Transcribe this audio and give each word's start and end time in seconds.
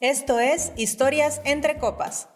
Esto 0.00 0.38
es 0.38 0.70
Historias 0.76 1.40
entre 1.44 1.76
Copas, 1.78 2.28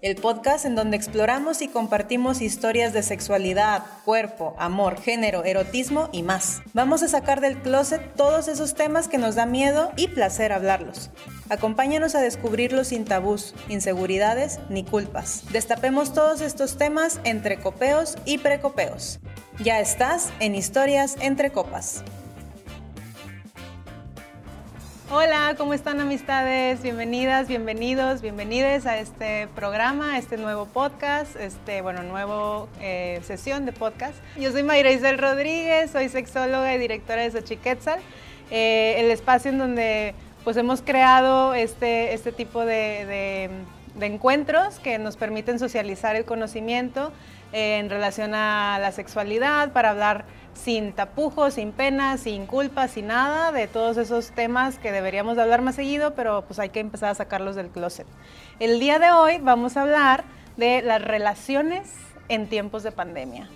el 0.00 0.16
podcast 0.16 0.64
en 0.64 0.74
donde 0.74 0.96
exploramos 0.96 1.60
y 1.60 1.68
compartimos 1.68 2.40
historias 2.40 2.94
de 2.94 3.02
sexualidad, 3.02 3.82
cuerpo, 4.06 4.56
amor, 4.58 4.98
género, 4.98 5.44
erotismo 5.44 6.08
y 6.12 6.22
más. 6.22 6.62
Vamos 6.72 7.02
a 7.02 7.08
sacar 7.08 7.42
del 7.42 7.58
closet 7.58 8.14
todos 8.16 8.48
esos 8.48 8.74
temas 8.74 9.06
que 9.06 9.18
nos 9.18 9.34
da 9.34 9.44
miedo 9.44 9.92
y 9.96 10.08
placer 10.08 10.50
hablarlos. 10.50 11.10
Acompáñanos 11.50 12.14
a 12.14 12.22
descubrirlos 12.22 12.88
sin 12.88 13.04
tabús, 13.04 13.54
inseguridades 13.68 14.58
ni 14.70 14.82
culpas. 14.82 15.44
Destapemos 15.52 16.14
todos 16.14 16.40
estos 16.40 16.78
temas 16.78 17.20
entre 17.24 17.58
copeos 17.58 18.16
y 18.24 18.38
precopeos. 18.38 19.20
Ya 19.62 19.78
estás 19.78 20.30
en 20.40 20.54
Historias 20.54 21.18
entre 21.20 21.50
Copas. 21.50 22.02
Hola, 25.10 25.54
¿cómo 25.56 25.72
están 25.72 26.02
amistades? 26.02 26.82
Bienvenidas, 26.82 27.48
bienvenidos, 27.48 28.20
bienvenides 28.20 28.84
a 28.84 28.98
este 28.98 29.48
programa, 29.54 30.16
a 30.16 30.18
este 30.18 30.36
nuevo 30.36 30.66
podcast, 30.66 31.34
este, 31.36 31.80
bueno, 31.80 32.02
nuevo 32.02 32.68
eh, 32.82 33.22
sesión 33.24 33.64
de 33.64 33.72
podcast. 33.72 34.16
Yo 34.38 34.52
soy 34.52 34.64
Mayra 34.64 34.90
Isel 34.90 35.16
Rodríguez, 35.16 35.92
soy 35.92 36.10
sexóloga 36.10 36.74
y 36.74 36.78
directora 36.78 37.22
de 37.22 37.30
Xochiquetzal, 37.30 38.00
eh, 38.50 38.96
el 38.98 39.10
espacio 39.10 39.50
en 39.50 39.56
donde 39.56 40.14
pues 40.44 40.58
hemos 40.58 40.82
creado 40.82 41.54
este, 41.54 42.12
este 42.12 42.30
tipo 42.30 42.66
de, 42.66 43.06
de 43.06 43.50
encuentros 44.06 44.78
que 44.78 44.98
nos 44.98 45.16
permiten 45.16 45.58
socializar 45.58 46.16
el 46.16 46.24
conocimiento 46.24 47.12
eh, 47.52 47.78
en 47.78 47.90
relación 47.90 48.34
a 48.34 48.78
la 48.80 48.92
sexualidad, 48.92 49.72
para 49.72 49.90
hablar 49.90 50.24
sin 50.54 50.92
tapujos, 50.92 51.54
sin 51.54 51.72
pena, 51.72 52.18
sin 52.18 52.46
culpa, 52.46 52.88
sin 52.88 53.06
nada 53.08 53.52
de 53.52 53.68
todos 53.68 53.96
esos 53.96 54.32
temas 54.32 54.78
que 54.78 54.92
deberíamos 54.92 55.36
de 55.36 55.42
hablar 55.42 55.62
más 55.62 55.76
seguido, 55.76 56.14
pero 56.14 56.42
pues 56.42 56.58
hay 56.58 56.70
que 56.70 56.80
empezar 56.80 57.10
a 57.10 57.14
sacarlos 57.14 57.56
del 57.56 57.68
closet. 57.68 58.06
El 58.58 58.80
día 58.80 58.98
de 58.98 59.10
hoy 59.12 59.38
vamos 59.40 59.76
a 59.76 59.82
hablar 59.82 60.24
de 60.56 60.82
las 60.82 61.00
relaciones 61.00 61.92
en 62.28 62.48
tiempos 62.48 62.82
de 62.82 62.92
pandemia. 62.92 63.48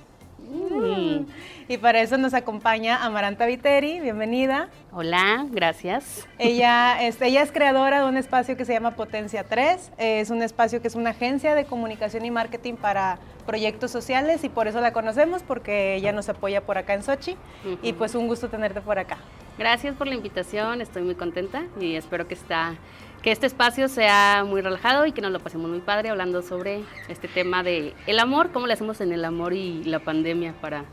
Mm. 0.53 1.27
Y 1.69 1.79
para 1.79 2.01
eso 2.03 2.19
nos 2.19 2.35
acompaña 2.35 3.03
Amaranta 3.05 3.47
Viteri, 3.47 4.01
bienvenida. 4.01 4.69
Hola, 4.93 5.47
gracias. 5.51 6.29
Ella 6.39 7.03
es, 7.03 7.21
ella 7.23 7.43
es 7.43 7.51
creadora 7.51 8.03
de 8.03 8.09
un 8.09 8.19
espacio 8.19 8.57
que 8.57 8.65
se 8.67 8.75
llama 8.75 8.91
Potencia 8.91 9.45
3. 9.45 9.93
Es 9.97 10.31
un 10.31 10.43
espacio 10.43 10.83
que 10.83 10.89
es 10.89 10.95
una 10.95 11.11
agencia 11.11 11.55
de 11.55 11.65
comunicación 11.65 12.27
y 12.27 12.31
marketing 12.31 12.75
para 12.75 13.19
proyectos 13.47 13.91
sociales 13.91 14.45
y 14.45 14.51
por 14.51 14.69
eso 14.69 14.81
la 14.81 14.93
conocemos, 14.93 15.43
porque 15.43 15.95
ella 15.95 16.13
nos 16.13 16.29
apoya 16.29 16.61
por 16.61 16.77
acá 16.77 16.95
en 16.95 17.03
Sochi. 17.03 17.37
Y 17.83 17.95
pues 17.95 18.15
un 18.15 18.29
gusto 18.29 18.49
tenerte 18.49 18.83
por 18.83 18.99
acá. 18.99 19.17
Gracias 19.59 19.95
por 19.95 20.07
la 20.07 20.15
invitación, 20.15 20.81
estoy 20.81 21.03
muy 21.03 21.15
contenta 21.15 21.65
y 21.81 21.95
espero 21.95 22.27
que 22.27 22.35
está 22.35 22.75
que 23.23 23.31
este 23.31 23.47
espacio 23.47 23.89
sea 23.89 24.45
muy 24.47 24.61
relajado 24.61 25.07
y 25.07 25.13
que 25.13 25.21
nos 25.21 25.31
lo 25.31 25.39
pasemos 25.39 25.71
muy 25.71 25.81
padre 25.81 26.11
hablando 26.11 26.43
sobre 26.43 26.81
este 27.09 27.29
tema 27.29 27.63
de 27.63 27.95
el 28.07 28.19
amor, 28.19 28.51
cómo 28.51 28.67
le 28.67 28.73
hacemos 28.73 29.01
en 29.01 29.13
el 29.13 29.25
amor 29.25 29.53
y 29.53 29.85
la 29.85 30.01
pandemia 30.01 30.55
para 30.61 30.85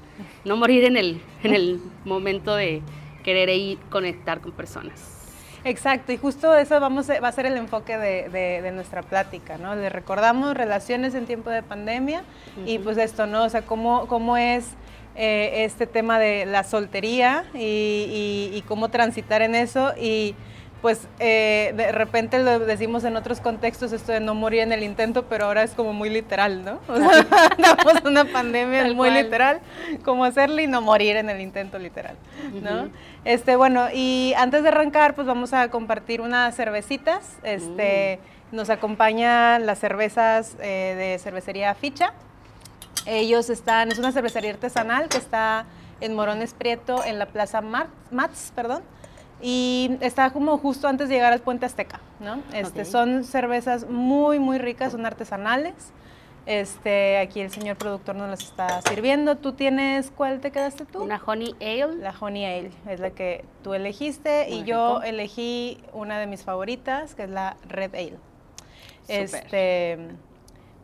no 0.46 0.56
morir 0.56 0.84
en 0.84 0.96
el, 0.96 1.22
en 1.44 1.54
el 1.56 1.82
momento 2.06 2.56
de 2.56 2.82
querer 3.24 3.50
ir 3.50 3.80
conectar 3.90 4.42
con 4.42 4.52
personas. 4.52 5.16
Exacto, 5.64 6.14
y 6.14 6.18
justo 6.18 6.56
eso 6.56 6.80
vamos 6.80 7.10
va 7.10 7.28
a 7.28 7.32
ser 7.32 7.46
el 7.46 7.58
enfoque 7.58 7.98
de, 7.98 8.72
nuestra 8.74 9.02
plática, 9.02 9.58
¿no? 9.58 9.76
Le 9.76 9.90
recordamos 9.90 10.56
relaciones 10.56 11.16
en 11.16 11.26
tiempo 11.26 11.50
de 11.50 11.64
pandemia 11.64 12.24
y 12.66 12.80
pues 12.80 12.98
esto, 12.98 13.28
¿no? 13.28 13.44
O 13.44 13.50
sea, 13.50 13.64
cómo, 13.64 14.08
cómo 14.08 14.38
es 14.38 14.68
eh, 15.16 15.66
este 15.66 15.86
tema 15.86 16.18
de 16.18 16.46
la 16.46 16.64
soltería 16.64 17.44
y, 17.54 18.52
y, 18.54 18.64
cómo 18.68 18.88
transitar 18.88 19.42
en 19.42 19.54
eso 19.54 19.92
y 20.00 20.34
pues 20.82 21.08
eh, 21.20 21.74
de 21.76 21.92
repente 21.92 22.40
lo 22.40 22.60
decimos 22.60 23.04
en 23.04 23.18
otros 23.18 23.42
contextos 23.42 23.92
esto 23.92 24.14
de 24.14 24.22
no 24.22 24.34
morir 24.34 24.62
en 24.62 24.72
el 24.72 24.84
intento, 24.84 25.26
pero 25.26 25.46
ahora 25.46 25.64
es 25.64 25.72
como 25.72 25.92
muy 25.92 26.10
literal, 26.10 26.64
¿no? 26.64 26.80
O 26.88 26.96
sea, 26.96 27.20
estamos 27.20 28.02
una 28.06 28.26
pandemia 28.26 28.94
muy 28.94 29.10
literal, 29.10 29.60
como 30.06 30.24
hacerle 30.24 30.64
y 30.64 30.68
no 30.68 30.82
morir 30.82 31.18
en 31.18 31.30
el 31.30 31.42
intento 31.42 31.80
literal, 31.80 32.16
¿no? 32.62 32.90
Este, 33.26 33.56
bueno, 33.58 33.88
y 33.94 34.34
antes 34.38 34.64
de 34.64 34.70
arrancar, 34.70 35.16
pues 35.16 35.28
vamos 35.28 35.54
a 35.54 35.70
compartir 35.70 36.22
unas 36.22 36.56
cervecitas. 36.56 37.38
Este, 37.44 38.20
mm. 38.52 38.56
nos 38.56 38.70
acompañan 38.70 39.66
las 39.66 39.80
cervezas 39.80 40.56
eh, 40.62 40.96
de 40.98 41.20
cervecería 41.20 41.76
Ficha. 41.76 42.14
Ellos 43.06 43.50
están, 43.50 43.92
es 43.92 44.00
una 44.00 44.12
cervecería 44.12 44.52
artesanal 44.52 45.10
que 45.10 45.18
está 45.18 45.66
en 46.00 46.16
Morones 46.16 46.54
Prieto, 46.54 47.04
en 47.04 47.20
la 47.20 47.26
Plaza 47.26 47.60
Mats, 47.62 48.54
perdón 48.56 48.84
y 49.42 49.98
está 50.02 50.32
como 50.32 50.58
justo 50.58 50.88
antes 50.88 51.10
de 51.10 51.16
llegar 51.16 51.34
al 51.34 51.40
puente 51.40 51.66
Azteca, 51.66 52.02
¿no? 52.20 52.42
Este, 52.54 52.86
Son 52.86 53.24
cervezas 53.24 53.90
muy, 53.90 54.40
muy 54.40 54.58
ricas, 54.58 54.92
son 54.92 55.06
artesanales. 55.06 55.74
Este, 56.46 57.20
aquí 57.20 57.42
el 57.42 57.52
señor 57.52 57.78
productor 57.78 58.16
nos 58.16 58.30
las 58.30 58.42
está 58.42 58.82
sirviendo. 58.82 59.38
¿Tú 59.38 59.54
tienes 59.54 60.10
cuál 60.10 60.40
te 60.40 60.52
quedaste 60.52 60.86
tú? 60.86 61.04
Una 61.04 61.22
Honey 61.24 61.56
Ale. 61.62 61.98
La 61.98 62.14
Honey 62.20 62.46
Ale 62.46 62.72
es 62.90 63.00
la 63.00 63.12
que 63.12 63.46
tú 63.64 63.74
elegiste 63.76 64.50
y 64.50 64.64
yo 64.64 65.02
elegí 65.04 65.78
una 65.94 66.18
de 66.20 66.26
mis 66.26 66.44
favoritas, 66.44 67.14
que 67.14 67.24
es 67.24 67.30
la 67.30 67.56
Red 67.68 67.94
Ale. 67.94 68.18
Este, 69.08 69.98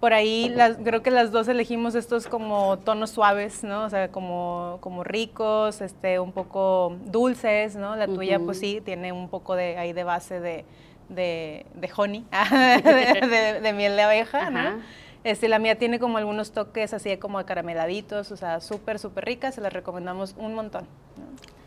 por 0.05 0.13
ahí 0.13 0.49
las, 0.49 0.77
creo 0.77 1.01
que 1.01 1.09
las 1.09 1.31
dos 1.31 1.47
elegimos 1.47 1.95
estos 1.95 2.27
como 2.27 2.77
tonos 2.77 3.09
suaves, 3.09 3.63
¿no? 3.63 3.85
O 3.85 3.89
sea, 3.89 4.11
como, 4.11 4.77
como 4.79 5.03
ricos, 5.03 5.81
este, 5.81 6.19
un 6.19 6.31
poco 6.31 6.95
dulces, 7.05 7.75
¿no? 7.75 7.95
La 7.95 8.05
tuya, 8.05 8.37
pues 8.37 8.59
sí, 8.59 8.83
tiene 8.85 9.11
un 9.11 9.29
poco 9.29 9.55
de 9.55 9.79
ahí 9.79 9.93
de 9.93 10.03
base 10.03 10.39
de, 10.39 10.63
de, 11.09 11.65
de 11.73 11.89
honey, 11.95 12.23
de, 13.63 13.73
miel 13.73 13.95
de 13.95 14.01
abeja, 14.03 14.51
¿no? 14.51 14.79
Este, 15.23 15.47
la 15.47 15.57
mía 15.57 15.79
tiene 15.79 15.97
como 15.97 16.19
algunos 16.19 16.51
toques 16.51 16.93
así 16.93 17.17
como 17.17 17.43
carameladitos, 17.43 18.31
o 18.31 18.37
sea, 18.37 18.61
súper, 18.61 18.99
súper 18.99 19.25
ricas, 19.25 19.55
se 19.55 19.61
las 19.61 19.73
recomendamos 19.73 20.35
un 20.37 20.53
montón. 20.53 20.85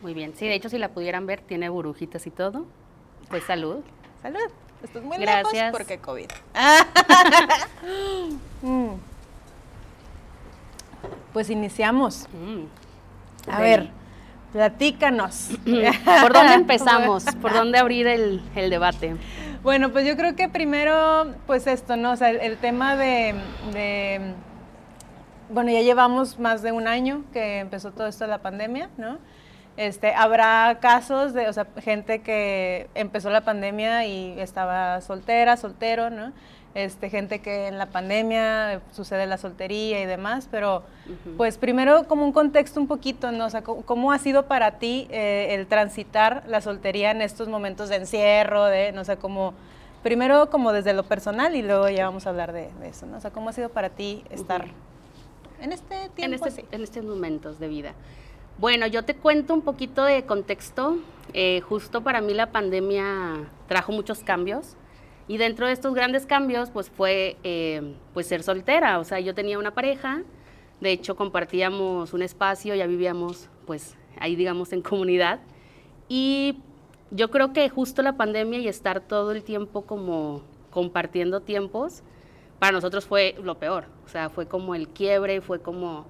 Muy 0.00 0.15
bien, 0.15 0.32
sí, 0.37 0.47
de 0.47 0.55
hecho 0.55 0.69
si 0.69 0.78
la 0.78 0.91
pudieran 0.91 1.26
ver, 1.26 1.41
tiene 1.41 1.70
burbujitas 1.70 2.25
y 2.28 2.31
todo. 2.31 2.66
Pues 3.31 3.43
salud. 3.43 3.78
Salud. 4.22 4.49
Estás 4.83 5.03
muy 5.03 5.19
Gracias. 5.19 5.53
lejos 5.53 5.71
porque 5.72 5.99
COVID. 5.99 6.28
Mm. 8.61 8.94
Pues 11.33 11.49
iniciamos. 11.49 12.27
Mm. 12.33 12.65
A 13.53 13.61
ver, 13.61 13.91
platícanos. 14.53 15.50
¿Por 16.22 16.33
dónde 16.33 16.55
empezamos? 16.55 17.25
¿Por 17.41 17.53
dónde 17.53 17.78
abrir 17.78 18.09
el, 18.09 18.43
debate? 18.55 19.15
Bueno, 19.62 19.93
pues 19.93 20.05
yo 20.06 20.17
creo 20.17 20.34
que 20.34 20.49
primero, 20.49 21.34
pues 21.47 21.69
esto, 21.69 21.97
¿no? 21.97 22.11
O 22.11 22.17
sea, 22.17 22.31
el, 22.31 22.56
tema 22.56 22.97
de, 22.97 23.37
de, 23.72 24.34
bueno, 25.50 25.71
ya 25.71 25.83
llevamos 25.83 26.41
más 26.41 26.61
de 26.62 26.72
un 26.72 26.88
año 26.88 27.22
que 27.33 27.61
empezó 27.61 27.93
todo 27.93 28.09
esto 28.09 28.25
de 28.25 28.31
la 28.31 28.38
pandemia, 28.38 28.91
¿no? 28.97 29.19
Este, 29.78 30.12
habrá 30.12 30.78
casos 30.81 31.33
de, 31.34 31.47
o 31.47 31.53
sea, 31.53 31.69
gente 31.81 32.21
que 32.21 32.89
empezó 32.97 33.31
la 33.31 33.43
pandemia 33.43 34.06
y 34.06 34.34
estaba 34.41 35.00
soltera, 35.00 35.56
soltero, 35.56 36.11
¿no? 36.11 36.33
Este, 36.75 37.09
gente 37.11 37.39
que 37.39 37.69
en 37.69 37.78
la 37.78 37.87
pandemia 37.87 38.83
sucede 38.91 39.28
la 39.28 39.38
soltería 39.38 40.03
y 40.03 40.06
demás, 40.06 40.49
pero 40.50 40.83
pues 41.37 41.59
primero 41.59 42.09
como 42.09 42.25
un 42.25 42.33
contexto 42.33 42.81
un 42.81 42.88
poquito, 42.88 43.31
¿no? 43.31 43.47
O 43.47 43.50
sea, 43.50 43.62
¿cómo, 43.62 44.11
ha 44.11 44.19
sido 44.19 44.47
para 44.47 44.81
ti 44.81 45.06
eh, 45.11 45.55
el 45.55 45.69
transitar 45.69 46.43
la 46.49 46.61
soltería 46.61 47.12
en 47.12 47.22
estos 47.22 47.47
momentos 47.47 47.88
de 47.88 47.97
encierro, 47.97 48.65
de, 48.65 48.91
no 48.91 49.05
sé, 49.05 49.17
como, 49.17 49.55
primero 50.03 50.50
como 50.50 50.72
desde 50.72 50.93
lo 50.93 51.05
personal 51.05 51.55
y 51.55 51.62
luego 51.62 51.88
ya 51.88 52.05
vamos 52.05 52.27
a 52.27 52.31
hablar 52.31 52.53
de, 52.53 52.69
eso, 52.83 53.06
¿no? 53.06 53.19
O 53.19 53.21
sea, 53.21 53.31
¿cómo 53.31 53.50
ha 53.50 53.53
sido 53.53 53.69
para 53.69 53.91
ti 53.91 54.25
estar 54.31 54.67
en 55.61 55.72
este 55.72 56.09
tiempo 56.17 56.47
en, 56.47 56.49
este, 56.49 56.65
en 56.72 56.83
estos 56.83 57.05
momentos 57.05 57.61
de 57.61 57.69
vida? 57.69 57.94
Bueno, 58.59 58.89
yo 58.89 59.05
te 59.05 59.15
cuento 59.15 59.55
un 59.55 59.63
poquito 59.63 60.03
de 60.03 60.25
contexto. 60.25 60.99
Eh, 61.33 61.61
justo 61.61 62.03
para 62.03 62.21
mí 62.21 62.35
la 62.35 62.51
pandemia 62.51 63.49
trajo 63.69 63.93
muchos 63.93 64.25
cambios 64.25 64.77
y 65.29 65.37
dentro 65.37 65.69
de 65.69 65.73
estos 65.73 65.94
grandes 65.94 66.27
cambios 66.27 66.71
pues 66.71 66.91
fue 66.91 67.37
eh, 67.44 67.94
pues 68.15 68.27
ser 68.27 68.43
soltera. 68.43 68.99
O 68.99 69.05
sea, 69.05 69.21
yo 69.21 69.32
tenía 69.32 69.61
una 69.61 69.75
pareja, 69.75 70.23
de 70.81 70.91
hecho 70.91 71.15
compartíamos 71.15 72.12
un 72.12 72.23
espacio, 72.23 72.75
ya 72.75 72.88
vivíamos 72.88 73.49
pues 73.65 73.97
ahí 74.19 74.35
digamos 74.35 74.73
en 74.73 74.82
comunidad 74.82 75.38
y 76.09 76.59
yo 77.12 77.31
creo 77.31 77.53
que 77.53 77.69
justo 77.69 78.03
la 78.03 78.17
pandemia 78.17 78.59
y 78.59 78.67
estar 78.67 78.99
todo 79.00 79.31
el 79.31 79.44
tiempo 79.44 79.82
como 79.82 80.43
compartiendo 80.73 81.43
tiempos, 81.43 82.03
para 82.59 82.73
nosotros 82.73 83.06
fue 83.06 83.37
lo 83.41 83.56
peor. 83.61 83.85
O 84.05 84.09
sea, 84.09 84.31
fue 84.31 84.49
como 84.49 84.75
el 84.75 84.88
quiebre, 84.88 85.43
fue 85.43 85.61
como 85.61 86.06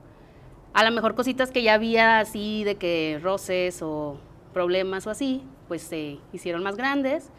a 0.73 0.85
lo 0.85 0.91
mejor 0.91 1.15
cositas 1.15 1.51
que 1.51 1.63
ya 1.63 1.75
había 1.75 2.21
así 2.21 2.65
de 2.65 2.77
que 2.77 3.21
roces 3.23 3.83
o 3.83 4.19
problemas 4.53 5.07
o 5.07 5.11
así, 5.11 5.43
pues 5.67 5.83
se 5.83 6.19
hicieron 6.33 6.63
más 6.63 6.77
grandes. 6.77 7.31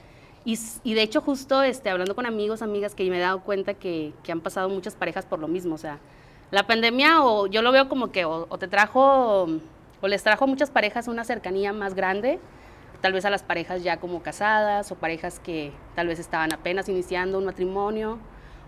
Y, 0.46 0.94
de 0.96 1.04
hecho 1.04 1.22
justo 1.22 1.62
este, 1.62 1.90
hablando 1.90 2.16
con 2.16 2.26
amigos, 2.26 2.62
amigas, 2.62 2.96
que 2.96 3.08
me 3.10 3.18
he 3.18 3.20
dado 3.20 3.42
cuenta 3.42 3.76
que, 3.76 4.14
que, 4.24 4.32
han 4.32 4.42
pasado 4.42 4.68
muchas 4.68 4.96
parejas 4.96 5.26
por 5.26 5.40
lo 5.40 5.48
mismo. 5.48 5.76
O 5.76 5.78
sea, 5.78 6.00
la 6.50 6.66
pandemia 6.66 7.24
o 7.24 7.46
yo 7.46 7.62
lo 7.62 7.72
veo 7.72 7.88
como 7.88 8.12
que 8.12 8.26
o, 8.26 8.46
te 8.58 8.68
trajo 8.68 9.48
o 10.02 10.08
les 10.08 10.24
trajo 10.24 10.46
a 10.46 10.48
muchas 10.48 10.72
parejas 10.72 11.08
una 11.08 11.24
cercanía 11.24 11.74
más 11.74 11.94
grande 11.94 12.40
tal 13.02 13.14
vez 13.14 13.26
a 13.26 13.30
las 13.30 13.44
parejas 13.44 13.84
ya 13.84 13.98
como 13.98 14.22
casadas 14.22 14.92
o 14.92 14.96
parejas 14.96 15.40
que 15.40 15.72
tal 15.96 16.08
vez 16.08 16.20
estaban 16.20 16.54
apenas 16.54 16.90
iniciando 16.90 17.38
un 17.38 17.46
matrimonio 17.46 18.20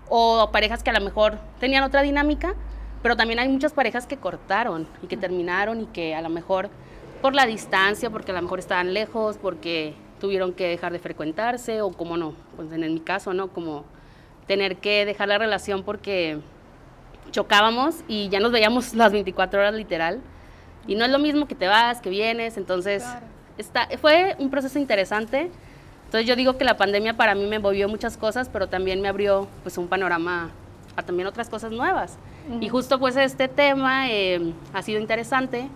o 0.10 0.50
parejas 0.52 0.84
que 0.84 0.90
a 0.90 0.94
lo 0.94 1.02
mejor 1.02 1.40
tenían 1.60 1.84
otra 1.84 2.02
dinámica, 2.02 2.54
pero 3.02 3.16
también 3.16 3.40
hay 3.40 3.50
muchas 3.50 3.74
parejas 3.74 4.06
que 4.06 4.18
cortaron 4.18 4.88
y 5.02 5.08
que 5.08 5.18
terminaron 5.18 5.82
y 5.82 5.86
que 5.88 6.16
a 6.16 6.22
lo 6.22 6.30
mejor 6.30 6.70
por 7.22 7.36
la 7.36 7.46
distancia, 7.46 8.10
porque 8.10 8.32
a 8.32 8.36
lo 8.36 8.42
mejor 8.42 8.60
estaban 8.60 8.94
lejos, 8.94 9.38
porque 9.38 9.94
tuvieron 10.20 10.54
que 10.54 10.68
dejar 10.68 10.92
de 10.92 11.00
frecuentarse 11.00 11.82
o 11.82 11.92
como 11.92 12.18
no, 12.18 12.36
pues 12.56 12.72
en 12.72 12.94
mi 12.94 13.00
caso, 13.00 13.34
¿no? 13.34 13.48
Como 13.48 13.86
tener 14.48 14.78
que 14.78 15.06
dejar 15.06 15.28
la 15.28 15.38
relación 15.38 15.84
porque 15.84 16.40
chocábamos 17.32 18.04
y 18.08 18.30
ya 18.30 18.40
nos 18.40 18.52
veíamos 18.52 18.94
las 18.96 19.12
24 19.12 19.60
horas 19.60 19.74
literal. 19.74 20.20
Y 20.88 20.96
no 20.96 21.06
es 21.06 21.12
lo 21.12 21.20
mismo 21.20 21.48
que 21.48 21.56
te 21.56 21.68
vas, 21.68 22.02
que 22.02 22.10
vienes, 22.10 22.58
entonces 22.58 23.04
está, 23.58 23.88
fue 24.00 24.36
un 24.40 24.50
proceso 24.50 24.80
interesante. 24.80 25.52
Entonces 26.06 26.28
yo 26.28 26.36
digo 26.36 26.58
que 26.58 26.66
la 26.66 26.76
pandemia 26.76 27.16
para 27.16 27.36
mí 27.36 27.46
me 27.46 27.60
movió 27.60 27.88
muchas 27.88 28.18
cosas, 28.18 28.50
pero 28.50 28.68
también 28.68 29.00
me 29.02 29.08
abrió 29.08 29.48
pues 29.64 29.78
un 29.78 29.88
panorama 29.88 30.50
a 30.96 31.04
también 31.04 31.28
otras 31.28 31.50
cosas 31.50 31.72
nuevas. 31.72 32.18
Y 32.60 32.70
justo 32.70 33.00
pues 33.00 33.16
este 33.16 33.48
tema 33.48 34.10
eh, 34.10 34.54
ha 34.74 34.82
sido 34.82 35.00
interesante. 35.00 35.70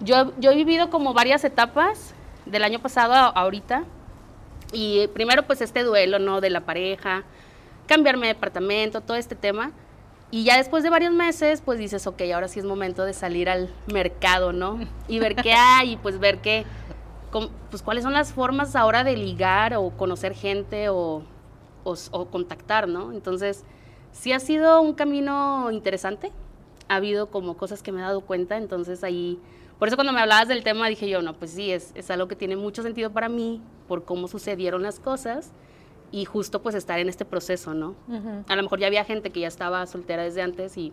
Yo, 0.00 0.32
yo 0.38 0.50
he 0.50 0.56
vivido 0.56 0.90
como 0.90 1.12
varias 1.12 1.44
etapas 1.44 2.14
del 2.46 2.64
año 2.64 2.80
pasado 2.80 3.14
a 3.14 3.26
ahorita. 3.26 3.84
Y 4.72 5.08
primero 5.08 5.44
pues 5.44 5.60
este 5.60 5.82
duelo, 5.82 6.18
¿no? 6.18 6.40
De 6.40 6.50
la 6.50 6.60
pareja, 6.60 7.24
cambiarme 7.86 8.28
de 8.28 8.34
departamento, 8.34 9.00
todo 9.00 9.16
este 9.16 9.34
tema. 9.34 9.72
Y 10.32 10.44
ya 10.44 10.56
después 10.56 10.84
de 10.84 10.90
varios 10.90 11.12
meses, 11.12 11.60
pues 11.60 11.78
dices, 11.78 12.06
ok, 12.06 12.22
ahora 12.32 12.46
sí 12.46 12.60
es 12.60 12.64
momento 12.64 13.04
de 13.04 13.12
salir 13.12 13.50
al 13.50 13.68
mercado, 13.92 14.52
¿no? 14.52 14.78
Y 15.08 15.18
ver 15.18 15.34
qué 15.34 15.52
hay, 15.56 15.92
y 15.92 15.96
pues 15.96 16.20
ver 16.20 16.38
qué, 16.38 16.64
pues 17.68 17.82
cuáles 17.82 18.04
son 18.04 18.12
las 18.12 18.32
formas 18.32 18.76
ahora 18.76 19.02
de 19.02 19.16
ligar 19.16 19.74
o 19.74 19.90
conocer 19.90 20.34
gente 20.34 20.88
o, 20.88 21.24
o, 21.84 22.24
contactar, 22.26 22.86
¿no? 22.86 23.12
Entonces, 23.12 23.64
sí 24.12 24.32
ha 24.32 24.40
sido 24.40 24.80
un 24.80 24.94
camino 24.94 25.70
interesante. 25.70 26.32
Ha 26.88 26.96
habido 26.96 27.30
como 27.30 27.56
cosas 27.56 27.82
que 27.82 27.92
me 27.92 28.00
he 28.00 28.02
dado 28.02 28.20
cuenta, 28.22 28.56
entonces 28.56 29.04
ahí, 29.04 29.38
por 29.78 29.88
eso 29.88 29.96
cuando 29.96 30.12
me 30.12 30.20
hablabas 30.20 30.48
del 30.48 30.64
tema 30.64 30.88
dije 30.88 31.08
yo, 31.08 31.22
no, 31.22 31.34
pues 31.34 31.52
sí, 31.52 31.70
es, 31.70 31.92
es 31.94 32.10
algo 32.10 32.26
que 32.28 32.36
tiene 32.36 32.56
mucho 32.56 32.82
sentido 32.82 33.10
para 33.10 33.28
mí, 33.28 33.62
por 33.86 34.04
cómo 34.04 34.28
sucedieron 34.28 34.82
las 34.82 35.00
cosas 35.00 35.52
y 36.12 36.24
justo 36.24 36.62
pues 36.62 36.74
estar 36.74 36.98
en 36.98 37.08
este 37.08 37.24
proceso, 37.24 37.74
¿no? 37.74 37.94
A 38.48 38.56
lo 38.56 38.62
mejor 38.62 38.80
ya 38.80 38.88
había 38.88 39.04
gente 39.04 39.30
que 39.30 39.40
ya 39.40 39.48
estaba 39.48 39.86
soltera 39.86 40.24
desde 40.24 40.42
antes 40.42 40.76
y 40.76 40.92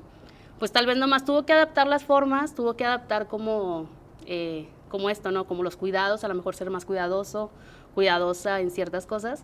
pues 0.60 0.72
tal 0.72 0.86
vez 0.86 0.98
nomás 0.98 1.25
tuvo 1.25 1.44
que 1.44 1.54
adaptar 1.54 1.88
las 1.88 2.04
formas, 2.04 2.56
tuvo 2.56 2.75
que 2.75 2.86
adaptar 2.86 3.28
como, 3.28 3.88
eh, 4.25 4.68
como 4.90 5.10
esto, 5.10 5.31
¿no? 5.31 5.46
Como 5.46 5.64
los 5.64 5.75
cuidados, 5.75 6.24
a 6.24 6.28
lo 6.28 6.36
mejor 6.36 6.56
ser 6.56 6.69
más 6.69 6.86
cuidadoso, 6.86 7.52
cuidadosa 7.96 8.60
en 8.60 8.72
ciertas 8.72 9.06
cosas. 9.06 9.44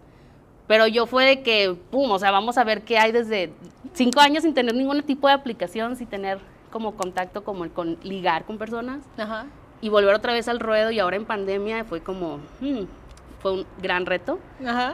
Pero 0.67 0.87
yo 0.87 1.05
fue 1.05 1.25
de 1.25 1.41
que, 1.41 1.75
pum, 1.91 2.09
o 2.11 2.19
sea, 2.19 2.31
vamos 2.31 2.57
a 2.57 2.63
ver 2.63 2.83
qué 2.83 2.97
hay 2.97 3.11
desde 3.11 3.51
cinco 3.93 4.19
años 4.19 4.43
sin 4.43 4.53
tener 4.53 4.73
ningún 4.73 5.01
tipo 5.03 5.27
de 5.27 5.33
aplicación, 5.33 5.95
sin 5.95 6.07
tener 6.07 6.39
como 6.71 6.95
contacto 6.95 7.43
como 7.43 7.63
el 7.63 7.71
con 7.71 7.97
ligar 8.03 8.45
con 8.45 8.57
personas. 8.57 9.01
Y 9.81 9.89
volver 9.89 10.15
otra 10.15 10.33
vez 10.33 10.47
al 10.47 10.59
ruedo 10.59 10.91
y 10.91 10.99
ahora 10.99 11.17
en 11.17 11.25
pandemia 11.25 11.83
fue 11.83 12.01
como, 12.01 12.37
hmm, 12.61 12.83
fue 13.41 13.51
un 13.51 13.65
gran 13.81 14.05
reto, 14.05 14.39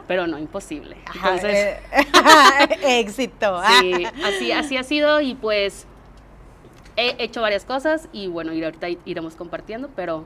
pero 0.08 0.26
no 0.26 0.40
imposible. 0.40 0.98
Entonces, 1.14 1.78
eh, 1.92 2.80
éxito. 3.00 3.62
sí, 3.80 4.06
así, 4.26 4.52
así 4.52 4.78
ha 4.78 4.84
sido 4.84 5.22
y 5.22 5.36
pues 5.36 5.86
he 6.98 7.24
hecho 7.24 7.42
varias 7.42 7.64
cosas 7.64 8.10
y 8.12 8.28
bueno, 8.28 8.54
y 8.54 8.64
ahorita 8.64 8.88
iremos 9.06 9.36
compartiendo, 9.36 9.90
pero, 9.96 10.26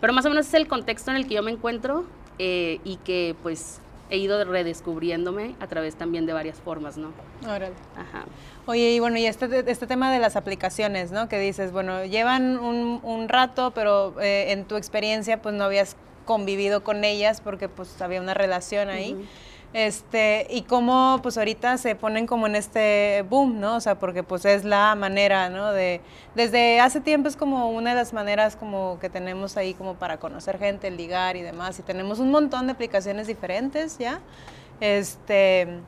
pero 0.00 0.12
más 0.12 0.24
o 0.26 0.28
menos 0.28 0.46
es 0.46 0.54
el 0.54 0.68
contexto 0.68 1.10
en 1.10 1.16
el 1.16 1.26
que 1.26 1.34
yo 1.34 1.42
me 1.42 1.50
encuentro 1.50 2.04
eh, 2.38 2.80
y 2.84 2.96
que 2.98 3.34
pues 3.42 3.80
he 4.10 4.18
ido 4.18 4.44
redescubriéndome 4.44 5.54
a 5.60 5.66
través 5.66 5.96
también 5.96 6.26
de 6.26 6.32
varias 6.32 6.60
formas, 6.60 6.96
¿no? 6.96 7.12
Órale. 7.42 7.74
Ajá. 7.96 8.24
Oye, 8.66 8.92
y 8.92 9.00
bueno, 9.00 9.18
y 9.18 9.26
este, 9.26 9.70
este 9.70 9.86
tema 9.86 10.12
de 10.12 10.18
las 10.18 10.36
aplicaciones, 10.36 11.10
¿no? 11.10 11.28
Que 11.28 11.38
dices, 11.38 11.72
bueno, 11.72 12.04
llevan 12.04 12.58
un, 12.58 13.00
un 13.02 13.28
rato, 13.28 13.72
pero 13.72 14.14
eh, 14.20 14.52
en 14.52 14.64
tu 14.64 14.76
experiencia 14.76 15.40
pues 15.42 15.54
no 15.54 15.64
habías 15.64 15.96
convivido 16.24 16.82
con 16.84 17.04
ellas 17.04 17.40
porque 17.40 17.68
pues 17.68 18.00
había 18.00 18.20
una 18.20 18.34
relación 18.34 18.88
ahí. 18.88 19.16
Este, 19.74 20.46
y 20.50 20.62
cómo 20.62 21.18
pues 21.20 21.36
ahorita 21.36 21.78
se 21.78 21.96
ponen 21.96 22.28
como 22.28 22.46
en 22.46 22.54
este 22.54 23.24
boom, 23.28 23.58
¿no? 23.58 23.74
O 23.74 23.80
sea, 23.80 23.98
porque 23.98 24.22
pues 24.22 24.44
es 24.44 24.64
la 24.64 24.94
manera, 24.94 25.50
¿no? 25.50 25.72
De, 25.72 26.00
desde 26.36 26.78
hace 26.78 27.00
tiempo 27.00 27.28
es 27.28 27.36
como 27.36 27.68
una 27.70 27.90
de 27.90 27.96
las 27.96 28.12
maneras 28.12 28.54
como 28.54 29.00
que 29.00 29.10
tenemos 29.10 29.56
ahí 29.56 29.74
como 29.74 29.94
para 29.94 30.18
conocer 30.18 30.60
gente, 30.60 30.92
ligar 30.92 31.34
y 31.34 31.42
demás. 31.42 31.76
Y 31.80 31.82
tenemos 31.82 32.20
un 32.20 32.30
montón 32.30 32.66
de 32.66 32.72
aplicaciones 32.72 33.26
diferentes, 33.26 33.98
¿ya? 33.98 34.20
Este, 34.78 35.80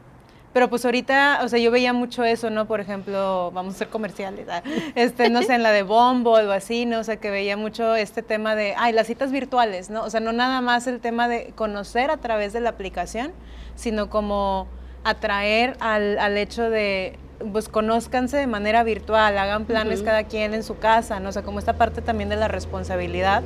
pero 0.56 0.70
pues 0.70 0.86
ahorita, 0.86 1.40
o 1.42 1.48
sea, 1.50 1.58
yo 1.58 1.70
veía 1.70 1.92
mucho 1.92 2.24
eso, 2.24 2.48
¿no? 2.48 2.64
Por 2.66 2.80
ejemplo, 2.80 3.50
vamos 3.52 3.74
a 3.74 3.76
ser 3.80 3.88
comerciales, 3.88 4.48
¿ah? 4.48 4.62
este, 4.94 5.28
no 5.28 5.42
sé, 5.42 5.52
en 5.52 5.62
la 5.62 5.70
de 5.70 5.82
Bumble 5.82 6.46
o 6.46 6.50
así, 6.50 6.86
¿no? 6.86 7.00
O 7.00 7.04
sea, 7.04 7.18
que 7.18 7.28
veía 7.28 7.58
mucho 7.58 7.94
este 7.94 8.22
tema 8.22 8.56
de, 8.56 8.72
ay, 8.78 8.94
las 8.94 9.06
citas 9.06 9.32
virtuales, 9.32 9.90
¿no? 9.90 10.02
O 10.02 10.08
sea, 10.08 10.20
no 10.20 10.32
nada 10.32 10.62
más 10.62 10.86
el 10.86 11.00
tema 11.00 11.28
de 11.28 11.52
conocer 11.54 12.10
a 12.10 12.16
través 12.16 12.54
de 12.54 12.60
la 12.60 12.70
aplicación, 12.70 13.32
sino 13.74 14.08
como 14.08 14.66
atraer 15.04 15.76
al, 15.78 16.18
al 16.18 16.38
hecho 16.38 16.70
de, 16.70 17.18
pues 17.52 17.68
conózcanse 17.68 18.38
de 18.38 18.46
manera 18.46 18.82
virtual, 18.82 19.36
hagan 19.36 19.66
planes 19.66 20.00
cada 20.00 20.24
quien 20.24 20.54
en 20.54 20.62
su 20.62 20.78
casa, 20.78 21.20
¿no? 21.20 21.28
O 21.28 21.32
sea, 21.32 21.42
como 21.42 21.58
esta 21.58 21.74
parte 21.74 22.00
también 22.00 22.30
de 22.30 22.36
la 22.36 22.48
responsabilidad 22.48 23.42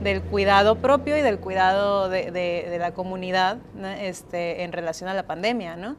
del 0.00 0.22
cuidado 0.22 0.76
propio 0.76 1.16
y 1.16 1.22
del 1.22 1.40
cuidado 1.40 2.08
de, 2.08 2.30
de, 2.30 2.68
de 2.70 2.78
la 2.78 2.92
comunidad 2.92 3.58
este, 3.98 4.62
en 4.62 4.70
relación 4.70 5.10
a 5.10 5.14
la 5.14 5.24
pandemia, 5.24 5.74
¿no? 5.74 5.96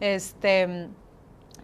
Este, 0.00 0.88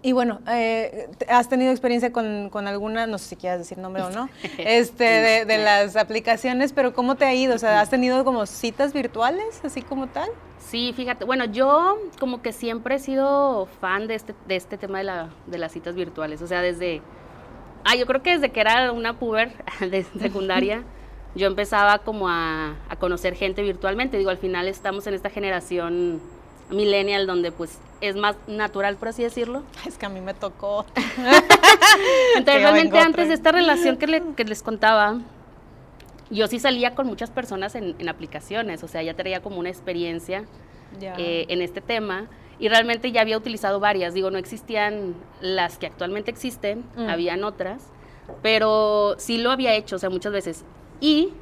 y 0.02 0.12
bueno, 0.12 0.40
eh, 0.48 1.08
¿has 1.28 1.48
tenido 1.48 1.70
experiencia 1.70 2.10
con, 2.10 2.48
con, 2.48 2.66
alguna, 2.66 3.06
no 3.06 3.18
sé 3.18 3.30
si 3.30 3.36
quieras 3.36 3.58
decir 3.58 3.76
nombre 3.76 4.02
o 4.02 4.10
no, 4.10 4.30
este, 4.58 5.04
de, 5.04 5.44
de, 5.44 5.58
las 5.58 5.96
aplicaciones, 5.96 6.72
pero 6.72 6.94
¿cómo 6.94 7.16
te 7.16 7.26
ha 7.26 7.34
ido? 7.34 7.54
O 7.54 7.58
sea, 7.58 7.80
¿has 7.80 7.90
tenido 7.90 8.24
como 8.24 8.46
citas 8.46 8.94
virtuales, 8.94 9.60
así 9.62 9.82
como 9.82 10.06
tal? 10.08 10.30
Sí, 10.58 10.94
fíjate, 10.96 11.26
bueno, 11.26 11.44
yo 11.44 11.98
como 12.18 12.40
que 12.40 12.52
siempre 12.52 12.94
he 12.94 12.98
sido 12.98 13.66
fan 13.80 14.06
de 14.06 14.14
este, 14.14 14.34
de 14.48 14.56
este 14.56 14.78
tema 14.78 14.98
de, 14.98 15.04
la, 15.04 15.28
de 15.46 15.58
las 15.58 15.72
citas 15.72 15.94
virtuales, 15.94 16.40
o 16.40 16.46
sea, 16.46 16.62
desde, 16.62 17.02
ah, 17.84 17.94
yo 17.94 18.06
creo 18.06 18.22
que 18.22 18.30
desde 18.30 18.50
que 18.50 18.60
era 18.60 18.92
una 18.92 19.18
puber 19.18 19.52
de 19.80 20.04
secundaria, 20.18 20.82
yo 21.34 21.46
empezaba 21.46 21.98
como 21.98 22.26
a, 22.26 22.76
a 22.88 22.96
conocer 22.96 23.34
gente 23.34 23.62
virtualmente, 23.62 24.16
digo, 24.16 24.30
al 24.30 24.38
final 24.38 24.66
estamos 24.66 25.06
en 25.06 25.12
esta 25.12 25.28
generación 25.28 26.22
millennial 26.70 27.26
donde 27.26 27.52
pues 27.52 27.78
es 28.00 28.16
más 28.16 28.36
natural, 28.46 28.96
por 28.96 29.08
así 29.08 29.22
decirlo. 29.22 29.62
Es 29.86 29.98
que 29.98 30.06
a 30.06 30.08
mí 30.08 30.20
me 30.20 30.34
tocó. 30.34 30.86
Entonces, 32.36 32.62
realmente 32.62 32.98
antes 32.98 33.28
de 33.28 33.34
esta 33.34 33.52
relación 33.52 33.96
que, 34.36 34.44
les 34.44 34.62
contaba, 34.62 35.18
yo 36.30 36.46
sí 36.46 36.58
salía 36.58 36.94
con 36.94 37.06
muchas 37.06 37.30
personas 37.30 37.74
en, 37.74 38.08
aplicaciones, 38.08 38.82
o 38.82 38.88
sea, 38.88 39.02
ya 39.02 39.14
tenía 39.14 39.40
como 39.42 39.58
una 39.58 39.68
experiencia 39.68 40.44
eh, 41.00 41.46
en 41.48 41.62
este 41.62 41.80
tema 41.80 42.28
y 42.58 42.68
realmente 42.68 43.10
ya 43.10 43.22
había 43.22 43.38
utilizado 43.38 43.80
varias, 43.80 44.12
digo, 44.12 44.30
no 44.30 44.38
existían 44.38 45.14
las 45.40 45.78
que 45.78 45.86
actualmente 45.86 46.30
existen, 46.30 46.84
mm. 46.96 47.08
habían 47.08 47.42
otras, 47.42 47.82
pero 48.42 49.14
sí 49.18 49.38
lo 49.38 49.50
había 49.50 49.74
hecho, 49.74 49.96
o 49.96 49.98
sea, 49.98 50.10
muchas 50.10 50.32
veces. 50.32 50.64
Y 51.00 51.32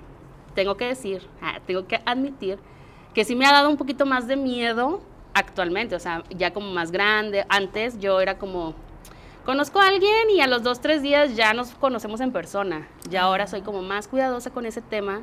tengo 0.54 0.76
que 0.76 0.86
decir, 0.86 1.26
ah, 1.42 1.60
tengo 1.66 1.86
que 1.86 2.00
admitir 2.04 2.58
que 3.14 3.24
sí 3.24 3.34
me 3.34 3.46
ha 3.46 3.52
dado 3.52 3.68
un 3.68 3.76
poquito 3.76 4.06
más 4.06 4.28
de 4.28 4.36
miedo 4.36 5.00
actualmente, 5.38 5.94
o 5.94 6.00
sea, 6.00 6.22
ya 6.30 6.52
como 6.52 6.70
más 6.72 6.90
grande. 6.90 7.46
Antes 7.48 7.98
yo 7.98 8.20
era 8.20 8.38
como, 8.38 8.74
conozco 9.44 9.80
a 9.80 9.86
alguien 9.86 10.30
y 10.30 10.40
a 10.40 10.46
los 10.46 10.62
dos, 10.62 10.80
tres 10.80 11.02
días 11.02 11.36
ya 11.36 11.54
nos 11.54 11.70
conocemos 11.70 12.20
en 12.20 12.32
persona. 12.32 12.88
Ya 13.08 13.22
ahora 13.22 13.46
soy 13.46 13.62
como 13.62 13.82
más 13.82 14.08
cuidadosa 14.08 14.50
con 14.50 14.66
ese 14.66 14.82
tema 14.82 15.22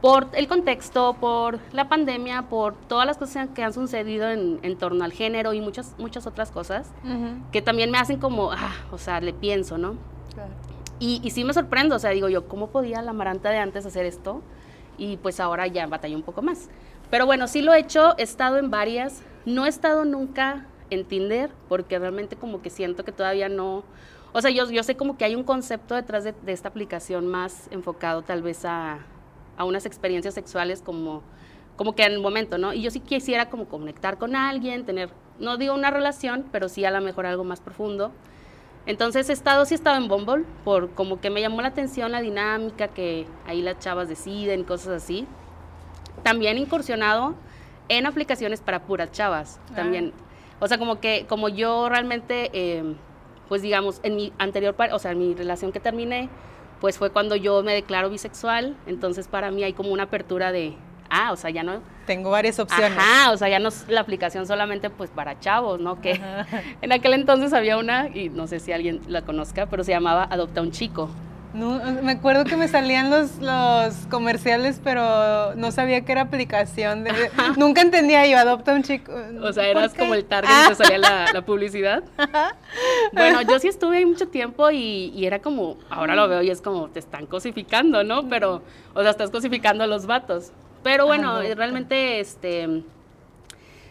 por 0.00 0.28
el 0.34 0.46
contexto, 0.46 1.14
por 1.14 1.58
la 1.72 1.88
pandemia, 1.88 2.42
por 2.42 2.74
todas 2.74 3.04
las 3.04 3.16
cosas 3.16 3.48
que 3.52 3.64
han 3.64 3.72
sucedido 3.72 4.30
en, 4.30 4.60
en 4.62 4.78
torno 4.78 5.02
al 5.04 5.12
género 5.12 5.54
y 5.54 5.60
muchas, 5.60 5.94
muchas 5.98 6.26
otras 6.26 6.52
cosas 6.52 6.88
que 7.50 7.62
también 7.62 7.90
me 7.90 7.98
hacen 7.98 8.20
como, 8.20 8.52
ah, 8.52 8.76
o 8.92 8.98
sea, 8.98 9.20
le 9.20 9.32
pienso, 9.32 9.76
¿no? 9.76 9.96
Y, 11.00 11.20
y 11.24 11.30
sí 11.30 11.42
me 11.42 11.52
sorprendo, 11.52 11.96
o 11.96 11.98
sea, 11.98 12.10
digo 12.10 12.28
yo, 12.28 12.46
¿cómo 12.46 12.68
podía 12.68 13.02
la 13.02 13.12
Maranta 13.12 13.50
de 13.50 13.58
antes 13.58 13.86
hacer 13.86 14.06
esto? 14.06 14.40
Y 14.98 15.16
pues 15.16 15.40
ahora 15.40 15.66
ya 15.66 15.86
batallé 15.86 16.14
un 16.14 16.22
poco 16.22 16.42
más. 16.42 16.68
Pero 17.10 17.24
bueno, 17.26 17.48
sí 17.48 17.62
lo 17.62 17.72
he 17.72 17.80
hecho, 17.80 18.14
he 18.18 18.22
estado 18.22 18.58
en 18.58 18.70
varias, 18.70 19.22
no 19.48 19.66
he 19.66 19.68
estado 19.68 20.04
nunca 20.04 20.66
en 20.90 21.04
Tinder 21.04 21.50
porque 21.68 21.98
realmente 21.98 22.36
como 22.36 22.62
que 22.62 22.70
siento 22.70 23.04
que 23.04 23.12
todavía 23.12 23.48
no, 23.48 23.82
o 24.32 24.40
sea, 24.40 24.50
yo, 24.50 24.70
yo 24.70 24.82
sé 24.82 24.96
como 24.96 25.16
que 25.16 25.24
hay 25.24 25.34
un 25.34 25.42
concepto 25.42 25.94
detrás 25.94 26.24
de, 26.24 26.34
esta 26.46 26.68
aplicación 26.68 27.26
más 27.26 27.68
enfocado 27.70 28.22
tal 28.22 28.42
vez 28.42 28.64
a, 28.64 28.98
a, 29.56 29.64
unas 29.64 29.86
experiencias 29.86 30.34
sexuales 30.34 30.82
como, 30.82 31.22
como 31.76 31.94
que 31.94 32.04
en 32.04 32.12
el 32.12 32.20
momento, 32.20 32.58
¿no? 32.58 32.72
Y 32.72 32.82
yo 32.82 32.90
sí 32.90 33.00
quisiera 33.00 33.48
como 33.48 33.66
conectar 33.66 34.18
con 34.18 34.36
alguien, 34.36 34.84
tener, 34.84 35.10
no 35.38 35.56
digo 35.56 35.74
una 35.74 35.90
relación, 35.90 36.44
pero 36.52 36.68
sí 36.68 36.84
a 36.84 36.90
lo 36.90 37.00
mejor 37.00 37.26
algo 37.26 37.44
más 37.44 37.60
profundo. 37.60 38.12
Entonces 38.86 39.28
he 39.28 39.32
estado, 39.32 39.64
sí 39.64 39.74
he 39.74 39.76
estado 39.76 39.96
en 39.96 40.08
Bumble, 40.08 40.44
por 40.64 40.90
como 40.90 41.20
que 41.20 41.30
me 41.30 41.40
llamó 41.40 41.60
la 41.60 41.68
atención 41.68 42.12
la 42.12 42.20
dinámica, 42.20 42.88
que 42.88 43.26
ahí 43.46 43.60
las 43.60 43.78
chavas 43.78 44.08
deciden, 44.08 44.64
cosas 44.64 45.02
así. 45.02 45.26
también 46.22 46.58
incursionado 46.58 47.34
en 47.88 48.06
aplicaciones 48.06 48.60
para 48.60 48.82
puras 48.82 49.10
chavas, 49.12 49.60
Ah. 49.70 49.76
también. 49.76 50.12
O 50.60 50.66
sea, 50.68 50.78
como 50.78 51.00
que, 51.00 51.24
como 51.28 51.48
yo 51.48 51.88
realmente, 51.88 52.50
eh, 52.52 52.94
pues 53.48 53.62
digamos, 53.62 54.00
en 54.02 54.16
mi 54.16 54.32
anterior, 54.38 54.74
o 54.92 54.98
sea, 54.98 55.12
en 55.12 55.18
mi 55.18 55.34
relación 55.34 55.72
que 55.72 55.80
terminé, 55.80 56.28
pues 56.80 56.98
fue 56.98 57.10
cuando 57.10 57.36
yo 57.36 57.62
me 57.62 57.72
declaro 57.74 58.10
bisexual, 58.10 58.76
entonces 58.86 59.28
para 59.28 59.50
mí 59.50 59.62
hay 59.64 59.72
como 59.72 59.90
una 59.90 60.04
apertura 60.04 60.52
de, 60.52 60.74
ah, 61.10 61.32
o 61.32 61.36
sea, 61.36 61.50
ya 61.50 61.62
no, 61.62 61.80
Tengo 62.06 62.30
varias 62.30 62.58
opciones. 62.58 62.96
Ajá, 62.98 63.32
o 63.32 63.36
sea, 63.36 63.48
ya 63.48 63.58
no 63.58 63.68
es 63.68 63.86
la 63.88 64.00
aplicación 64.00 64.46
solamente 64.46 64.88
pues 64.90 65.10
para 65.10 65.38
chavos, 65.40 65.78
¿no? 65.80 66.00
Que 66.00 66.12
en 66.82 66.92
aquel 66.92 67.12
entonces 67.14 67.52
había 67.52 67.76
una, 67.78 68.08
y 68.08 68.28
no 68.30 68.46
sé 68.46 68.60
si 68.60 68.72
alguien 68.72 69.00
la 69.08 69.22
conozca, 69.22 69.66
pero 69.66 69.84
se 69.84 69.92
llamaba 69.92 70.26
Adopta 70.30 70.62
un 70.62 70.70
Chico. 70.72 71.08
No, 71.58 71.80
me 72.02 72.12
acuerdo 72.12 72.44
que 72.44 72.56
me 72.56 72.68
salían 72.68 73.10
los, 73.10 73.38
los 73.38 73.94
comerciales, 74.08 74.80
pero 74.82 75.54
no 75.56 75.72
sabía 75.72 76.04
que 76.04 76.12
era 76.12 76.22
aplicación. 76.22 77.04
de- 77.04 77.30
nunca 77.56 77.80
entendía 77.82 78.26
yo, 78.26 78.38
adopta 78.38 78.72
un 78.74 78.82
chico. 78.82 79.12
O 79.42 79.52
sea, 79.52 79.64
¿Por 79.72 79.82
eras 79.82 79.94
como 79.94 80.14
el 80.14 80.24
target 80.24 80.50
Ah, 80.52 80.66
te 80.68 80.74
salía 80.76 80.98
la, 80.98 81.32
la 81.32 81.42
publicidad. 81.44 82.02
Bueno, 83.12 83.40
yo 83.42 83.58
sí 83.58 83.68
estuve 83.68 83.98
ahí 83.98 84.06
mucho 84.06 84.28
tiempo 84.28 84.70
y, 84.70 85.12
y 85.16 85.24
era 85.26 85.40
como, 85.40 85.78
ahora 85.88 86.14
lo 86.14 86.28
veo 86.28 86.42
y 86.42 86.50
es 86.50 86.60
como, 86.60 86.88
te 86.88 86.98
están 86.98 87.26
cosificando, 87.26 88.04
¿no? 88.04 88.28
Pero, 88.28 88.62
o 88.94 89.00
sea, 89.02 89.10
estás 89.10 89.30
cosificando 89.30 89.82
a 89.82 89.86
los 89.86 90.06
vatos. 90.06 90.52
Pero 90.82 91.06
bueno, 91.06 91.36
Ah, 91.38 91.42
no. 91.42 91.54
realmente, 91.54 92.20
este, 92.20 92.82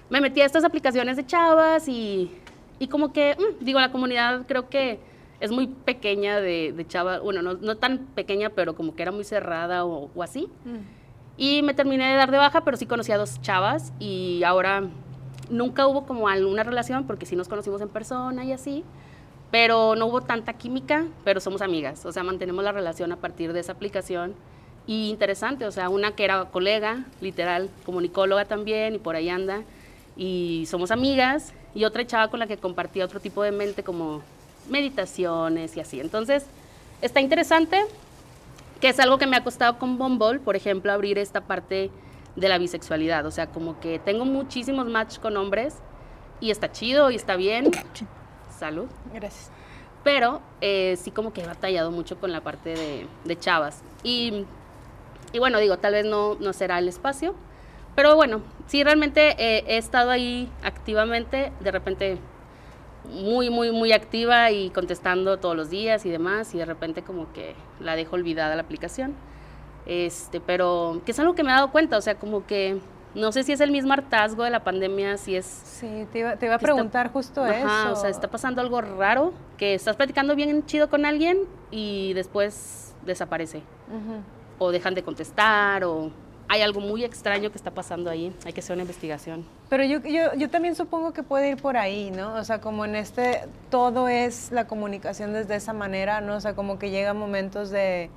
me 0.10 0.22
metí 0.22 0.42
a 0.42 0.46
estas 0.46 0.64
aplicaciones 0.64 1.18
de 1.18 1.26
chavas 1.26 1.88
y, 1.88 2.32
y 2.80 2.88
como 2.88 3.12
que, 3.12 3.36
mm, 3.38 3.64
digo, 3.66 3.80
la 3.80 3.92
comunidad 3.92 4.44
creo 4.48 4.70
que 4.70 5.00
es 5.40 5.52
muy 5.52 5.68
pequeña 5.68 6.40
de, 6.40 6.74
de 6.74 6.88
chavas, 6.88 7.22
bueno, 7.22 7.42
no, 7.42 7.54
no 7.54 7.78
tan 7.78 8.00
pequeña, 8.16 8.50
pero 8.50 8.76
como 8.76 8.96
que 8.96 9.04
era 9.04 9.12
muy 9.12 9.24
cerrada 9.24 9.86
o, 9.86 10.10
o 10.14 10.24
así. 10.24 10.50
Mm. 10.66 10.98
Y 11.38 11.62
me 11.62 11.74
terminé 11.74 12.10
de 12.10 12.16
dar 12.16 12.32
de 12.32 12.38
baja, 12.38 12.62
pero 12.62 12.78
sí 12.78 12.88
conocí 12.88 13.12
a 13.12 13.18
dos 13.18 13.40
chavas 13.42 13.94
y 14.00 14.42
ahora 14.44 14.84
nunca 15.50 15.88
hubo 15.88 16.06
como 16.06 16.28
alguna 16.28 16.64
relación 16.64 17.06
porque 17.06 17.26
sí 17.26 17.36
nos 17.36 17.48
conocimos 17.48 17.82
en 17.82 17.90
persona 17.90 18.44
y 18.44 18.52
así, 18.52 18.84
pero 19.52 19.96
no 19.96 20.08
hubo 20.08 20.22
tanta 20.22 20.54
química, 20.54 21.06
pero 21.24 21.40
somos 21.40 21.62
amigas, 21.62 22.06
o 22.06 22.12
sea, 22.12 22.24
mantenemos 22.24 22.64
la 22.64 22.72
relación 22.72 23.12
a 23.12 23.18
partir 23.18 23.54
de 23.54 23.60
esa 23.60 23.74
aplicación 23.74 24.34
y 24.88 25.10
interesante, 25.10 25.66
o 25.66 25.72
sea, 25.72 25.90
una 25.90 26.12
que 26.16 26.26
era 26.26 26.46
colega, 26.46 27.06
literal, 27.22 27.70
comunicóloga 27.86 28.46
también 28.46 28.96
y 28.96 29.00
por 29.00 29.16
ahí 29.16 29.30
anda 29.30 29.62
y 30.16 30.66
somos 30.68 30.92
amigas 30.92 31.54
y 31.76 31.86
otra 31.86 32.06
chava 32.08 32.30
con 32.30 32.40
la 32.40 32.48
que 32.48 32.58
compartía 32.58 33.06
otro 33.06 33.20
tipo 33.20 33.44
de 33.44 33.52
mente 33.52 33.84
como 33.84 34.22
meditaciones 34.70 35.76
y 35.78 35.80
así. 35.80 36.00
Entonces, 36.00 36.46
está 37.02 37.22
interesante 37.22 37.84
que 38.80 38.90
es 38.90 39.00
algo 39.00 39.18
que 39.18 39.28
me 39.28 39.36
ha 39.36 39.44
costado 39.44 39.80
con 39.80 39.98
Bumble, 39.98 40.40
por 40.40 40.56
ejemplo, 40.56 40.92
abrir 40.92 41.18
esta 41.18 41.42
parte 41.42 41.90
de 42.36 42.50
la 42.50 42.58
bisexualidad. 42.58 43.26
O 43.26 43.32
sea, 43.32 43.48
como 43.48 43.80
que 43.80 44.00
tengo 44.00 44.26
muchísimos 44.26 44.88
match 44.88 45.20
con 45.20 45.36
hombres 45.38 45.76
y 46.40 46.52
está 46.52 46.72
chido 46.72 47.10
y 47.12 47.16
está 47.16 47.36
bien. 47.36 47.72
Salud. 48.58 48.88
Gracias. 49.14 49.52
Pero 50.04 50.42
eh, 50.62 50.98
sí 51.02 51.12
como 51.12 51.34
que 51.34 51.42
he 51.42 51.46
batallado 51.46 51.92
mucho 51.92 52.20
con 52.20 52.32
la 52.32 52.42
parte 52.42 52.70
de, 52.70 53.08
de 53.26 53.40
chavas. 53.40 53.82
Y, 54.04 54.46
y 55.34 55.40
bueno, 55.40 55.60
digo, 55.60 55.78
tal 55.78 55.94
vez 55.94 56.06
no, 56.06 56.36
no 56.36 56.54
será 56.54 56.80
el 56.80 56.88
espacio. 56.88 57.36
Pero 57.96 58.16
bueno, 58.16 58.42
sí 58.68 58.84
realmente 58.84 59.36
eh, 59.40 59.64
he 59.68 59.78
estado 59.78 60.12
ahí 60.12 60.52
activamente, 60.64 61.52
de 61.60 61.72
repente 61.72 62.18
muy, 63.10 63.50
muy, 63.50 63.72
muy 63.72 63.92
activa 63.94 64.52
y 64.52 64.70
contestando 64.70 65.38
todos 65.38 65.56
los 65.56 65.70
días 65.70 66.06
y 66.06 66.10
demás, 66.10 66.54
y 66.54 66.58
de 66.58 66.66
repente 66.66 67.02
como 67.04 67.32
que 67.34 67.56
la 67.80 67.96
dejo 67.96 68.16
olvidada 68.16 68.56
la 68.56 68.62
aplicación. 68.62 69.14
Este, 69.86 70.40
pero 70.42 71.02
que 71.06 71.12
es 71.12 71.20
algo 71.20 71.34
que 71.34 71.44
me 71.44 71.50
he 71.52 71.54
dado 71.54 71.72
cuenta, 71.72 71.98
o 71.98 72.02
sea, 72.02 72.16
como 72.16 72.46
que 72.46 72.80
no 73.16 73.32
sé 73.32 73.44
si 73.44 73.54
es 73.54 73.62
el 73.62 73.72
mismo 73.72 73.94
hartazgo 73.94 74.44
de 74.44 74.50
la 74.50 74.64
pandemia, 74.64 75.18
si 75.18 75.36
es 75.36 75.46
Sí, 75.46 76.06
te 76.12 76.20
iba, 76.20 76.36
te 76.36 76.46
iba 76.46 76.56
a 76.56 76.58
que 76.60 76.66
está- 76.66 76.74
preguntar 76.74 77.12
justo 77.12 77.42
Ajá, 77.44 77.56
eso. 77.84 77.94
o 77.94 77.96
sea, 77.96 78.10
está 78.10 78.28
pasando 78.28 78.62
algo 78.62 78.82
raro, 78.82 79.34
que 79.58 79.74
estás 79.74 79.96
platicando 79.96 80.36
bien 80.36 80.66
chido 80.66 80.90
con 80.90 81.06
alguien 81.06 81.40
y 81.72 82.14
después 82.14 82.94
desaparece. 83.06 83.62
O 84.60 84.72
dejan 84.72 84.94
de 84.94 85.04
contestar, 85.04 85.84
o 85.86 86.12
hay 86.50 86.62
algo 86.62 86.80
muy 86.80 87.04
extraño 87.04 87.52
que 87.52 87.58
está 87.58 87.72
pasando 87.72 88.10
ahí. 88.10 88.34
Hay 88.46 88.54
que 88.54 88.62
hacer 88.62 88.74
una 88.74 88.84
investigación. 88.84 89.46
Pero 89.70 89.84
yo, 89.84 90.02
yo, 90.02 90.34
yo 90.36 90.50
también 90.50 90.76
supongo 90.76 91.12
que 91.14 91.24
puede 91.24 91.50
ir 91.50 91.58
por 91.58 91.78
ahí, 91.78 92.12
¿no? 92.12 92.36
O 92.36 92.44
sea, 92.44 92.62
como 92.62 92.86
en 92.86 92.96
este, 92.96 93.42
todo 93.70 94.08
es 94.08 94.52
la 94.52 94.66
comunicación 94.68 95.34
desde 95.34 95.56
esa 95.56 95.74
manera, 95.74 96.22
¿no? 96.22 96.36
O 96.36 96.42
sea, 96.42 96.54
como 96.54 96.80
que 96.80 96.90
llega 96.90 97.14
momentos 97.14 97.70
de... 97.70 98.04
eh, 98.04 98.10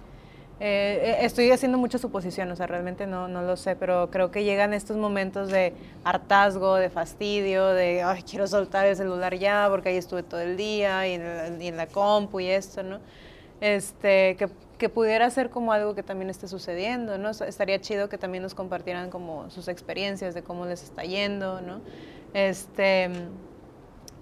eh, 0.60 1.16
estoy 1.22 1.50
haciendo 1.50 1.78
mucha 1.78 1.98
suposición, 1.98 2.50
o 2.50 2.56
sea, 2.56 2.66
realmente 2.66 3.06
no, 3.06 3.26
no 3.28 3.42
lo 3.42 3.56
sé, 3.56 3.74
pero 3.76 4.10
creo 4.10 4.30
que 4.30 4.44
llegan 4.44 4.74
estos 4.74 4.96
momentos 4.96 5.48
de 5.48 5.72
hartazgo, 6.04 6.76
de 6.76 6.90
fastidio, 6.90 7.68
de, 7.68 8.02
ay, 8.02 8.22
quiero 8.22 8.46
soltar 8.46 8.86
el 8.86 8.94
celular 8.94 9.34
ya 9.36 9.66
porque 9.70 9.88
ahí 9.88 9.96
estuve 9.96 10.22
todo 10.22 10.40
el 10.40 10.56
día 10.56 11.08
y 11.08 11.14
en 11.14 11.76
la 11.76 11.86
compu 11.86 12.40
y 12.40 12.46
esto, 12.46 12.82
¿no? 12.82 13.00
Este, 13.60 14.36
que, 14.36 14.48
que 14.80 14.88
pudiera 14.88 15.28
ser 15.30 15.50
como 15.50 15.72
algo 15.72 15.94
que 15.94 16.02
también 16.02 16.30
esté 16.30 16.48
sucediendo, 16.48 17.18
¿no? 17.18 17.30
Estaría 17.30 17.78
chido 17.82 18.08
que 18.08 18.16
también 18.16 18.42
nos 18.42 18.54
compartieran 18.54 19.10
como 19.10 19.50
sus 19.50 19.68
experiencias 19.68 20.34
de 20.34 20.42
cómo 20.42 20.64
les 20.64 20.82
está 20.82 21.02
yendo, 21.02 21.60
¿no? 21.60 21.82
Este, 22.32 23.10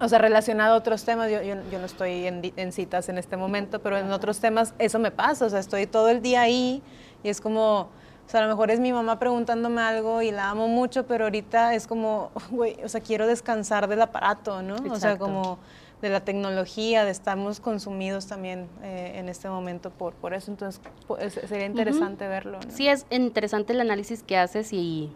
o 0.01 0.09
sea, 0.09 0.19
relacionado 0.19 0.73
a 0.73 0.77
otros 0.77 1.05
temas, 1.05 1.31
yo, 1.31 1.41
yo, 1.41 1.55
yo 1.71 1.79
no 1.79 1.85
estoy 1.85 2.27
en, 2.27 2.71
citas 2.73 3.07
en 3.07 3.17
este 3.17 3.37
momento, 3.37 3.79
pero 3.81 3.97
en 3.97 4.11
otros 4.11 4.41
temas 4.41 4.73
eso 4.79 4.99
me 4.99 5.11
pasa, 5.11 5.45
o 5.45 5.49
sea, 5.49 5.59
estoy 5.59 5.87
todo 5.87 6.09
el 6.09 6.21
día 6.21 6.41
ahí 6.41 6.83
y 7.23 7.29
es 7.29 7.39
como, 7.39 7.79
o 7.79 7.89
sea, 8.27 8.41
a 8.41 8.43
lo 8.43 8.49
mejor 8.49 8.69
es 8.69 8.81
mi 8.81 8.91
mamá 8.91 9.17
preguntándome 9.17 9.81
algo 9.81 10.21
y 10.21 10.31
la 10.31 10.49
amo 10.49 10.67
mucho, 10.67 11.07
pero 11.07 11.23
ahorita 11.23 11.73
es 11.73 11.87
como, 11.87 12.31
güey, 12.51 12.83
o 12.83 12.89
sea, 12.89 12.99
quiero 12.99 13.27
descansar 13.27 13.87
del 13.87 14.01
aparato, 14.01 14.61
¿no? 14.61 14.75
O 14.91 14.97
sea, 14.97 15.17
como 15.17 15.57
de 16.01 16.09
la 16.09 16.21
tecnología, 16.21 17.03
de 17.03 17.11
estamos 17.11 17.59
consumidos 17.59 18.27
también 18.27 18.67
eh, 18.83 19.13
en 19.15 19.27
este 19.27 19.49
momento 19.49 19.89
por, 19.89 20.13
por 20.13 20.33
eso, 20.33 20.51
entonces 20.51 20.81
pues, 21.07 21.33
sería 21.33 21.65
interesante 21.65 22.27
verlo, 22.27 22.59
¿no? 22.65 22.71
Sí, 22.71 22.87
es 22.87 23.05
interesante 23.09 23.73
el 23.73 23.81
análisis 23.81 24.23
que 24.23 24.37
haces 24.37 24.71
y, 24.71 25.11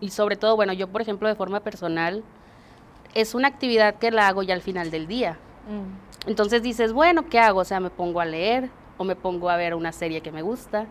y 0.00 0.10
sobre 0.10 0.36
todo, 0.36 0.56
bueno, 0.56 0.72
yo 0.72 0.88
por 0.88 1.00
ejemplo 1.00 1.28
de 1.28 1.34
forma 1.34 1.60
personal, 1.60 2.24
es 3.14 3.34
una 3.34 3.48
actividad 3.48 3.96
que 3.96 4.10
la 4.10 4.28
hago 4.28 4.42
ya 4.42 4.54
al 4.54 4.62
final 4.62 4.90
del 4.90 5.06
día. 5.06 5.38
Mm. 5.68 6.28
Entonces 6.28 6.62
dices, 6.62 6.92
bueno, 6.92 7.28
¿qué 7.28 7.38
hago? 7.38 7.60
O 7.60 7.64
sea, 7.64 7.80
me 7.80 7.90
pongo 7.90 8.20
a 8.20 8.24
leer 8.24 8.70
o 8.98 9.04
me 9.04 9.16
pongo 9.16 9.48
a 9.48 9.56
ver 9.56 9.74
una 9.74 9.92
serie 9.92 10.20
que 10.20 10.32
me 10.32 10.42
gusta 10.42 10.86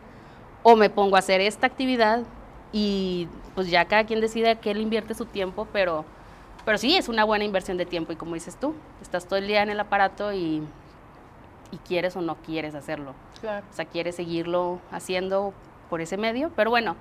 o 0.63 0.75
me 0.75 0.89
pongo 0.89 1.15
a 1.15 1.19
hacer 1.19 1.41
esta 1.41 1.67
actividad 1.67 2.23
y 2.71 3.27
pues 3.55 3.69
ya 3.69 3.85
cada 3.85 4.05
quien 4.05 4.21
decide 4.21 4.51
a 4.51 4.55
qué 4.55 4.73
le 4.73 4.81
invierte 4.81 5.13
su 5.13 5.25
tiempo, 5.25 5.67
pero, 5.71 6.05
pero 6.65 6.77
sí, 6.77 6.95
es 6.97 7.09
una 7.09 7.23
buena 7.23 7.45
inversión 7.45 7.77
de 7.77 7.85
tiempo 7.85 8.11
y 8.11 8.15
como 8.15 8.33
dices 8.33 8.57
tú, 8.59 8.75
estás 9.01 9.25
todo 9.25 9.37
el 9.37 9.47
día 9.47 9.63
en 9.63 9.69
el 9.69 9.79
aparato 9.79 10.33
y, 10.33 10.61
y 11.71 11.77
quieres 11.87 12.15
o 12.15 12.21
no 12.21 12.35
quieres 12.35 12.75
hacerlo. 12.75 13.13
Claro. 13.41 13.65
O 13.69 13.73
sea, 13.73 13.85
quieres 13.85 14.15
seguirlo 14.15 14.79
haciendo 14.91 15.53
por 15.89 16.01
ese 16.01 16.17
medio, 16.17 16.51
pero 16.55 16.69
bueno, 16.69 16.95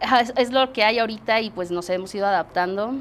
es, 0.00 0.32
es 0.36 0.52
lo 0.52 0.72
que 0.72 0.84
hay 0.84 0.98
ahorita 0.98 1.40
y 1.40 1.50
pues 1.50 1.70
nos 1.70 1.88
hemos 1.90 2.14
ido 2.14 2.26
adaptando. 2.26 2.92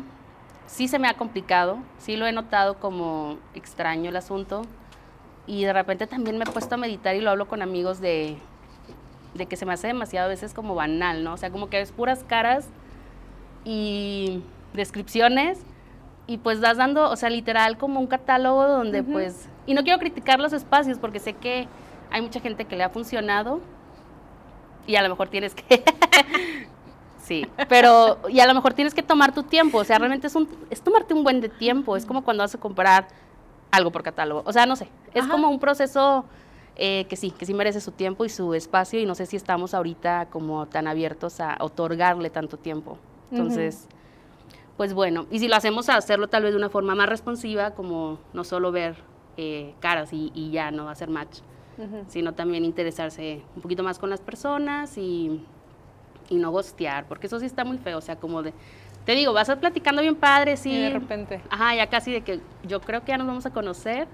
Sí 0.67 0.87
se 0.87 0.97
me 0.97 1.07
ha 1.07 1.13
complicado, 1.13 1.77
sí 1.99 2.17
lo 2.17 2.25
he 2.25 2.31
notado 2.31 2.79
como 2.79 3.37
extraño 3.53 4.09
el 4.09 4.15
asunto 4.15 4.63
y 5.47 5.63
de 5.63 5.73
repente 5.73 6.07
también 6.07 6.37
me 6.37 6.43
he 6.43 6.51
puesto 6.51 6.75
a 6.75 6.77
meditar 6.77 7.15
y 7.15 7.21
lo 7.21 7.29
hablo 7.29 7.47
con 7.47 7.61
amigos 7.61 8.01
de, 8.01 8.37
de 9.35 9.45
que 9.45 9.57
se 9.57 9.65
me 9.65 9.73
hace 9.73 9.87
demasiado 9.87 10.25
a 10.25 10.29
veces 10.29 10.53
como 10.53 10.73
banal, 10.73 11.23
¿no? 11.23 11.33
O 11.33 11.37
sea, 11.37 11.51
como 11.51 11.69
que 11.69 11.77
ves 11.77 11.91
puras 11.91 12.23
caras 12.23 12.67
y 13.63 14.41
descripciones 14.73 15.59
y 16.27 16.37
pues 16.37 16.59
vas 16.59 16.77
dando, 16.77 17.09
o 17.09 17.15
sea, 17.15 17.29
literal 17.29 17.77
como 17.77 17.99
un 17.99 18.07
catálogo 18.07 18.67
donde 18.67 19.03
pues, 19.03 19.47
y 19.65 19.73
no 19.73 19.83
quiero 19.83 19.99
criticar 19.99 20.39
los 20.39 20.53
espacios 20.53 20.97
porque 20.97 21.19
sé 21.19 21.33
que 21.33 21.67
hay 22.11 22.21
mucha 22.21 22.39
gente 22.39 22.65
que 22.65 22.75
le 22.75 22.83
ha 22.83 22.89
funcionado 22.89 23.59
y 24.87 24.95
a 24.95 25.03
lo 25.03 25.09
mejor 25.09 25.29
tienes 25.29 25.53
que, 25.53 25.83
sí, 27.21 27.47
pero 27.67 28.19
y 28.29 28.39
a 28.39 28.47
lo 28.47 28.53
mejor 28.53 28.73
tienes 28.73 28.93
que 28.93 29.03
tomar 29.03 29.33
tu 29.33 29.43
tiempo, 29.43 29.79
o 29.79 29.83
sea, 29.83 29.97
realmente 29.99 30.27
es, 30.27 30.35
un, 30.35 30.49
es 30.69 30.81
tomarte 30.81 31.13
un 31.13 31.23
buen 31.23 31.41
de 31.41 31.49
tiempo, 31.49 31.95
es 31.95 32.05
como 32.05 32.23
cuando 32.23 32.43
vas 32.43 32.55
a 32.55 32.59
comprar 32.59 33.07
algo 33.71 33.91
por 33.91 34.03
catálogo, 34.03 34.43
o 34.45 34.53
sea, 34.53 34.65
no 34.65 34.75
sé, 34.75 34.89
es 35.13 35.23
Ajá. 35.23 35.31
como 35.31 35.49
un 35.49 35.59
proceso 35.59 36.25
eh, 36.77 37.05
que 37.07 37.15
sí, 37.15 37.31
que 37.31 37.45
sí 37.45 37.53
merece 37.53 37.79
su 37.79 37.91
tiempo 37.91 38.25
y 38.25 38.29
su 38.29 38.53
espacio 38.53 38.99
y 38.99 39.05
no 39.05 39.15
sé 39.15 39.25
si 39.25 39.37
estamos 39.37 39.73
ahorita 39.73 40.27
como 40.29 40.65
tan 40.65 40.87
abiertos 40.87 41.39
a 41.39 41.55
otorgarle 41.61 42.29
tanto 42.29 42.57
tiempo. 42.57 42.97
Entonces, 43.31 43.87
pues 44.77 44.93
bueno, 44.93 45.25
y 45.31 45.39
si 45.39 45.47
lo 45.47 45.55
hacemos 45.55 45.89
a 45.89 45.95
hacerlo 45.97 46.27
tal 46.27 46.43
vez 46.43 46.51
de 46.51 46.57
una 46.57 46.69
forma 46.69 46.95
más 46.95 47.07
responsiva, 47.09 47.71
como 47.71 48.19
no 48.33 48.43
solo 48.43 48.71
ver 48.71 48.95
eh, 49.37 49.73
caras 49.79 50.11
y, 50.13 50.31
y 50.35 50.51
ya 50.51 50.71
no 50.71 50.89
hacer 50.89 51.09
match, 51.09 51.39
Ujú. 51.77 52.03
sino 52.07 52.33
también 52.33 52.65
interesarse 52.65 53.41
un 53.55 53.61
poquito 53.61 53.83
más 53.83 53.99
con 53.99 54.09
las 54.09 54.21
personas 54.21 54.97
y, 54.97 55.45
y 56.29 56.35
no 56.35 56.51
gostear, 56.51 57.05
porque 57.07 57.27
eso 57.27 57.39
sí 57.39 57.45
está 57.45 57.63
muy 57.65 57.77
feo, 57.77 57.97
o 57.97 58.01
sea, 58.01 58.15
como 58.17 58.43
de, 58.43 58.53
te 59.05 59.13
digo, 59.13 59.33
vas 59.33 59.49
a 59.49 59.53
platicando 59.59 60.01
bien 60.01 60.15
padre, 60.15 60.57
sí, 60.57 60.71
Y 60.73 60.81
de 60.81 60.89
repente. 60.89 61.41
Ajá, 61.49 61.75
ya 61.75 61.87
casi 61.87 62.11
de 62.11 62.21
que 62.21 62.39
yo 62.67 62.81
creo 62.81 63.01
que 63.01 63.09
ya 63.09 63.17
nos 63.17 63.27
vamos 63.27 63.45
a 63.45 63.51
conocer 63.51 64.07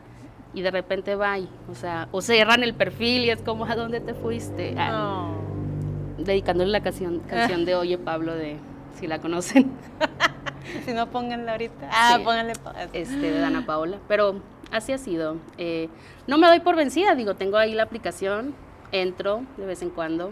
y 0.53 0.62
de 0.62 0.72
repente 0.72 1.15
y, 1.15 1.48
o 1.72 1.75
sea, 1.75 2.08
o 2.12 2.22
cerran 2.22 2.62
el 2.63 2.74
perfil 2.74 3.24
y 3.25 3.30
es 3.30 3.41
como, 3.41 3.65
¿a 3.65 3.75
dónde 3.75 4.00
te 4.00 4.13
fuiste? 4.13 4.75
Ah, 4.77 5.30
Oh. 5.38 6.24
dedicándole 6.24 6.70
la 6.72 6.82
canción, 6.82 7.20
canción 7.22 7.65
de 7.65 7.75
Oye 7.75 7.98
Pablo 7.98 8.36
de 8.36 8.58
si 9.00 9.08
la 9.08 9.20
conocen. 9.20 9.72
si 10.86 10.94
no, 10.94 11.08
pónganla 11.08 11.53
ahorita. 11.53 11.89
Ah, 11.91 12.20
pónganle. 12.24 12.53
Este, 12.94 13.15
de 13.15 13.39
Dana 13.39 13.65
Paola. 13.65 13.98
Pero 14.08 14.41
así 14.72 14.94
ha 14.94 14.98
sido. 14.98 15.38
Eh, 15.58 15.89
no 16.27 16.38
me 16.38 16.48
doy 16.48 16.60
por 16.60 16.75
vencida, 16.75 17.15
digo, 17.15 17.36
tengo 17.36 17.58
ahí 17.58 17.74
la 17.74 17.84
aplicación, 17.84 18.56
entro 18.91 19.44
de 19.58 19.65
vez 19.65 19.82
en 19.82 19.89
cuando. 19.89 20.32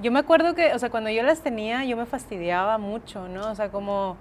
Yo 0.00 0.10
me 0.10 0.18
acuerdo 0.18 0.54
que, 0.54 0.72
o 0.72 0.78
sea, 0.78 0.90
cuando 0.90 1.10
yo 1.10 1.22
las 1.22 1.42
tenía, 1.42 1.84
yo 1.84 1.96
me 1.96 2.06
fastidiaba 2.06 2.78
mucho, 2.78 3.28
¿no? 3.28 3.50
O 3.50 3.54
sea, 3.54 3.70
como 3.70 4.16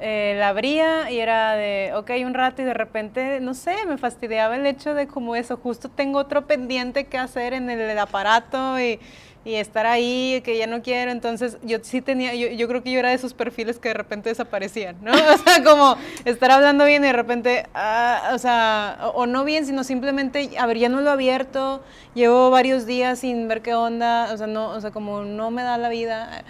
eh, 0.00 0.34
la 0.38 0.48
abría 0.48 1.10
y 1.10 1.20
era 1.20 1.54
de, 1.54 1.92
ok, 1.94 2.10
un 2.24 2.34
rato 2.34 2.60
y 2.62 2.64
de 2.64 2.74
repente, 2.74 3.40
no 3.40 3.54
sé, 3.54 3.76
me 3.86 3.96
fastidiaba 3.96 4.56
el 4.56 4.66
hecho 4.66 4.94
de 4.94 5.06
como 5.06 5.36
eso, 5.36 5.56
justo 5.56 5.88
tengo 5.88 6.18
otro 6.18 6.46
pendiente 6.46 7.06
que 7.06 7.18
hacer 7.18 7.54
en 7.54 7.70
el 7.70 7.98
aparato 7.98 8.78
y 8.80 9.00
y 9.46 9.54
estar 9.54 9.86
ahí, 9.86 10.42
que 10.44 10.58
ya 10.58 10.66
no 10.66 10.82
quiero. 10.82 11.12
Entonces, 11.12 11.56
yo 11.62 11.78
sí 11.80 12.00
tenía, 12.00 12.34
yo, 12.34 12.48
yo, 12.48 12.66
creo 12.66 12.82
que 12.82 12.90
yo 12.90 12.98
era 12.98 13.10
de 13.10 13.14
esos 13.14 13.32
perfiles 13.32 13.78
que 13.78 13.90
de 13.90 13.94
repente 13.94 14.28
desaparecían, 14.28 14.96
¿no? 15.00 15.12
O 15.36 15.38
sea, 15.38 15.62
como 15.62 15.96
estar 16.24 16.50
hablando 16.50 16.84
bien 16.84 17.04
y 17.04 17.06
de 17.08 17.12
repente, 17.12 17.66
ah, 17.74 18.32
o 18.34 18.38
sea, 18.38 19.10
o, 19.14 19.26
no 19.26 19.44
bien, 19.44 19.64
sino 19.64 19.84
simplemente, 19.84 20.50
a 20.58 20.66
ver, 20.66 20.78
ya 20.78 20.88
no 20.88 21.00
lo 21.00 21.10
he 21.10 21.12
abierto, 21.12 21.82
llevo 22.14 22.50
varios 22.50 22.86
días 22.86 23.20
sin 23.20 23.46
ver 23.46 23.62
qué 23.62 23.74
onda, 23.74 24.32
o 24.32 24.36
sea, 24.36 24.48
no, 24.48 24.70
o 24.70 24.80
sea, 24.80 24.90
como 24.90 25.22
no 25.22 25.52
me 25.52 25.62
da 25.62 25.78
la 25.78 25.90
vida 25.90 26.44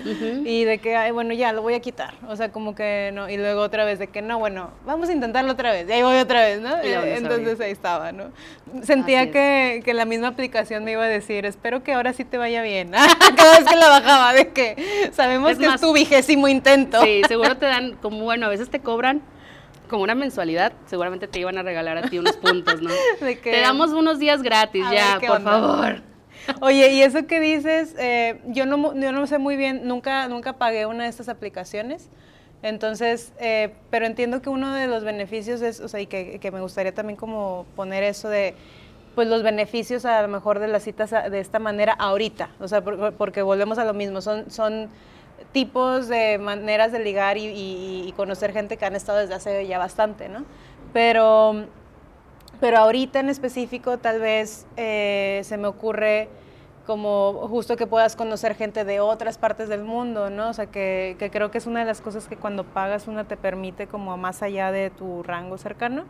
y 0.45 0.65
de 0.65 0.79
que, 0.79 0.97
ay, 0.97 1.11
bueno, 1.11 1.35
ya 1.35 1.53
lo 1.53 1.61
voy 1.61 1.75
a 1.75 1.81
quitar, 1.81 2.15
o 2.29 2.37
sea, 2.37 2.51
como 2.51 2.75
que 2.75 3.11
no, 3.13 3.29
y 3.29 3.37
luego 3.37 3.61
otra 3.61 3.85
vez 3.85 3.99
de 3.99 4.07
que 4.07 4.23
no, 4.23 4.39
bueno, 4.39 4.71
vamos 4.87 5.11
a 5.11 5.13
intentarlo 5.13 5.53
otra 5.53 5.73
vez, 5.73 5.87
y 5.89 5.93
ahí 5.93 6.03
voy 6.03 6.17
otra 6.17 6.41
vez, 6.43 6.61
¿no? 6.61 6.75
Entonces 6.83 7.61
ahí 7.61 7.73
estaba, 7.73 8.13
¿no? 8.13 8.31
Sentía 8.83 9.31
que, 9.31 9.83
que 9.85 9.93
la 9.93 10.05
misma 10.07 10.29
aplicación 10.29 10.85
me 10.85 10.93
iba 10.93 11.05
a 11.05 11.09
decir, 11.09 11.45
espero 11.45 11.83
que 11.83 11.93
ahora 11.93 12.13
sí 12.13 12.25
te 12.25 12.39
vaya 12.39 12.63
bien 12.63 12.86
Cada 13.37 13.59
vez 13.59 13.69
que 13.69 13.77
la 13.77 13.89
bajaba, 13.89 14.33
de 14.33 14.49
que 14.53 15.11
sabemos 15.13 15.59
que 15.59 15.67
es 15.67 15.81
tu 15.81 15.93
vigésimo 15.93 16.49
intento. 16.49 17.03
Sí, 17.03 17.23
seguro 17.29 17.57
te 17.57 17.67
dan, 17.67 17.97
como 17.97 18.25
bueno, 18.25 18.47
a 18.47 18.49
veces 18.49 18.71
te 18.71 18.81
cobran 18.81 19.23
como 19.89 20.03
una 20.03 20.15
mensualidad, 20.15 20.73
seguramente 20.87 21.29
te 21.29 21.39
iban 21.39 21.59
a 21.59 21.63
regalar 21.63 21.99
a 21.99 22.03
ti 22.03 22.19
unos 22.19 22.37
puntos, 22.37 22.83
¿no? 22.83 22.91
Te 23.21 23.61
damos 23.61 23.93
unos 23.93 24.19
días 24.19 24.43
gratis 24.43 24.85
ya, 24.91 25.21
por 25.25 25.43
favor. 25.43 26.03
Oye, 26.61 26.93
y 26.93 27.03
eso 27.03 27.27
que 27.27 27.41
dices, 27.41 27.95
eh, 27.99 28.41
yo, 28.47 28.67
no, 28.67 28.95
yo 28.99 29.13
no 29.13 29.27
sé 29.27 29.39
muy 29.39 29.57
bien, 29.57 29.83
nunca, 29.85 30.29
nunca 30.29 30.55
pagué 30.55 30.87
una 30.87 31.05
de 31.05 31.11
estas 31.11 31.29
aplicaciones. 31.29 32.09
Entonces, 32.63 33.33
eh, 33.39 33.75
pero 33.91 34.07
entiendo 34.07 34.43
que 34.43 34.49
uno 34.49 34.75
de 34.75 34.87
los 34.87 35.05
beneficios 35.05 35.63
es, 35.63 35.81
o 35.81 35.89
sea, 35.89 36.01
y 36.01 36.07
que, 36.07 36.39
que 36.41 36.51
me 36.51 36.61
gustaría 36.61 36.95
también 36.95 37.17
como 37.17 37.67
poner 37.77 38.03
eso 38.03 38.29
de 38.29 38.55
pues 39.17 39.29
los 39.29 39.43
beneficios 39.43 40.05
a 40.05 40.21
lo 40.21 40.29
mejor 40.29 40.59
de 40.59 40.69
las 40.69 40.85
citas 40.85 41.11
de 41.11 41.41
esta 41.41 41.59
manera 41.59 41.95
ahorita, 41.95 42.51
o 42.61 42.69
sea, 42.69 42.85
porque 42.85 43.41
volvemos 43.41 43.79
a 43.79 43.85
lo 43.85 43.95
mismo, 43.95 44.21
son, 44.21 44.51
son 44.51 44.91
tipos 45.53 46.07
de 46.07 46.37
maneras 46.39 46.93
de 46.93 46.99
ligar 46.99 47.39
y, 47.39 48.13
conocer 48.15 48.53
gente 48.53 48.77
que 48.77 48.85
han 48.85 48.95
estado 48.95 49.19
desde 49.19 49.35
hace 49.35 49.67
ya 49.67 49.79
bastante, 49.79 50.29
¿no? 50.29 50.45
Pero, 50.93 51.65
pero 52.61 52.77
ahorita 52.77 53.21
en 53.21 53.31
específico 53.31 53.97
tal 53.97 54.21
vez 54.21 54.67
eh, 54.77 55.41
se 55.45 55.57
me 55.57 55.67
ocurre 55.67 56.29
como 56.87 57.49
justo 57.49 57.77
que 57.77 57.87
puedas 57.87 58.17
conocer 58.17 58.55
gente 58.55 58.85
de 58.85 59.01
otras 59.01 59.39
partes 59.39 59.71
del 59.71 59.83
mundo, 59.83 60.29
¿no? 60.29 60.51
O 60.51 60.53
sea, 60.53 60.67
que, 60.67 61.17
que 61.19 61.31
creo 61.31 61.51
que 61.51 61.57
es 61.57 61.67
una 61.67 61.81
de 61.81 61.87
las 61.87 62.03
cosas 62.03 62.29
que 62.29 62.37
cuando 62.37 62.65
pagas 62.65 63.09
una 63.09 63.25
te 63.25 63.39
permite 63.39 63.87
como 63.87 64.17
más 64.19 64.43
allá 64.43 64.71
de 64.73 64.91
tu 64.91 65.23
rango 65.23 65.57
cercano. 65.57 66.05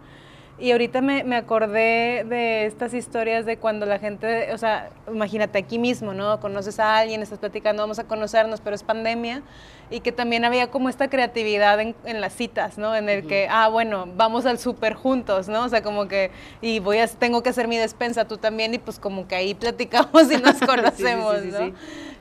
Y 0.58 0.72
ahorita 0.72 1.02
me, 1.02 1.22
me, 1.22 1.36
acordé 1.36 2.24
de 2.24 2.64
estas 2.64 2.94
historias 2.94 3.44
de 3.44 3.58
cuando 3.58 3.84
la 3.84 3.98
gente, 3.98 4.54
o 4.54 4.58
sea, 4.58 4.88
imagínate 5.06 5.58
aquí 5.58 5.78
mismo, 5.78 6.14
¿no? 6.14 6.40
Conoces 6.40 6.80
a 6.80 6.96
alguien, 6.96 7.20
estás 7.20 7.38
platicando, 7.38 7.82
vamos 7.82 7.98
a 7.98 8.04
conocernos, 8.04 8.62
pero 8.62 8.74
es 8.74 8.82
pandemia. 8.82 9.42
Y 9.90 10.00
que 10.00 10.12
también 10.12 10.46
había 10.46 10.70
como 10.70 10.88
esta 10.88 11.08
creatividad 11.08 11.78
en, 11.80 11.94
en 12.04 12.22
las 12.22 12.32
citas, 12.32 12.78
¿no? 12.78 12.96
En 12.96 13.10
el 13.10 13.26
que, 13.26 13.48
ah, 13.50 13.68
bueno, 13.68 14.08
vamos 14.16 14.46
al 14.46 14.58
súper 14.58 14.94
juntos, 14.94 15.46
¿no? 15.48 15.64
O 15.64 15.68
sea, 15.68 15.82
como 15.82 16.08
que, 16.08 16.30
y 16.62 16.80
voy 16.80 16.98
a, 16.98 17.06
tengo 17.06 17.42
que 17.42 17.50
hacer 17.50 17.68
mi 17.68 17.76
despensa, 17.76 18.26
tú 18.26 18.38
también, 18.38 18.72
y 18.72 18.78
pues 18.78 18.98
como 18.98 19.28
que 19.28 19.36
ahí 19.36 19.54
platicamos 19.54 20.30
y 20.32 20.38
nos 20.38 20.58
conocemos, 20.66 21.44
¿no? 21.44 21.72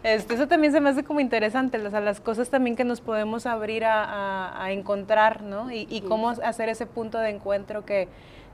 Este, 0.04 0.36
eso 0.36 0.48
también 0.48 0.72
se 0.72 0.82
me 0.82 0.90
hace 0.90 1.04
como 1.04 1.20
interesante, 1.20 1.80
o 1.80 1.90
sea, 1.90 2.00
las 2.00 2.20
cosas 2.20 2.50
también 2.50 2.76
que 2.76 2.84
nos 2.84 3.02
podemos 3.02 3.48
abrir 3.48 3.86
a, 3.86 4.62
a, 4.64 4.72
encontrar, 4.72 5.42
¿no? 5.42 5.72
Y, 5.72 5.88
y, 5.90 6.02
cómo 6.02 6.30
hacer 6.30 6.70
ese 6.70 6.86
punto 6.86 7.18
de 7.18 7.30
encuentro 7.30 7.86
que, 7.86 8.08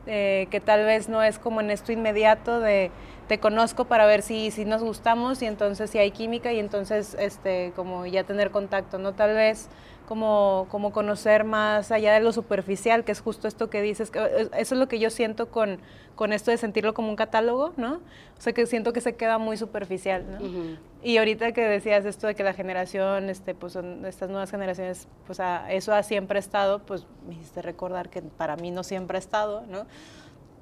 eh, 0.08 0.48
que 0.50 0.60
tal 0.60 0.86
vez 0.86 1.10
no 1.10 1.24
es 1.24 1.40
como 1.40 1.62
en 1.62 1.72
esto 1.72 1.92
inmediato 1.92 2.60
de 2.60 2.92
te 3.28 3.40
conozco 3.40 3.86
para 3.86 4.06
ver 4.06 4.24
si, 4.24 4.52
si 4.52 4.66
nos 4.66 4.84
gustamos 4.84 5.42
y 5.42 5.46
entonces 5.46 5.90
si 5.90 6.00
hay 6.00 6.12
química 6.12 6.52
y 6.52 6.60
entonces 6.60 7.16
este, 7.18 7.72
como 7.78 8.06
ya 8.06 8.26
tener 8.26 8.52
contacto, 8.52 8.98
¿no? 8.98 9.14
Tal 9.14 9.34
vez 9.34 9.70
como, 10.12 10.68
como 10.70 10.92
conocer 10.92 11.46
más 11.46 11.90
allá 11.90 12.14
de 12.14 12.20
lo 12.20 12.34
superficial, 12.34 13.06
que 13.06 13.14
es 13.14 13.22
justo 13.22 13.48
esto 13.48 13.70
que 13.70 13.82
dices, 13.82 14.12
que 14.12 14.20
eh, 14.20 14.50
eso 14.58 14.76
es 14.76 14.80
lo 14.82 14.90
que 14.90 15.00
yo 15.00 15.10
siento 15.10 15.50
con, 15.50 15.80
con 16.16 16.34
esto 16.34 16.52
de 16.52 16.58
sentirlo 16.58 16.94
como 16.94 17.08
un 17.08 17.16
catálogo, 17.16 17.72
¿no? 17.78 17.94
O 17.94 18.42
sea, 18.42 18.52
que 18.52 18.66
siento 18.66 18.92
que 18.92 19.00
se 19.00 19.16
queda 19.16 19.38
muy 19.38 19.56
superficial, 19.56 20.26
¿no? 20.30 20.78
Y 21.02 21.16
ahorita 21.16 21.54
que 21.54 21.62
decías 21.62 22.04
esto 22.04 22.28
de 22.28 22.36
que 22.36 22.44
la 22.44 22.52
generación, 22.52 23.30
este, 23.30 23.56
pues 23.56 23.72
son 23.72 24.06
estas 24.06 24.30
nuevas 24.30 24.52
generaciones, 24.52 25.08
pues 25.26 25.40
eso 25.70 25.94
ha 25.94 26.04
siempre 26.04 26.40
estado, 26.40 26.80
pues 26.80 27.08
me 27.26 27.36
hiciste 27.36 27.62
recordar 27.62 28.10
que 28.10 28.22
para 28.22 28.58
mí 28.58 28.70
no 28.70 28.84
siempre 28.84 29.18
ha 29.18 29.20
estado, 29.20 29.64
¿no? 29.70 29.86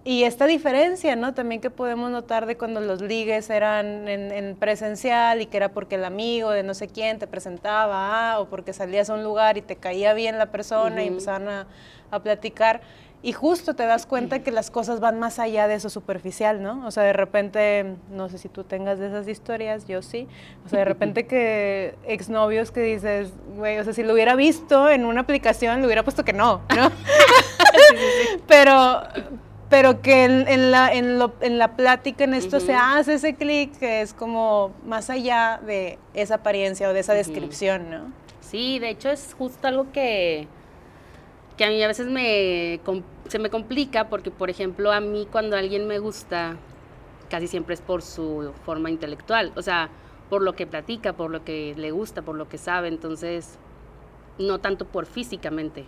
Y 0.06 0.24
esta 0.24 0.46
diferencia, 0.48 1.18
¿no? 1.18 1.34
También 1.34 1.60
que 1.60 1.70
podemos 1.70 2.10
notar 2.10 2.46
de 2.46 2.56
cuando 2.56 2.80
los 2.80 3.02
ligues 3.02 3.50
eran 3.50 4.08
en, 4.08 4.56
presencial 4.56 5.42
y 5.42 5.46
que 5.46 5.58
era 5.58 5.70
porque 5.70 5.96
el 5.96 6.06
amigo 6.06 6.52
de 6.52 6.64
no 6.64 6.74
sé 6.74 6.88
quién 6.88 7.20
te 7.20 7.28
presentaba, 7.28 8.32
ah, 8.32 8.40
o 8.40 8.50
porque 8.50 8.72
salías 8.72 9.10
a 9.10 9.16
un 9.16 9.24
lugar 9.24 9.58
y 9.58 9.62
te 9.62 9.76
caía 9.76 10.14
bien 10.14 10.38
la 10.38 10.52
persona 10.52 11.04
y 11.04 11.08
empezaban 11.08 11.50
a, 11.50 11.68
a, 12.12 12.20
platicar. 12.24 12.80
Y 13.22 13.34
justo 13.34 13.76
te 13.76 13.86
das 13.86 14.06
cuenta 14.06 14.40
que 14.40 14.52
las 14.52 14.72
cosas 14.72 15.02
van 15.02 15.20
más 15.20 15.38
allá 15.38 15.68
de 15.68 15.76
eso 15.76 15.90
superficial, 15.90 16.64
¿no? 16.64 16.88
O 16.88 16.92
sea, 16.92 17.04
de 17.04 17.12
repente, 17.12 17.98
no 18.10 18.30
sé 18.30 18.38
si 18.38 18.48
tú 18.48 18.64
tengas 18.64 19.00
de 19.00 19.08
esas 19.08 19.28
historias, 19.28 19.86
yo 19.86 20.02
sí. 20.02 20.30
O 20.66 20.70
sea, 20.70 20.80
de 20.80 20.86
repente 20.86 21.28
que 21.28 21.96
exnovios 22.06 22.72
que 22.72 22.80
dices, 22.80 23.34
güey, 23.58 23.78
o 23.80 23.84
sea, 23.84 23.92
si 23.92 24.04
lo 24.04 24.14
hubiera 24.14 24.36
visto 24.36 24.90
en 24.90 25.04
una 25.04 25.20
aplicación, 25.22 25.82
le 25.82 25.88
hubiera 25.88 26.04
puesto 26.04 26.24
que 26.24 26.32
no, 26.32 26.62
¿no? 26.74 26.90
Pero 28.48 29.02
pero 29.70 30.02
que 30.02 30.26
en, 30.26 30.72
la, 30.72 30.92
en, 30.92 31.20
lo, 31.20 31.34
en, 31.42 31.60
la 31.60 31.76
plática, 31.76 32.24
en 32.24 32.34
esto, 32.34 32.60
se 32.60 32.74
hace 32.74 33.14
ese 33.14 33.36
clic 33.36 33.78
que 33.78 34.02
es 34.02 34.14
como 34.16 34.74
más 34.84 35.12
allá 35.12 35.62
de 35.64 36.00
esa 36.16 36.36
apariencia 36.36 36.90
o 36.90 36.94
de 36.94 37.02
esa 37.02 37.14
descripción, 37.14 37.92
¿no? 37.92 38.12
Sí, 38.42 38.80
de 38.80 38.90
hecho 38.90 39.10
es 39.10 39.36
justo 39.38 39.68
algo 39.68 39.92
que, 39.92 40.48
que 41.56 41.66
a 41.66 41.70
mí 41.70 41.84
a 41.84 41.88
veces 41.88 42.08
me, 42.08 42.80
se 43.28 43.38
me 43.38 43.52
complica 43.52 44.10
porque, 44.10 44.32
por 44.32 44.50
ejemplo, 44.50 44.92
a 44.92 45.02
mí 45.02 45.28
cuando 45.32 45.56
alguien 45.56 45.88
me 45.88 46.00
gusta, 46.00 46.58
casi 47.30 47.48
siempre 47.48 47.76
es 47.76 47.82
por 47.82 48.02
su 48.02 48.52
forma 48.66 48.90
intelectual, 48.90 49.52
o 49.56 49.62
sea, 49.62 49.90
por 50.32 50.42
lo 50.42 50.54
que 50.54 50.66
platica, 50.66 51.14
por 51.14 51.30
lo 51.30 51.44
que 51.44 51.76
le 51.78 51.92
gusta, 51.92 52.24
por 52.24 52.36
lo 52.36 52.50
que 52.50 52.58
sabe, 52.58 52.88
entonces, 52.88 53.60
no 54.40 54.58
tanto 54.60 54.86
por 54.86 55.06
físicamente. 55.06 55.86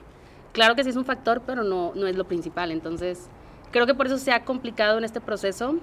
Claro 0.52 0.76
que 0.76 0.84
sí 0.84 0.92
es 0.92 0.98
un 0.98 1.06
factor, 1.06 1.42
pero 1.48 1.64
no, 1.64 1.94
no 1.96 2.06
es 2.06 2.16
lo 2.16 2.26
principal, 2.26 2.72
entonces 2.72 3.28
Creo 3.72 3.86
que 3.86 3.94
por 3.94 4.06
eso 4.06 4.18
se 4.18 4.32
ha 4.32 4.44
complicado 4.44 4.98
en 4.98 5.04
este 5.04 5.22
proceso. 5.22 5.76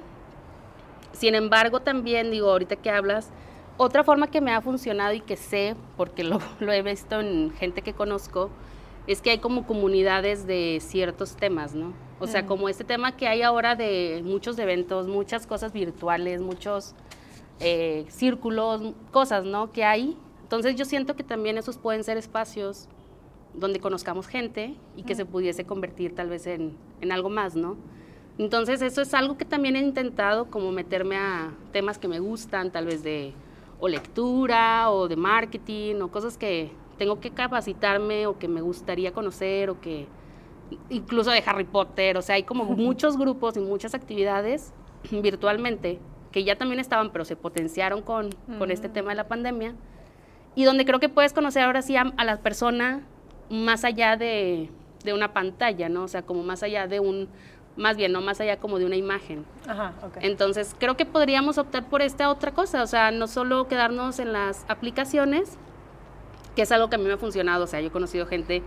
Sin 1.13 1.35
embargo, 1.35 1.81
también 1.81 2.31
digo, 2.31 2.51
ahorita 2.51 2.77
que 2.77 2.91
hablas, 2.91 3.31
otra 3.79 4.05
forma 4.05 4.31
que 4.31 4.41
me 4.41 4.53
ha 4.53 4.61
funcionado 4.61 5.15
y 5.15 5.21
que 5.21 5.37
sé, 5.37 5.75
porque 5.97 6.23
lo, 6.25 6.41
he 6.61 6.83
visto 6.83 7.21
en 7.21 7.51
gente 7.53 7.83
que 7.83 7.95
conozco, 7.95 8.51
es 9.07 9.23
que 9.23 9.31
hay 9.31 9.39
como 9.39 9.67
comunidades 9.67 10.47
de 10.47 10.79
ciertos 10.83 11.37
temas, 11.37 11.75
¿no? 11.75 11.95
O 12.21 12.27
sea, 12.27 12.47
como 12.47 12.69
este 12.69 12.83
tema 12.83 13.17
que 13.17 13.29
hay 13.29 13.43
ahora 13.43 13.77
de 13.77 14.23
muchos 14.25 14.59
eventos, 14.59 15.07
muchas 15.07 15.47
cosas 15.47 15.73
virtuales, 15.73 16.41
muchos 16.41 16.95
eh, 17.61 18.07
círculos, 18.09 18.93
cosas, 19.13 19.45
¿no? 19.45 19.71
Que 19.71 19.85
hay. 19.85 20.17
Entonces 20.43 20.75
yo 20.75 20.85
siento 20.85 21.15
que 21.15 21.23
también 21.23 21.59
esos 21.59 21.79
pueden 21.79 22.03
ser 22.03 22.17
espacios 22.17 22.89
donde 23.55 23.81
conozcamos 23.81 24.27
gente 24.27 24.75
y 24.97 25.03
que 25.03 25.15
se 25.15 25.25
pudiese 25.25 25.65
convertir 25.65 26.15
tal 26.15 26.29
vez 26.29 26.47
en, 26.47 26.77
en, 27.01 27.13
algo 27.13 27.29
más, 27.29 27.57
¿no? 27.57 27.77
Entonces 28.39 28.83
eso 28.83 29.03
es 29.03 29.15
algo 29.15 29.37
que 29.37 29.45
también 29.45 29.75
he 29.77 29.81
intentado 29.81 30.51
como 30.51 30.71
meterme 30.71 31.17
a 31.17 31.53
temas 31.73 31.99
que 31.99 32.09
me 32.09 32.21
gustan, 32.21 32.71
tal 32.71 32.87
vez 32.87 33.03
de 33.03 33.35
o 33.81 33.89
lectura 33.89 34.91
o 34.91 35.09
de 35.09 35.17
marketing 35.17 36.01
o 36.03 36.11
cosas 36.11 36.37
que 36.37 36.71
tengo 36.99 37.21
que 37.21 37.31
capacitarme 37.31 38.27
o 38.27 38.39
que 38.39 38.49
me 38.49 38.61
gustaría 38.61 39.13
conocer 39.13 39.71
o 39.71 39.81
que 39.81 40.07
incluso 40.91 41.31
de 41.31 41.43
Harry 41.47 41.65
Potter, 41.65 42.17
o 42.17 42.23
sea, 42.23 42.35
hay 42.35 42.43
como 42.43 42.65
muchos 42.77 43.17
grupos 43.17 43.57
y 43.57 43.61
muchas 43.61 43.95
actividades 43.95 44.73
virtualmente 45.11 45.99
que 46.33 46.45
ya 46.45 46.57
también 46.57 46.79
estaban, 46.79 47.11
pero 47.11 47.25
se 47.25 47.37
potenciaron 47.37 48.03
con, 48.03 48.31
con 48.59 48.71
este 48.71 48.89
tema 48.89 49.11
de 49.11 49.17
la 49.17 49.29
pandemia 49.29 49.75
y 50.55 50.65
donde 50.65 50.85
creo 50.85 51.01
que 51.01 51.09
puedes 51.09 51.33
conocer 51.33 51.63
ahora 51.63 51.81
sí 51.81 51.97
a, 51.97 52.13
a 52.17 52.25
la 52.25 52.39
persona 52.41 53.07
más 53.51 53.85
allá 53.85 54.17
de, 54.17 54.71
una 55.13 55.33
pantalla, 55.33 55.89
¿no? 55.89 56.05
O 56.05 56.09
sea, 56.09 56.23
como 56.23 56.43
más 56.43 56.63
allá 56.63 56.87
de 56.87 57.01
un 57.01 57.29
más 57.77 57.97
bien, 57.97 58.11
no 58.11 58.21
más 58.21 58.41
allá 58.41 58.59
como 58.59 58.81
de 58.81 58.85
una 58.85 58.97
imagen. 58.97 59.47
Ajá, 59.69 59.95
ok. 60.03 60.17
Entonces, 60.21 60.75
creo 60.81 60.97
que 60.97 61.07
podríamos 61.07 61.59
optar 61.59 61.89
por 61.89 62.03
esta 62.03 62.29
otra 62.29 62.51
cosa, 62.51 62.83
o 62.83 62.87
sea, 62.89 63.13
no 63.13 63.29
solo 63.29 63.69
quedarnos 63.69 64.19
en 64.19 64.33
las 64.33 64.67
aplicaciones, 64.69 65.57
que 66.57 66.63
es 66.63 66.73
algo 66.73 66.91
que 66.91 66.97
a 66.97 66.99
mí 66.99 67.05
me 67.05 67.13
ha 67.13 67.19
funcionado, 67.19 67.65
o 67.65 67.67
sea, 67.69 67.81
yo 67.81 67.87
he 67.87 67.93
conocido 67.93 68.27
gente 68.27 68.65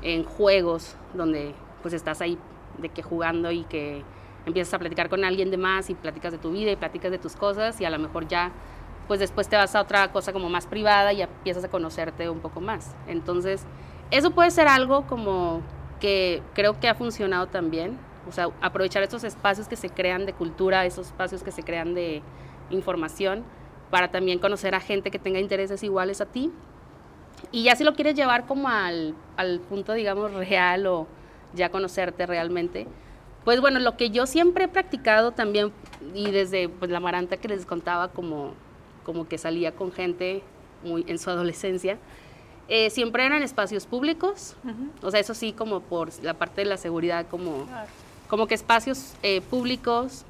en 0.00 0.24
juegos 0.24 0.96
donde 1.12 1.54
pues 1.82 1.92
estás 1.92 2.22
ahí 2.22 2.38
de 2.78 2.88
que 2.88 3.02
jugando 3.02 3.50
y 3.50 3.64
que 3.64 4.02
empiezas 4.46 4.72
a 4.74 4.78
platicar 4.78 5.08
con 5.08 5.24
alguien 5.24 5.50
de 5.50 5.58
más 5.58 5.90
y 5.90 5.94
platicas 5.94 6.32
de 6.32 6.38
tu 6.38 6.50
vida 6.50 6.70
y 6.70 6.76
platicas 6.76 7.10
de 7.10 7.18
tus 7.18 7.36
cosas 7.36 7.80
y 7.80 7.84
a 7.84 7.90
lo 7.90 7.98
mejor 7.98 8.26
ya 8.26 8.52
pues 9.06 9.20
después 9.20 9.48
te 9.48 9.56
vas 9.56 9.74
a 9.74 9.82
otra 9.82 10.10
cosa 10.12 10.32
como 10.32 10.48
más 10.48 10.66
privada 10.66 11.12
y 11.12 11.22
empiezas 11.22 11.64
a 11.64 11.68
conocerte 11.68 12.28
un 12.28 12.40
poco 12.40 12.60
más. 12.60 12.94
Entonces, 13.06 13.64
eso 14.10 14.30
puede 14.30 14.50
ser 14.50 14.68
algo 14.68 15.06
como 15.06 15.62
que 16.00 16.42
creo 16.54 16.78
que 16.78 16.88
ha 16.88 16.94
funcionado 16.94 17.46
también, 17.46 17.98
o 18.28 18.32
sea, 18.32 18.48
aprovechar 18.60 19.02
estos 19.02 19.24
espacios 19.24 19.68
que 19.68 19.76
se 19.76 19.88
crean 19.88 20.26
de 20.26 20.32
cultura, 20.32 20.84
esos 20.84 21.06
espacios 21.08 21.42
que 21.42 21.52
se 21.52 21.62
crean 21.62 21.94
de 21.94 22.22
información, 22.70 23.44
para 23.90 24.10
también 24.10 24.38
conocer 24.38 24.74
a 24.74 24.80
gente 24.80 25.10
que 25.10 25.18
tenga 25.18 25.38
intereses 25.38 25.82
iguales 25.82 26.20
a 26.20 26.26
ti. 26.26 26.50
Y 27.52 27.64
ya 27.64 27.76
si 27.76 27.84
lo 27.84 27.94
quieres 27.94 28.14
llevar 28.14 28.46
como 28.46 28.68
al, 28.68 29.14
al 29.36 29.60
punto, 29.60 29.92
digamos, 29.92 30.32
real 30.32 30.86
o 30.86 31.06
ya 31.54 31.70
conocerte 31.70 32.26
realmente, 32.26 32.86
pues 33.44 33.60
bueno, 33.60 33.78
lo 33.78 33.96
que 33.96 34.10
yo 34.10 34.26
siempre 34.26 34.64
he 34.64 34.68
practicado 34.68 35.30
también, 35.30 35.72
y 36.14 36.30
desde 36.32 36.68
pues, 36.68 36.90
la 36.90 36.98
maranta 36.98 37.36
que 37.36 37.46
les 37.46 37.64
contaba 37.64 38.08
como, 38.08 38.54
como 39.04 39.28
que 39.28 39.38
salía 39.38 39.72
con 39.72 39.92
gente 39.92 40.42
muy 40.82 41.04
en 41.06 41.18
su 41.18 41.30
adolescencia, 41.30 41.98
eh, 42.68 42.90
siempre 42.90 43.24
eran 43.24 43.42
espacios 43.42 43.86
públicos, 43.86 44.56
o 45.02 45.10
sea, 45.10 45.20
eso 45.20 45.34
sí, 45.34 45.52
como 45.52 45.80
por 45.80 46.10
la 46.22 46.34
parte 46.34 46.62
de 46.62 46.66
la 46.66 46.76
seguridad, 46.76 47.26
como, 47.28 47.66
como 48.28 48.46
que 48.46 48.54
espacios 48.54 49.14
eh, 49.22 49.40
públicos, 49.40 50.24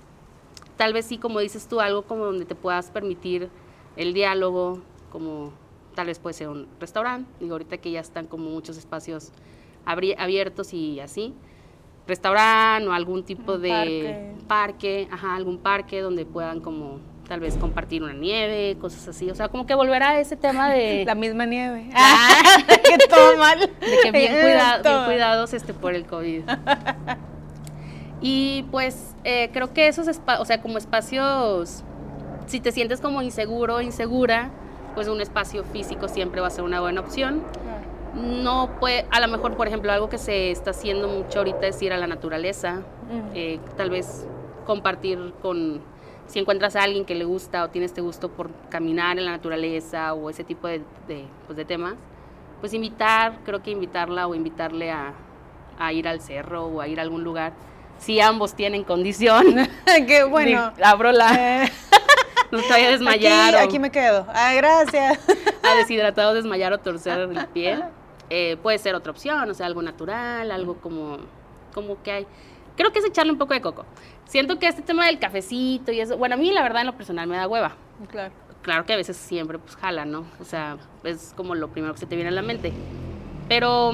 tal 0.76 0.92
vez 0.92 1.06
sí, 1.06 1.16
como 1.16 1.40
dices 1.40 1.66
tú, 1.66 1.80
algo 1.80 2.02
como 2.02 2.26
donde 2.26 2.44
te 2.44 2.54
puedas 2.54 2.90
permitir 2.90 3.48
el 3.96 4.12
diálogo, 4.12 4.82
como 5.10 5.52
tal 5.94 6.08
vez 6.08 6.18
puede 6.18 6.34
ser 6.34 6.48
un 6.48 6.68
restaurante, 6.78 7.30
digo, 7.40 7.52
ahorita 7.52 7.78
que 7.78 7.90
ya 7.90 8.00
están 8.00 8.26
como 8.26 8.50
muchos 8.50 8.76
espacios 8.76 9.32
abiertos 9.86 10.74
y 10.74 11.00
así, 11.00 11.32
restaurante 12.06 12.86
o 12.88 12.92
algún 12.92 13.24
tipo 13.24 13.58
de 13.58 13.70
parque. 13.70 14.34
parque, 14.46 15.08
ajá, 15.10 15.34
algún 15.34 15.58
parque 15.58 16.00
donde 16.00 16.26
puedan 16.26 16.60
como 16.60 17.00
tal 17.26 17.40
vez 17.40 17.56
compartir 17.56 18.02
una 18.02 18.12
nieve, 18.12 18.76
cosas 18.80 19.06
así. 19.08 19.30
O 19.30 19.34
sea, 19.34 19.48
como 19.48 19.66
que 19.66 19.74
volver 19.74 20.02
a 20.02 20.20
ese 20.20 20.36
tema 20.36 20.70
de... 20.70 21.04
La 21.06 21.14
misma 21.14 21.46
nieve. 21.46 21.90
Ah, 21.94 22.42
que 22.66 22.98
todo 23.08 23.36
mal. 23.36 23.60
De 23.60 23.98
que 24.02 24.10
bien, 24.10 24.34
cuidados 25.06 25.52
este, 25.52 25.74
por 25.74 25.94
el 25.94 26.06
COVID. 26.06 26.42
Y 28.20 28.64
pues 28.70 29.14
eh, 29.24 29.50
creo 29.52 29.72
que 29.72 29.88
esos 29.88 30.08
espacios, 30.08 30.42
o 30.42 30.44
sea, 30.44 30.62
como 30.62 30.78
espacios, 30.78 31.84
si 32.46 32.60
te 32.60 32.72
sientes 32.72 33.00
como 33.00 33.22
inseguro, 33.22 33.80
insegura, 33.80 34.50
pues 34.94 35.08
un 35.08 35.20
espacio 35.20 35.64
físico 35.64 36.08
siempre 36.08 36.40
va 36.40 36.46
a 36.46 36.50
ser 36.50 36.64
una 36.64 36.80
buena 36.80 37.00
opción. 37.00 37.42
No 38.14 38.70
puede, 38.80 39.04
a 39.10 39.20
lo 39.20 39.28
mejor, 39.28 39.56
por 39.56 39.68
ejemplo, 39.68 39.92
algo 39.92 40.08
que 40.08 40.16
se 40.16 40.50
está 40.50 40.70
haciendo 40.70 41.06
mucho 41.06 41.40
ahorita 41.40 41.66
es 41.66 41.82
ir 41.82 41.92
a 41.92 41.98
la 41.98 42.06
naturaleza, 42.06 42.80
eh, 43.34 43.60
tal 43.76 43.90
vez 43.90 44.26
compartir 44.64 45.34
con 45.42 45.82
si 46.26 46.38
encuentras 46.38 46.76
a 46.76 46.82
alguien 46.82 47.04
que 47.04 47.14
le 47.14 47.24
gusta 47.24 47.64
o 47.64 47.70
tiene 47.70 47.86
este 47.86 48.00
gusto 48.00 48.28
por 48.30 48.50
caminar 48.68 49.18
en 49.18 49.24
la 49.24 49.32
naturaleza 49.32 50.14
o 50.14 50.30
ese 50.30 50.44
tipo 50.44 50.66
de, 50.66 50.82
pues 51.46 51.56
de 51.56 51.64
temas, 51.64 51.94
pues 52.60 52.74
invitar, 52.74 53.38
creo 53.44 53.62
que 53.62 53.70
invitarla 53.70 54.26
o 54.26 54.34
invitarle 54.34 54.90
a, 54.90 55.12
ir 55.92 56.08
al 56.08 56.20
cerro 56.20 56.66
o 56.66 56.80
a 56.80 56.88
ir 56.88 56.98
a 56.98 57.02
algún 57.02 57.22
lugar, 57.22 57.52
si 57.98 58.20
ambos 58.20 58.54
tienen 58.54 58.84
condición. 58.84 59.68
que 60.06 60.24
bueno. 60.24 60.72
abro 60.82 61.12
la... 61.12 61.64
Eh. 61.64 61.72
no 62.50 62.60
te 62.60 62.68
vaya 62.68 62.88
a 62.88 62.90
desmayar. 62.92 63.56
Aquí, 63.56 63.78
me 63.78 63.90
quedo. 63.90 64.26
Ay, 64.32 64.56
gracias. 64.56 65.18
a 65.62 65.74
deshidratado, 65.76 66.34
desmayar 66.34 66.72
o 66.72 66.78
torcer 66.78 67.20
el 67.20 67.46
pie. 67.48 67.82
Eh, 68.30 68.56
puede 68.62 68.78
ser 68.78 68.94
otra 68.96 69.12
opción, 69.12 69.48
o 69.48 69.54
sea, 69.54 69.66
algo 69.66 69.82
natural, 69.82 70.50
algo 70.50 70.76
como, 70.80 71.18
como 71.72 72.02
que 72.02 72.10
hay 72.10 72.26
creo 72.76 72.92
que 72.92 73.00
es 73.00 73.04
echarle 73.04 73.32
un 73.32 73.38
poco 73.38 73.54
de 73.54 73.60
coco. 73.60 73.84
Siento 74.26 74.58
que 74.58 74.66
este 74.66 74.82
tema 74.82 75.06
del 75.06 75.18
cafecito 75.18 75.92
y 75.92 76.00
eso, 76.00 76.18
bueno, 76.18 76.34
a 76.34 76.38
mí 76.38 76.52
la 76.52 76.62
verdad 76.62 76.80
en 76.80 76.88
lo 76.88 76.96
personal 76.96 77.28
me 77.28 77.36
da 77.36 77.46
hueva. 77.46 77.76
Claro. 78.08 78.34
Claro 78.62 78.84
que 78.84 78.92
a 78.92 78.96
veces 78.96 79.16
siempre 79.16 79.58
pues 79.60 79.76
jala, 79.76 80.04
¿no? 80.04 80.26
O 80.40 80.44
sea, 80.44 80.76
es 81.04 81.32
como 81.36 81.54
lo 81.54 81.68
primero 81.68 81.94
que 81.94 82.00
se 82.00 82.06
te 82.06 82.16
viene 82.16 82.30
a 82.30 82.32
la 82.32 82.42
mente. 82.42 82.72
Pero, 83.48 83.92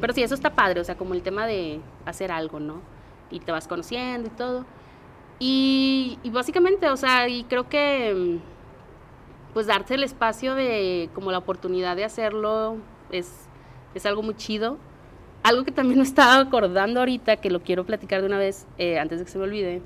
pero 0.00 0.12
sí, 0.12 0.22
eso 0.22 0.34
está 0.34 0.54
padre, 0.54 0.80
o 0.80 0.84
sea, 0.84 0.98
como 0.98 1.14
el 1.14 1.22
tema 1.22 1.46
de 1.46 1.80
hacer 2.04 2.30
algo, 2.30 2.60
¿no? 2.60 2.82
Y 3.30 3.40
te 3.40 3.50
vas 3.50 3.66
conociendo 3.66 4.28
y 4.28 4.30
todo. 4.30 4.66
Y, 5.38 6.18
y 6.22 6.28
básicamente, 6.28 6.90
o 6.90 6.96
sea, 6.98 7.28
y 7.28 7.44
creo 7.44 7.70
que 7.70 8.38
pues 9.54 9.66
darte 9.66 9.94
el 9.94 10.04
espacio 10.04 10.54
de, 10.54 11.08
como 11.14 11.32
la 11.32 11.38
oportunidad 11.38 11.96
de 11.96 12.04
hacerlo, 12.04 12.76
es, 13.10 13.48
es 13.94 14.04
algo 14.04 14.22
muy 14.22 14.34
chido 14.34 14.76
algo 15.42 15.64
que 15.64 15.72
también 15.72 15.98
me 15.98 16.04
estaba 16.04 16.38
acordando 16.38 17.00
ahorita, 17.00 17.36
que 17.36 17.50
lo 17.50 17.60
quiero 17.60 17.84
platicar 17.84 18.20
de 18.20 18.26
una 18.26 18.38
vez, 18.38 18.66
eh, 18.78 18.98
antes 18.98 19.18
de 19.18 19.24
que 19.24 19.30
se 19.30 19.38
me 19.38 19.44
olvide, 19.44 19.82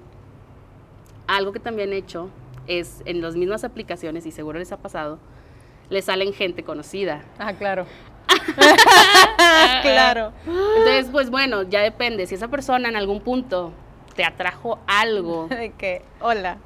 algo 1.27 1.53
que 1.53 1.61
también 1.61 1.93
he 1.93 1.97
hecho 1.97 2.31
es 2.67 3.03
en 3.05 3.21
las 3.21 3.37
mismas 3.37 3.65
aplicaciones, 3.65 4.27
y 4.27 4.31
seguro 4.31 4.59
les 4.59 4.73
ha 4.73 4.77
pasado, 4.77 5.19
le 5.91 6.03
salen 6.03 6.33
gente 6.33 6.63
conocida. 6.63 7.23
Ah, 7.39 7.53
claro. 7.53 7.87
claro. 9.83 10.33
Entonces, 10.47 11.09
pues 11.11 11.31
bueno, 11.31 11.63
ya 11.65 11.81
depende. 11.81 12.27
Si 12.27 12.35
esa 12.35 12.49
persona 12.49 12.89
en 12.89 12.97
algún 12.97 13.21
punto 13.21 13.73
te 14.15 14.25
atrajo 14.25 14.79
algo. 14.87 15.47
De 15.51 15.73
que, 15.73 16.03
hola. 16.21 16.59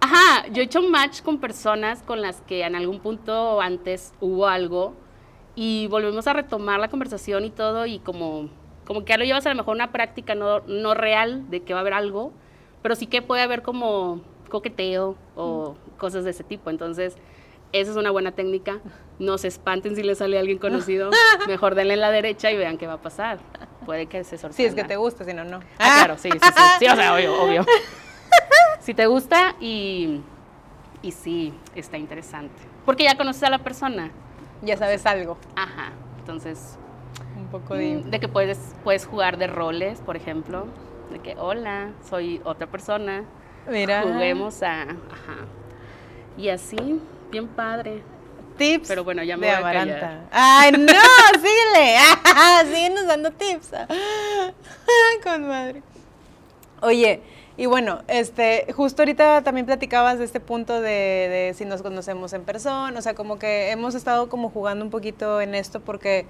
Ajá, 0.00 0.46
yo 0.52 0.62
he 0.62 0.64
hecho 0.64 0.82
match 0.82 1.22
con 1.22 1.38
personas 1.38 2.02
con 2.02 2.20
las 2.22 2.40
que 2.42 2.64
en 2.64 2.76
algún 2.76 3.00
punto 3.00 3.60
antes 3.60 4.12
hubo 4.20 4.46
algo 4.46 4.94
y 5.60 5.88
volvemos 5.88 6.28
a 6.28 6.34
retomar 6.34 6.78
la 6.78 6.86
conversación 6.86 7.44
y 7.44 7.50
todo 7.50 7.84
y 7.84 7.98
como, 7.98 8.48
como 8.84 9.04
que 9.04 9.10
ya 9.10 9.18
lo 9.18 9.24
llevas 9.24 9.44
a 9.44 9.48
lo 9.48 9.56
mejor 9.56 9.74
una 9.74 9.90
práctica 9.90 10.36
no, 10.36 10.60
no 10.60 10.94
real 10.94 11.50
de 11.50 11.64
que 11.64 11.72
va 11.72 11.80
a 11.80 11.82
haber 11.82 11.94
algo, 11.94 12.32
pero 12.80 12.94
sí 12.94 13.08
que 13.08 13.22
puede 13.22 13.42
haber 13.42 13.62
como 13.62 14.20
coqueteo 14.50 15.16
o 15.34 15.74
cosas 15.96 16.22
de 16.22 16.30
ese 16.30 16.44
tipo. 16.44 16.70
Entonces, 16.70 17.16
esa 17.72 17.90
es 17.90 17.96
una 17.96 18.12
buena 18.12 18.30
técnica. 18.30 18.78
No 19.18 19.36
se 19.36 19.48
espanten 19.48 19.96
si 19.96 20.04
les 20.04 20.18
sale 20.18 20.38
alguien 20.38 20.58
conocido. 20.58 21.10
Mejor 21.48 21.74
denle 21.74 21.96
la 21.96 22.12
derecha 22.12 22.52
y 22.52 22.56
vean 22.56 22.78
qué 22.78 22.86
va 22.86 22.92
a 22.92 23.02
pasar. 23.02 23.40
Puede 23.84 24.06
que 24.06 24.22
se 24.22 24.38
sorprenda. 24.38 24.56
Si 24.56 24.64
es 24.64 24.76
que 24.76 24.84
te 24.84 24.94
gusta, 24.94 25.24
si 25.24 25.34
no, 25.34 25.42
no. 25.42 25.58
Ah, 25.80 26.02
claro, 26.04 26.18
sí, 26.18 26.30
sí, 26.30 26.38
sí. 26.40 26.62
Sí, 26.78 26.86
o 26.86 26.94
sea, 26.94 27.14
obvio, 27.14 27.34
obvio. 27.42 27.66
si 28.78 28.94
te 28.94 29.06
gusta 29.06 29.56
y, 29.58 30.20
y 31.02 31.10
sí, 31.10 31.52
está 31.74 31.98
interesante. 31.98 32.62
Porque 32.84 33.02
ya 33.02 33.16
conoces 33.16 33.42
a 33.42 33.50
la 33.50 33.58
persona 33.58 34.12
ya 34.62 34.76
sabes 34.76 35.06
algo. 35.06 35.36
Ajá, 35.56 35.92
entonces... 36.18 36.78
Un 37.36 37.46
poco 37.46 37.74
de... 37.74 37.96
Mm, 37.96 38.10
de 38.10 38.20
que 38.20 38.28
puedes, 38.28 38.74
puedes 38.84 39.06
jugar 39.06 39.38
de 39.38 39.46
roles, 39.46 40.00
por 40.00 40.16
ejemplo. 40.16 40.66
De 41.10 41.20
que, 41.20 41.36
hola, 41.38 41.90
soy 42.08 42.40
otra 42.44 42.66
persona. 42.66 43.24
Mira. 43.68 44.02
Juguemos 44.02 44.62
a... 44.62 44.82
Ajá. 44.82 45.46
Y 46.36 46.48
así, 46.48 47.00
bien 47.30 47.48
padre. 47.48 48.02
Tips 48.56 48.88
Pero 48.88 49.04
bueno, 49.04 49.22
ya 49.22 49.36
me 49.36 49.46
de 49.46 49.52
voy 49.52 49.60
a 49.60 49.72
callar. 49.72 50.20
Ay, 50.32 50.72
no, 50.72 50.86
síguele. 51.34 51.96
Síguenos 52.74 53.06
dando 53.06 53.30
tips. 53.30 53.70
Con 55.22 55.48
madre. 55.48 55.82
Oye, 56.80 57.22
y 57.58 57.66
bueno, 57.66 58.02
este, 58.06 58.72
justo 58.72 59.02
ahorita 59.02 59.42
también 59.42 59.66
platicabas 59.66 60.20
de 60.20 60.24
este 60.24 60.38
punto 60.38 60.80
de, 60.80 61.52
si 61.56 61.64
nos 61.64 61.82
conocemos 61.82 62.32
en 62.32 62.44
persona, 62.44 62.96
o 62.96 63.02
sea, 63.02 63.14
como 63.14 63.40
que 63.40 63.72
hemos 63.72 63.96
estado 63.96 64.28
como 64.28 64.48
jugando 64.48 64.84
un 64.84 64.92
poquito 64.92 65.40
en 65.40 65.56
esto 65.56 65.80
porque, 65.80 66.24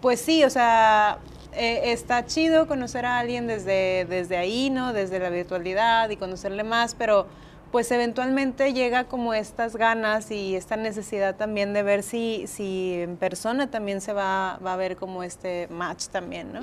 pues 0.00 0.20
sí, 0.20 0.44
o 0.44 0.50
sea, 0.50 1.18
eh, 1.52 1.90
está 1.92 2.24
chido 2.26 2.68
conocer 2.68 3.04
a 3.06 3.18
alguien 3.18 3.48
desde, 3.48 4.06
desde 4.08 4.36
ahí, 4.36 4.70
¿no? 4.70 4.92
Desde 4.92 5.18
la 5.18 5.30
virtualidad 5.30 6.08
y 6.10 6.16
conocerle 6.16 6.62
más, 6.62 6.94
pero 6.94 7.26
pues 7.72 7.90
eventualmente 7.90 8.72
llega 8.72 9.08
como 9.08 9.34
estas 9.34 9.74
ganas 9.74 10.30
y 10.30 10.54
esta 10.54 10.76
necesidad 10.76 11.34
también 11.34 11.72
de 11.72 11.82
ver 11.82 12.04
si, 12.04 12.46
si 12.46 13.00
en 13.00 13.16
persona 13.16 13.68
también 13.68 14.00
se 14.00 14.12
va, 14.12 14.60
va 14.64 14.74
a 14.74 14.76
ver 14.76 14.94
como 14.94 15.24
este 15.24 15.66
match 15.72 16.06
también, 16.06 16.52
¿no? 16.52 16.60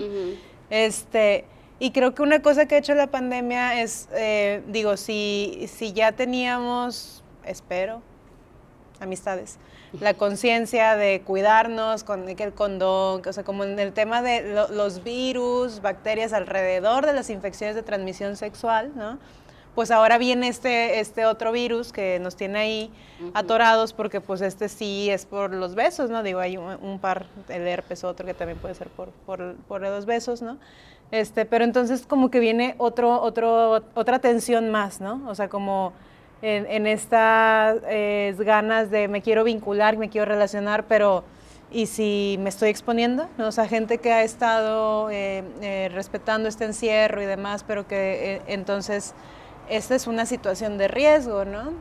Este 0.69 1.43
y 1.81 1.89
creo 1.89 2.13
que 2.13 2.21
una 2.21 2.43
cosa 2.43 2.67
que 2.67 2.75
ha 2.75 2.77
hecho 2.77 2.93
la 2.93 3.07
pandemia 3.07 3.81
es, 3.81 4.07
eh, 4.13 4.61
digo, 4.67 4.97
si, 4.97 5.67
si 5.67 5.93
ya 5.93 6.11
teníamos, 6.11 7.23
espero, 7.43 8.03
amistades, 8.99 9.57
la 9.99 10.13
conciencia 10.13 10.95
de 10.95 11.23
cuidarnos 11.25 12.03
con 12.03 12.29
el 12.29 12.53
condón, 12.53 13.23
o 13.27 13.33
sea, 13.33 13.43
como 13.43 13.63
en 13.63 13.79
el 13.79 13.93
tema 13.93 14.21
de 14.21 14.67
los 14.69 15.03
virus, 15.03 15.81
bacterias 15.81 16.33
alrededor 16.33 17.07
de 17.07 17.13
las 17.13 17.31
infecciones 17.31 17.75
de 17.75 17.81
transmisión 17.81 18.35
sexual, 18.35 18.91
¿no? 18.93 19.17
pues 19.75 19.89
ahora 19.89 20.17
viene 20.17 20.47
este, 20.49 20.99
este 20.99 21.25
otro 21.25 21.51
virus 21.51 21.93
que 21.93 22.19
nos 22.19 22.35
tiene 22.35 22.59
ahí 22.59 22.91
atorados 23.33 23.93
porque 23.93 24.19
pues 24.19 24.41
este 24.41 24.67
sí 24.67 25.09
es 25.09 25.25
por 25.25 25.53
los 25.53 25.75
besos, 25.75 26.09
¿no? 26.09 26.23
Digo, 26.23 26.39
hay 26.39 26.57
un, 26.57 26.99
par, 26.99 27.27
el 27.47 27.65
herpes 27.67 28.03
otro 28.03 28.25
que 28.25 28.33
también 28.33 28.59
puede 28.59 28.75
ser 28.75 28.89
por, 28.89 29.09
por, 29.25 29.55
por, 29.67 29.81
los 29.81 30.05
besos, 30.05 30.41
¿no? 30.41 30.57
Este, 31.11 31.45
pero 31.45 31.65
entonces 31.65 32.05
como 32.07 32.31
que 32.31 32.39
viene 32.39 32.75
otro, 32.77 33.21
otro, 33.21 33.83
otra 33.93 34.19
tensión 34.19 34.69
más, 34.69 35.01
¿no? 35.01 35.21
O 35.27 35.35
sea, 35.35 35.49
como 35.49 35.91
en, 36.41 36.65
en 36.67 36.87
estas 36.87 37.77
eh, 37.87 38.33
ganas 38.39 38.89
de 38.89 39.07
me 39.07 39.21
quiero 39.21 39.43
vincular, 39.43 39.97
me 39.97 40.09
quiero 40.09 40.25
relacionar, 40.25 40.85
pero 40.87 41.23
y 41.69 41.85
si 41.85 42.37
me 42.39 42.49
estoy 42.49 42.69
exponiendo, 42.69 43.27
¿no? 43.37 43.47
o 43.47 43.51
sea, 43.51 43.67
gente 43.67 43.99
que 43.99 44.11
ha 44.11 44.23
estado 44.23 45.09
eh, 45.09 45.43
eh, 45.61 45.89
respetando 45.93 46.49
este 46.49 46.65
encierro 46.65 47.21
y 47.21 47.25
demás, 47.25 47.63
pero 47.65 47.87
que 47.87 48.41
entonces 48.47 49.13
esta 49.69 49.95
es 49.95 50.07
una 50.07 50.25
situación 50.25 50.77
de 50.77 50.89
riesgo, 50.89 51.45
¿no? 51.45 51.71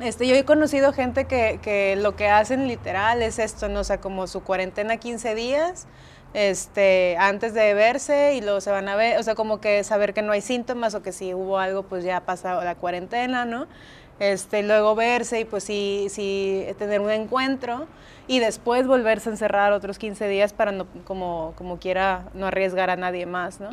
Este, 0.00 0.26
yo 0.26 0.34
he 0.34 0.44
conocido 0.44 0.92
gente 0.92 1.24
que, 1.24 1.58
que, 1.62 1.96
lo 1.96 2.16
que 2.16 2.28
hacen 2.28 2.66
literal 2.66 3.22
es 3.22 3.38
esto, 3.38 3.68
¿no? 3.68 3.80
O 3.80 3.84
sea, 3.84 4.00
como 4.00 4.26
su 4.26 4.42
cuarentena 4.42 4.96
15 4.98 5.34
días, 5.34 5.86
este, 6.34 7.16
antes 7.18 7.54
de 7.54 7.72
verse 7.74 8.34
y 8.34 8.40
luego 8.40 8.60
se 8.60 8.70
van 8.70 8.88
a 8.88 8.96
ver, 8.96 9.18
o 9.18 9.22
sea, 9.22 9.34
como 9.34 9.60
que 9.60 9.82
saber 9.84 10.12
que 10.12 10.22
no 10.22 10.32
hay 10.32 10.40
síntomas 10.40 10.94
o 10.94 11.02
que 11.02 11.12
si 11.12 11.32
hubo 11.32 11.58
algo, 11.58 11.84
pues 11.84 12.04
ya 12.04 12.18
ha 12.18 12.24
pasado 12.26 12.62
la 12.64 12.74
cuarentena, 12.74 13.44
¿no? 13.44 13.66
Este, 14.18 14.62
luego 14.62 14.94
verse 14.94 15.40
y 15.40 15.44
pues 15.44 15.64
sí, 15.64 16.06
sí 16.08 16.64
tener 16.78 17.00
un 17.00 17.10
encuentro 17.10 17.86
y 18.26 18.38
después 18.38 18.86
volverse 18.86 19.28
a 19.28 19.32
encerrar 19.32 19.72
otros 19.72 19.98
15 19.98 20.28
días 20.28 20.52
para 20.52 20.72
no, 20.72 20.86
como, 21.04 21.52
como 21.56 21.78
quiera 21.78 22.26
no 22.32 22.46
arriesgar 22.46 22.90
a 22.90 22.96
nadie 22.96 23.26
más, 23.26 23.60
¿no? 23.60 23.70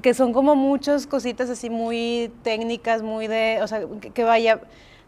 Que 0.00 0.14
son 0.14 0.32
como 0.32 0.54
muchas 0.54 1.06
cositas 1.06 1.50
así 1.50 1.68
muy 1.68 2.32
técnicas, 2.42 3.02
muy 3.02 3.26
de, 3.26 3.58
o 3.60 3.66
sea, 3.66 3.82
que, 4.14 4.24
vaya, 4.24 4.60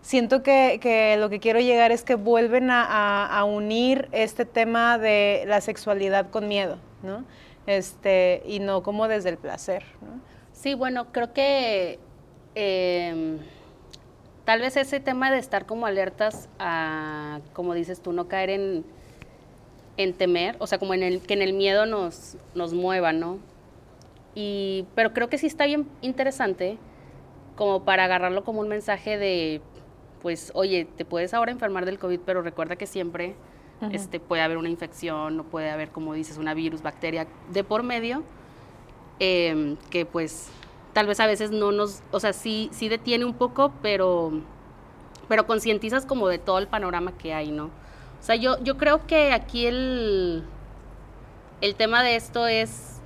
siento 0.04 0.44
que, 0.44 0.78
que, 0.80 1.16
lo 1.16 1.28
que 1.28 1.40
quiero 1.40 1.58
llegar 1.58 1.90
es 1.90 2.04
que 2.04 2.14
vuelven 2.14 2.70
a, 2.70 3.26
a, 3.26 3.44
unir 3.44 4.08
este 4.12 4.44
tema 4.44 4.98
de 4.98 5.42
la 5.48 5.60
sexualidad 5.60 6.30
con 6.30 6.46
miedo, 6.46 6.78
¿no? 7.02 7.24
Este, 7.66 8.42
y 8.46 8.60
no 8.60 8.84
como 8.84 9.08
desde 9.08 9.30
el 9.30 9.38
placer, 9.38 9.82
¿no? 10.00 10.20
Sí, 10.52 10.74
bueno, 10.74 11.10
creo 11.12 11.32
que... 11.32 11.98
Eh, 12.54 13.38
Tal 14.44 14.60
vez 14.60 14.76
ese 14.76 15.00
tema 15.00 15.30
de 15.30 15.38
estar 15.38 15.64
como 15.64 15.86
alertas 15.86 16.50
a, 16.58 17.40
como 17.54 17.72
dices 17.72 18.02
tú, 18.02 18.12
no 18.12 18.28
caer 18.28 18.50
en, 18.50 18.84
en 19.96 20.12
temer, 20.12 20.56
o 20.58 20.66
sea, 20.66 20.78
como 20.78 20.92
en 20.92 21.02
el, 21.02 21.22
que 21.22 21.32
en 21.32 21.40
el 21.40 21.54
miedo 21.54 21.86
nos, 21.86 22.36
nos 22.54 22.74
mueva, 22.74 23.14
¿no? 23.14 23.38
Y, 24.34 24.84
pero 24.94 25.14
creo 25.14 25.30
que 25.30 25.38
sí 25.38 25.46
está 25.46 25.64
bien 25.64 25.88
interesante 26.02 26.76
como 27.56 27.84
para 27.84 28.04
agarrarlo 28.04 28.44
como 28.44 28.60
un 28.60 28.68
mensaje 28.68 29.16
de, 29.16 29.62
pues, 30.24 30.52
oye, 30.54 30.86
te 30.96 31.04
puedes 31.04 31.34
ahora 31.34 31.52
enfermar 31.52 31.84
del 31.84 31.98
COVID, 31.98 32.20
pero 32.24 32.40
recuerda 32.40 32.76
que 32.76 32.86
siempre 32.86 33.34
este, 33.92 34.20
puede 34.20 34.40
haber 34.40 34.56
una 34.56 34.70
infección, 34.70 35.38
o 35.38 35.44
puede 35.44 35.68
haber, 35.68 35.90
como 35.90 36.14
dices, 36.14 36.38
una 36.38 36.54
virus, 36.54 36.80
bacteria 36.80 37.26
de 37.52 37.62
por 37.62 37.82
medio, 37.82 38.22
em, 39.18 39.76
que 39.90 40.06
pues 40.06 40.48
tal 40.94 41.06
vez 41.06 41.20
a 41.20 41.26
veces 41.26 41.50
no 41.50 41.72
nos, 41.72 42.02
o 42.10 42.20
sea, 42.20 42.32
sí, 42.32 42.70
sí 42.72 42.88
detiene 42.88 43.26
un 43.26 43.34
poco, 43.34 43.74
pero, 43.82 44.32
pero 45.28 45.46
concientizas 45.46 46.06
como 46.06 46.28
de 46.28 46.38
todo 46.38 46.56
el 46.58 46.68
panorama 46.68 47.12
que 47.12 47.34
hay, 47.34 47.50
¿no? 47.52 47.66
O 47.66 48.22
sea, 48.22 48.36
yo, 48.36 48.58
yo 48.64 48.78
creo 48.78 49.06
que 49.06 49.30
aquí 49.34 49.66
el, 49.66 50.42
el 51.60 51.74
tema 51.74 52.02
de 52.02 52.16
esto 52.16 52.46
es, 52.46 53.02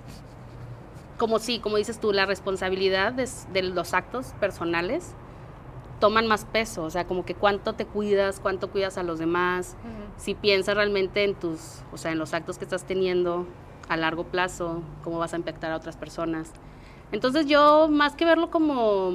como 1.18 1.40
sí, 1.40 1.58
como 1.58 1.78
dices 1.78 1.98
tú, 1.98 2.12
la 2.12 2.26
responsabilidad 2.26 3.12
de, 3.12 3.62
los 3.62 3.92
actos 3.92 4.34
personales 4.38 5.14
toman 6.00 6.26
más 6.26 6.44
peso, 6.44 6.84
o 6.84 6.90
sea, 6.90 7.06
como 7.06 7.24
que 7.24 7.34
cuánto 7.34 7.74
te 7.74 7.84
cuidas, 7.84 8.40
cuánto 8.40 8.70
cuidas 8.70 8.98
a 8.98 9.02
los 9.02 9.18
demás, 9.18 9.76
si 10.16 10.34
piensas 10.34 10.76
realmente 10.76 11.24
en 11.24 11.34
tus, 11.34 11.82
o 11.92 11.96
sea, 11.96 12.12
en 12.12 12.18
los 12.18 12.34
actos 12.34 12.58
que 12.58 12.64
estás 12.64 12.84
teniendo 12.84 13.46
a 13.88 13.96
largo 13.96 14.24
plazo, 14.24 14.82
cómo 15.02 15.18
vas 15.18 15.32
a 15.34 15.36
impactar 15.36 15.72
a 15.72 15.76
otras 15.76 15.96
personas. 15.96 16.52
Entonces 17.10 17.46
yo, 17.46 17.88
más 17.88 18.14
que 18.14 18.24
verlo 18.24 18.50
como, 18.50 19.10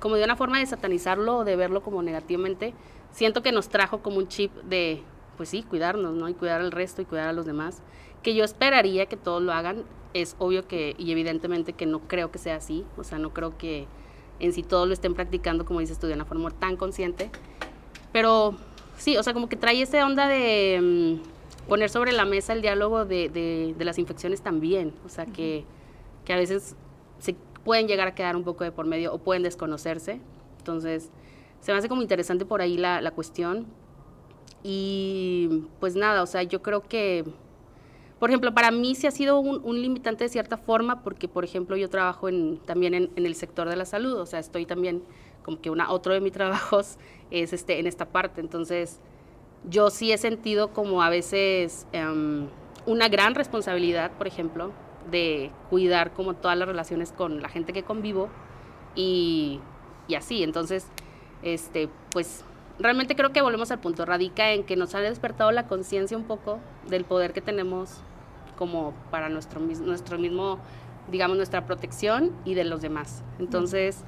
como 0.00 0.16
de 0.16 0.24
una 0.24 0.36
forma 0.36 0.58
de 0.58 0.66
satanizarlo 0.66 1.38
o 1.38 1.44
de 1.44 1.56
verlo 1.56 1.82
como 1.82 2.02
negativamente, 2.02 2.74
siento 3.12 3.42
que 3.42 3.52
nos 3.52 3.68
trajo 3.68 4.00
como 4.00 4.18
un 4.18 4.28
chip 4.28 4.52
de, 4.64 5.02
pues 5.36 5.50
sí, 5.50 5.62
cuidarnos, 5.62 6.14
¿no? 6.14 6.28
Y 6.28 6.34
cuidar 6.34 6.60
al 6.60 6.72
resto 6.72 7.02
y 7.02 7.04
cuidar 7.04 7.28
a 7.28 7.32
los 7.32 7.46
demás, 7.46 7.82
que 8.22 8.34
yo 8.34 8.44
esperaría 8.44 9.06
que 9.06 9.16
todos 9.16 9.42
lo 9.42 9.52
hagan. 9.52 9.84
Es 10.14 10.36
obvio 10.38 10.66
que, 10.66 10.94
y 10.96 11.10
evidentemente 11.10 11.72
que 11.72 11.86
no 11.86 12.00
creo 12.00 12.30
que 12.30 12.38
sea 12.38 12.56
así, 12.56 12.84
o 12.96 13.04
sea, 13.04 13.18
no 13.18 13.34
creo 13.34 13.58
que 13.58 13.86
en 14.44 14.52
sí 14.52 14.62
todos 14.62 14.86
lo 14.86 14.94
estén 14.94 15.14
practicando, 15.14 15.64
como 15.64 15.80
dices 15.80 15.98
tú, 15.98 16.06
de 16.06 16.14
una 16.14 16.24
forma 16.24 16.50
tan 16.50 16.76
consciente. 16.76 17.30
Pero 18.12 18.54
sí, 18.96 19.16
o 19.16 19.22
sea, 19.22 19.32
como 19.32 19.48
que 19.48 19.56
trae 19.56 19.82
esa 19.82 20.04
onda 20.06 20.28
de 20.28 21.18
mm, 21.20 21.68
poner 21.68 21.90
sobre 21.90 22.12
la 22.12 22.24
mesa 22.24 22.52
el 22.52 22.62
diálogo 22.62 23.04
de, 23.04 23.28
de, 23.28 23.84
las 23.84 23.98
infecciones 23.98 24.42
también, 24.42 24.92
o 25.04 25.08
sea, 25.08 25.26
que 25.26 25.64
que 26.24 26.32
a 26.32 26.36
veces 26.36 26.74
se 27.18 27.34
pueden 27.64 27.86
llegar 27.86 28.08
a 28.08 28.14
quedar 28.14 28.36
un 28.36 28.44
poco 28.44 28.64
de 28.64 28.72
por 28.72 28.86
medio 28.86 29.14
o 29.14 29.18
pueden 29.18 29.42
desconocerse. 29.42 30.20
Entonces, 30.58 31.10
se 31.60 31.72
me 31.72 31.78
hace 31.78 31.88
como 31.88 32.02
interesante 32.02 32.44
por 32.44 32.60
ahí 32.60 32.76
la, 32.76 33.00
la 33.00 33.10
cuestión. 33.10 33.66
Y 34.62 35.64
pues 35.80 35.94
nada, 35.94 36.22
o 36.22 36.26
sea, 36.26 36.42
yo 36.42 36.62
creo 36.62 36.82
que, 36.82 37.24
por 38.24 38.30
ejemplo, 38.30 38.54
para 38.54 38.70
mí 38.70 38.94
sí 38.94 39.06
ha 39.06 39.10
sido 39.10 39.38
un, 39.38 39.82
limitante 39.82 40.24
de 40.24 40.30
cierta 40.30 40.56
forma, 40.56 41.02
porque, 41.02 41.28
por 41.28 41.44
ejemplo, 41.44 41.76
yo 41.76 41.90
trabajo 41.90 42.26
en, 42.26 42.56
también 42.64 42.94
en, 42.94 43.10
en, 43.16 43.26
el 43.26 43.34
sector 43.34 43.68
de 43.68 43.76
la 43.76 43.84
salud, 43.84 44.14
o 44.14 44.24
sea, 44.24 44.38
estoy 44.38 44.64
también 44.64 45.02
como 45.42 45.60
que 45.60 45.68
una, 45.68 45.90
otro 45.90 46.14
de 46.14 46.22
mis 46.22 46.32
trabajos 46.40 46.96
es 47.30 47.52
este, 47.52 47.78
en 47.80 47.86
esta 47.86 48.06
parte. 48.06 48.40
Entonces, 48.40 48.98
yo 49.68 49.90
sí 49.90 50.10
he 50.10 50.16
sentido 50.16 50.72
como 50.72 51.02
a 51.02 51.10
veces 51.10 51.86
um, 51.92 52.46
una 52.86 53.10
gran 53.10 53.34
responsabilidad, 53.34 54.12
por 54.12 54.26
ejemplo, 54.26 54.72
de 55.10 55.50
cuidar 55.68 56.14
como 56.14 56.32
todas 56.32 56.56
las 56.56 56.66
relaciones 56.66 57.12
con 57.12 57.42
la 57.42 57.50
gente 57.50 57.74
que 57.74 57.82
convivo 57.82 58.30
y, 58.94 59.60
y 60.08 60.14
así. 60.14 60.42
Entonces, 60.42 60.86
este, 61.42 61.90
pues 62.10 62.42
realmente 62.78 63.16
creo 63.16 63.32
que 63.34 63.42
volvemos 63.42 63.70
al 63.70 63.80
punto, 63.80 64.06
radica 64.06 64.52
en 64.52 64.64
que 64.64 64.76
nos 64.76 64.94
ha 64.94 65.00
despertado 65.00 65.52
la 65.52 65.66
conciencia 65.66 66.16
un 66.16 66.24
poco 66.24 66.58
del 66.88 67.04
poder 67.04 67.34
que 67.34 67.42
tenemos 67.42 68.02
como 68.56 68.94
para 69.10 69.28
nuestro, 69.28 69.60
nuestro 69.60 70.18
mismo, 70.18 70.58
digamos, 71.10 71.36
nuestra 71.36 71.66
protección 71.66 72.32
y 72.44 72.54
de 72.54 72.64
los 72.64 72.80
demás. 72.80 73.22
Entonces, 73.38 74.04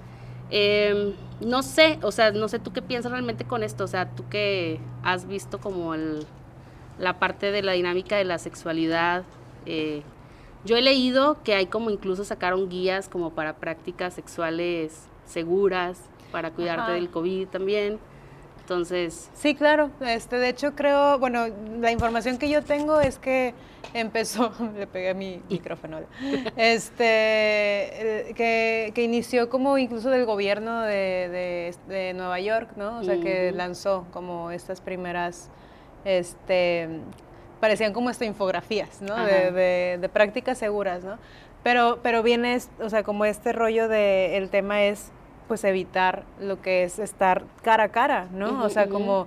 em, 0.51 1.13
no 1.41 1.63
sé, 1.63 1.99
o 2.03 2.13
sea, 2.13 2.31
no 2.33 2.49
sé 2.49 2.59
tú 2.59 2.73
qué 2.73 2.83
piensas 2.83 3.13
realmente 3.13 3.45
con 3.45 3.63
esto, 3.63 3.85
o 3.85 3.89
sea, 3.89 4.11
tú 4.11 4.29
que 4.29 4.81
has 5.03 5.27
visto 5.27 5.59
como 5.59 5.95
el, 5.95 6.27
la 6.99 7.19
parte 7.19 7.51
de 7.51 7.63
la 7.63 7.73
dinámica 7.73 8.17
de 8.17 8.25
la 8.25 8.39
sexualidad, 8.39 9.25
eh, 9.67 10.03
yo 10.65 10.77
he 10.77 10.83
leído 10.83 11.43
que 11.45 11.55
hay 11.55 11.67
como 11.67 11.91
incluso 11.91 12.25
sacaron 12.25 12.69
guías 12.69 13.09
como 13.09 13.31
para 13.31 13.57
prácticas 13.57 14.15
sexuales 14.15 15.07
seguras, 15.25 16.01
para 16.33 16.51
cuidarte 16.51 16.93
del 16.93 17.09
COVID 17.09 17.49
también. 17.49 17.99
Entonces. 18.67 19.31
Sí, 19.33 19.55
claro. 19.55 19.93
Este, 20.01 20.41
de 20.41 20.49
hecho, 20.49 20.75
creo, 20.75 21.21
bueno, 21.21 21.47
la 21.79 21.93
información 21.93 22.37
que 22.37 22.49
yo 22.49 22.63
tengo 22.65 23.01
es 23.01 23.17
que 23.17 23.55
empezó, 23.95 24.53
le 24.77 24.89
pegué 24.89 25.11
a 25.11 25.15
mi 25.15 25.41
micrófono, 25.49 26.01
este, 26.57 28.35
que, 28.35 28.91
que, 28.93 29.03
inició 29.05 29.49
como 29.51 29.79
incluso 29.79 30.11
del 30.11 30.25
gobierno 30.27 30.81
de, 30.83 31.73
de, 31.87 32.13
Nueva 32.15 32.41
York, 32.41 32.71
¿no? 32.75 32.99
O 32.99 33.05
sea, 33.05 33.21
que 33.21 33.53
lanzó 33.53 34.05
como 34.13 34.51
estas 34.51 34.81
primeras, 34.81 35.49
este, 36.05 36.89
parecían 37.61 37.93
como 37.93 38.11
esto 38.11 38.25
infografías, 38.25 39.01
¿no? 39.01 39.15
De, 39.15 39.97
de, 39.97 40.09
prácticas 40.09 40.59
seguras, 40.59 41.05
¿no? 41.05 41.19
Pero, 41.63 42.01
pero 42.03 42.25
viene, 42.25 42.59
o 42.81 42.91
sea, 42.91 43.05
como 43.05 43.25
este 43.25 43.53
rollo 43.53 43.87
de, 43.87 44.37
el 44.37 44.51
tema 44.51 44.83
es, 44.83 45.13
pues, 45.49 45.65
evitar 45.65 46.25
lo 46.41 46.61
que 46.61 46.85
es 46.85 46.99
estar 46.99 47.45
cara 47.63 47.85
a 47.85 47.89
cara, 47.89 48.29
¿no? 48.33 48.65
o 48.65 48.69
sea, 48.69 48.89
como 48.89 49.27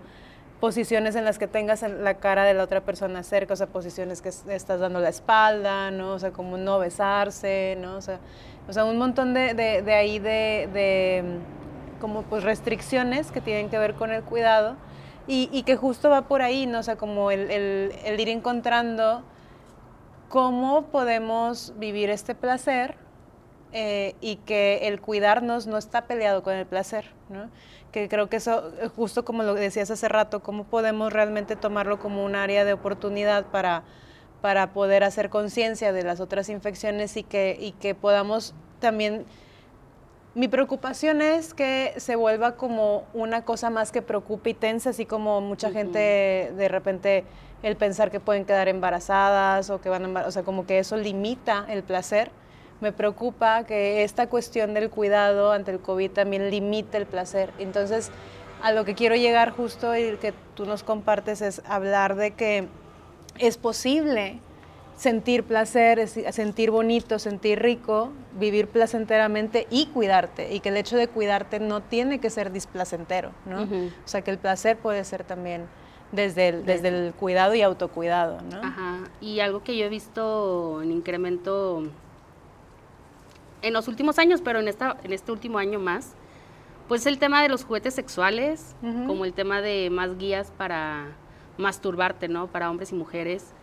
posiciones 0.59 1.15
en 1.15 1.23
las 1.23 1.39
que 1.39 1.47
tengas 1.47 1.81
la 1.83 2.15
cara 2.15 2.43
de 2.43 2.53
la 2.53 2.63
otra 2.63 2.81
persona 2.81 3.23
cerca, 3.23 3.53
o 3.53 3.57
sea, 3.57 3.67
posiciones 3.67 4.21
que 4.21 4.29
estás 4.29 4.79
dando 4.79 4.99
la 4.99 5.09
espalda, 5.09 5.89
¿no? 5.89 6.13
O 6.13 6.19
sea, 6.19 6.31
como 6.31 6.57
no 6.57 6.79
besarse, 6.79 7.77
¿no? 7.79 7.95
O 7.95 8.01
sea, 8.01 8.19
o 8.67 8.73
sea 8.73 8.83
un 8.83 8.97
montón 8.97 9.33
de, 9.33 9.53
de, 9.53 9.81
de 9.81 9.93
ahí 9.93 10.19
de, 10.19 10.69
de, 10.73 11.23
como 12.01 12.23
pues 12.23 12.43
restricciones 12.43 13.31
que 13.31 13.39
tienen 13.39 13.69
que 13.69 13.77
ver 13.77 13.93
con 13.93 14.11
el 14.11 14.23
cuidado 14.23 14.75
y, 15.31 15.61
que 15.61 15.75
justo 15.75 16.09
va 16.09 16.23
por 16.23 16.41
ahí, 16.41 16.65
¿no? 16.65 16.79
O 16.79 16.83
sea, 16.83 16.95
como 16.95 17.29
el, 17.29 17.51
el, 17.51 18.19
ir 18.19 18.29
encontrando 18.29 19.21
cómo 20.27 20.87
podemos 20.87 21.73
vivir 21.77 22.09
este 22.09 22.33
placer 22.33 22.95
eh, 23.71 24.15
y 24.21 24.37
que 24.37 24.87
el 24.87 24.99
cuidarnos 24.99 25.67
no 25.67 25.77
está 25.77 26.05
peleado 26.05 26.43
con 26.43 26.53
el 26.53 26.65
placer, 26.65 27.05
¿no? 27.29 27.49
Que 27.91 28.07
creo 28.07 28.29
que 28.29 28.37
eso, 28.37 28.71
justo 28.95 29.25
como 29.25 29.43
lo 29.43 29.53
decías 29.53 29.89
hace 29.91 30.07
rato, 30.07 30.41
cómo 30.41 30.63
podemos 30.63 31.11
realmente 31.11 31.55
tomarlo 31.55 31.99
como 31.99 32.23
un 32.23 32.35
área 32.35 32.65
de 32.65 32.73
oportunidad 32.73 33.45
para, 33.47 33.83
para 34.41 34.73
poder 34.73 35.03
hacer 35.03 35.29
conciencia 35.29 35.91
de 35.91 36.03
las 36.03 36.19
otras 36.19 36.49
infecciones 36.49 37.17
y 37.17 37.23
que, 37.23 37.57
y 37.59 37.71
que 37.73 37.95
podamos 37.95 38.53
también 38.79 39.25
mi 40.35 40.47
preocupación 40.47 41.21
es 41.21 41.53
que 41.53 41.93
se 41.97 42.15
vuelva 42.15 42.55
como 42.55 43.05
una 43.13 43.43
cosa 43.43 43.69
más 43.69 43.91
que 43.91 44.01
preocupa 44.01 44.49
y 44.49 44.53
tensa, 44.53 44.91
así 44.91 45.05
como 45.05 45.41
mucha 45.41 45.71
gente 45.71 46.53
de 46.55 46.67
repente 46.69 47.25
el 47.63 47.75
pensar 47.75 48.11
que 48.11 48.19
pueden 48.19 48.45
quedar 48.45 48.67
embarazadas 48.67 49.69
o 49.69 49.81
que 49.81 49.89
van 49.89 50.15
a 50.15 50.27
o 50.27 50.31
sea, 50.31 50.43
como 50.43 50.65
que 50.65 50.79
eso 50.79 50.97
limita 50.97 51.65
el 51.67 51.83
placer. 51.83 52.31
Me 52.81 52.91
preocupa 52.91 53.65
que 53.65 54.03
esta 54.03 54.27
cuestión 54.27 54.73
del 54.73 54.89
cuidado 54.89 55.51
ante 55.51 55.71
el 55.71 55.79
COVID 55.79 56.11
también 56.11 56.49
limite 56.49 56.97
el 56.97 57.05
placer. 57.05 57.51
Entonces, 57.59 58.11
a 58.61 58.71
lo 58.71 58.85
que 58.85 58.95
quiero 58.95 59.15
llegar 59.15 59.51
justo 59.51 59.95
y 59.97 60.17
que 60.17 60.33
tú 60.55 60.65
nos 60.65 60.83
compartes 60.83 61.41
es 61.41 61.61
hablar 61.65 62.15
de 62.15 62.31
que 62.31 62.67
es 63.37 63.57
posible 63.57 64.39
sentir 64.95 65.45
placer, 65.45 66.09
sentir 66.09 66.71
bonito, 66.71 67.19
sentir 67.19 67.59
rico, 67.59 68.11
vivir 68.37 68.67
placenteramente 68.67 69.65
y 69.69 69.85
cuidarte. 69.87 70.53
Y 70.53 70.59
que 70.59 70.69
el 70.69 70.77
hecho 70.77 70.97
de 70.97 71.07
cuidarte 71.07 71.61
no 71.61 71.81
tiene 71.81 72.19
que 72.19 72.29
ser 72.29 72.51
displacentero, 72.51 73.31
¿no? 73.45 73.63
O 73.63 74.07
sea, 74.07 74.21
que 74.21 74.31
el 74.31 74.37
placer 74.37 74.77
puede 74.77 75.05
ser 75.05 75.23
también 75.23 75.67
desde 76.11 76.49
el, 76.49 76.65
desde 76.65 76.89
el 76.89 77.13
cuidado 77.13 77.55
y 77.55 77.61
autocuidado, 77.61 78.41
¿no? 78.41 78.57
Ajá. 78.61 78.99
Y 79.21 79.39
algo 79.39 79.63
que 79.63 79.77
yo 79.77 79.85
he 79.85 79.89
visto 79.89 80.81
en 80.81 80.91
incremento 80.91 81.83
en 83.61 83.73
los 83.73 83.87
últimos 83.87 84.19
años, 84.19 84.41
pero 84.43 84.59
en, 84.59 84.67
esta, 84.67 84.97
en 85.03 85.13
este 85.13 85.31
último 85.31 85.57
año 85.57 85.79
más, 85.79 86.13
pues 86.87 87.05
el 87.05 87.19
tema 87.19 87.41
de 87.41 87.49
los 87.49 87.63
juguetes 87.63 87.93
sexuales, 87.93 88.75
como 88.81 89.25
el 89.25 89.33
tema 89.33 89.61
de 89.61 89.89
más 89.89 90.17
guías 90.17 90.51
para 90.57 91.07
masturbarte, 91.57 92.27
¿no? 92.27 92.47
Para 92.47 92.69
hombres 92.69 92.91
y 92.91 92.95
mujeres 92.95 93.53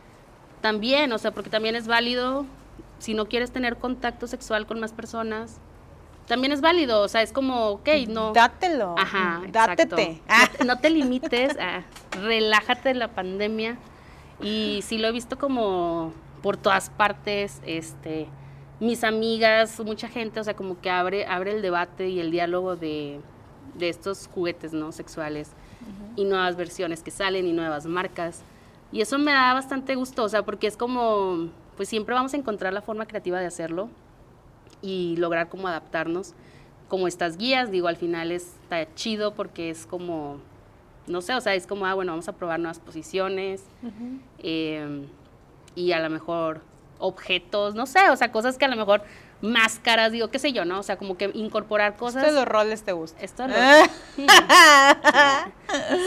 también, 0.60 1.12
o 1.12 1.18
sea, 1.18 1.30
porque 1.30 1.50
también 1.50 1.76
es 1.76 1.86
válido, 1.86 2.46
si 2.98 3.14
no 3.14 3.26
quieres 3.26 3.52
tener 3.52 3.76
contacto 3.76 4.26
sexual 4.26 4.66
con 4.66 4.80
más 4.80 4.92
personas, 4.92 5.58
también 6.26 6.52
es 6.52 6.60
válido, 6.60 7.02
o 7.02 7.08
sea, 7.08 7.22
es 7.22 7.32
como, 7.32 7.68
ok, 7.68 7.88
no. 8.08 8.32
Dátelo. 8.32 8.96
Ajá, 8.98 9.42
Dátete. 9.48 10.20
No, 10.64 10.78
te 10.78 10.90
limites, 10.90 11.56
relájate 12.20 12.90
en 12.90 12.98
la 12.98 13.08
pandemia. 13.08 13.76
Y 14.40 14.80
sí 14.82 14.98
lo 14.98 15.08
he 15.08 15.12
visto 15.12 15.38
como 15.38 16.12
por 16.42 16.56
todas 16.56 16.90
partes, 16.90 17.62
este, 17.64 18.26
mis 18.80 19.04
amigas, 19.04 19.80
mucha 19.80 20.08
gente, 20.08 20.40
o 20.40 20.44
sea, 20.44 20.54
como 20.54 20.80
que 20.80 20.90
abre, 20.90 21.26
abre 21.26 21.52
el 21.52 21.62
debate 21.62 22.08
y 22.08 22.20
el 22.20 22.30
diálogo 22.30 22.76
de, 22.76 23.20
estos 23.80 24.28
juguetes, 24.28 24.72
¿no? 24.72 24.92
Sexuales 24.92 25.50
y 26.16 26.24
nuevas 26.24 26.56
versiones 26.56 27.02
que 27.02 27.10
salen 27.10 27.46
y 27.46 27.52
nuevas 27.52 27.86
marcas. 27.86 28.42
Y 28.92 29.00
eso 29.00 29.18
me 29.18 29.32
da 29.32 29.52
bastante 29.54 29.94
gusto, 29.94 30.24
o 30.24 30.28
sea, 30.28 30.44
porque 30.44 30.66
es 30.66 30.76
como, 30.76 31.50
pues 31.76 31.88
siempre 31.88 32.14
vamos 32.14 32.34
a 32.34 32.36
encontrar 32.36 32.72
la 32.72 32.82
forma 32.82 33.06
creativa 33.06 33.38
de 33.38 33.46
hacerlo 33.46 33.88
y 34.82 35.16
lograr 35.16 35.48
como 35.48 35.68
adaptarnos. 35.68 36.34
Como 36.88 37.08
estas 37.08 37.36
guías, 37.36 37.70
digo, 37.70 37.88
al 37.88 37.96
final 37.96 38.30
está 38.30 38.92
chido 38.94 39.34
porque 39.34 39.70
es 39.70 39.86
como, 39.86 40.38
no 41.06 41.20
sé, 41.20 41.34
o 41.34 41.40
sea, 41.40 41.54
es 41.54 41.66
como, 41.66 41.84
ah, 41.86 41.94
bueno, 41.94 42.12
vamos 42.12 42.28
a 42.28 42.32
probar 42.32 42.60
nuevas 42.60 42.78
posiciones 42.78 43.64
em, 44.38 45.06
y 45.74 45.92
a 45.92 46.00
lo 46.00 46.10
mejor 46.10 46.62
objetos, 46.98 47.74
no 47.74 47.86
sé, 47.86 48.10
o 48.10 48.16
sea, 48.16 48.32
cosas 48.32 48.58
que 48.58 48.64
a 48.64 48.68
lo 48.68 48.76
mejor 48.76 49.02
máscaras, 49.40 50.12
digo, 50.12 50.28
qué 50.28 50.38
sé 50.38 50.52
yo, 50.52 50.64
¿no? 50.64 50.80
O 50.80 50.82
sea, 50.82 50.96
como 50.96 51.16
que 51.16 51.30
incorporar 51.34 51.96
cosas. 51.96 52.22
Esto 52.22 52.34
de 52.34 52.40
los 52.40 52.48
roles 52.52 52.82
te 52.82 52.92
gusta. 52.92 53.20
Esto 53.22 53.46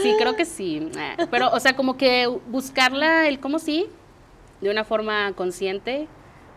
sí, 0.02 0.14
creo 0.18 0.36
que 0.36 0.44
sí. 0.44 0.90
Eh, 0.96 1.26
pero, 1.30 1.50
o 1.50 1.60
sea, 1.60 1.76
como 1.76 1.96
que 1.96 2.26
buscarla, 2.26 3.28
el 3.28 3.40
cómo 3.40 3.58
sí, 3.58 3.86
de 4.60 4.70
una 4.70 4.84
forma 4.84 5.32
consciente 5.34 6.08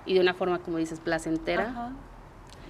y 0.05 0.15
de 0.15 0.19
una 0.19 0.33
forma, 0.33 0.59
como 0.59 0.77
dices, 0.77 0.99
placentera. 0.99 1.93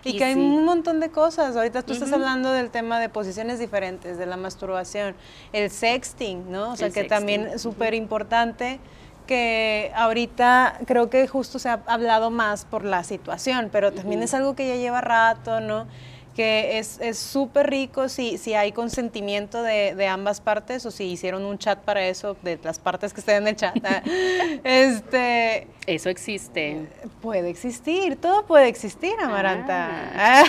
Y, 0.06 0.18
que 0.18 0.26
hay 0.26 0.34
un 0.34 0.66
montón 0.66 1.00
de 1.00 1.10
cosas. 1.10 1.56
Ahorita 1.56 1.82
tú 1.82 1.94
estás 1.94 2.12
hablando 2.12 2.52
del 2.52 2.72
tema 2.72 3.00
de 3.00 3.08
posiciones 3.08 3.58
diferentes, 3.58 4.18
de 4.18 4.26
la 4.26 4.36
masturbación, 4.36 5.16
el 5.54 5.72
sexting, 5.72 6.52
¿no? 6.52 6.74
O 6.74 6.76
sea, 6.76 6.90
que 6.90 7.06
también 7.06 7.48
es 7.48 7.62
súper 7.62 7.94
importante 7.94 8.82
que 9.26 9.92
ahorita 9.96 10.80
creo 10.86 11.10
que 11.10 11.28
justo 11.28 11.60
se 11.60 11.70
ha 11.70 11.82
hablado 11.88 12.30
más 12.32 12.66
por 12.66 12.84
la 12.84 13.04
situación, 13.04 13.70
pero 13.72 13.92
también 13.92 14.24
es 14.24 14.34
algo 14.34 14.56
que 14.56 14.68
ya 14.68 14.76
lleva 14.76 15.02
rato, 15.02 15.60
¿no? 15.60 15.88
que 16.36 16.80
es 16.80 17.00
súper 17.18 17.70
rico 17.70 18.10
si, 18.10 18.38
si 18.38 18.54
hay 18.54 18.72
consentimiento 18.72 19.62
de, 19.62 19.94
de, 19.96 20.08
ambas 20.08 20.42
partes 20.42 20.86
o 20.86 20.92
si 20.92 21.06
hicieron 21.06 21.46
un 21.46 21.58
chat 21.58 21.80
para 21.80 22.06
eso, 22.08 22.36
de 22.42 22.60
las 22.64 22.80
partes 22.80 23.14
que 23.14 23.20
estén 23.20 23.44
en 23.44 23.50
el 23.50 23.56
chat. 23.56 23.76
¿ah? 23.86 24.02
este, 24.64 25.68
eso 25.86 26.10
existe. 26.10 26.88
Puede 27.22 27.50
existir, 27.50 28.16
todo 28.16 28.46
puede 28.46 28.68
existir, 28.68 29.14
Amaranta. 29.22 29.90
Ah. 30.16 30.44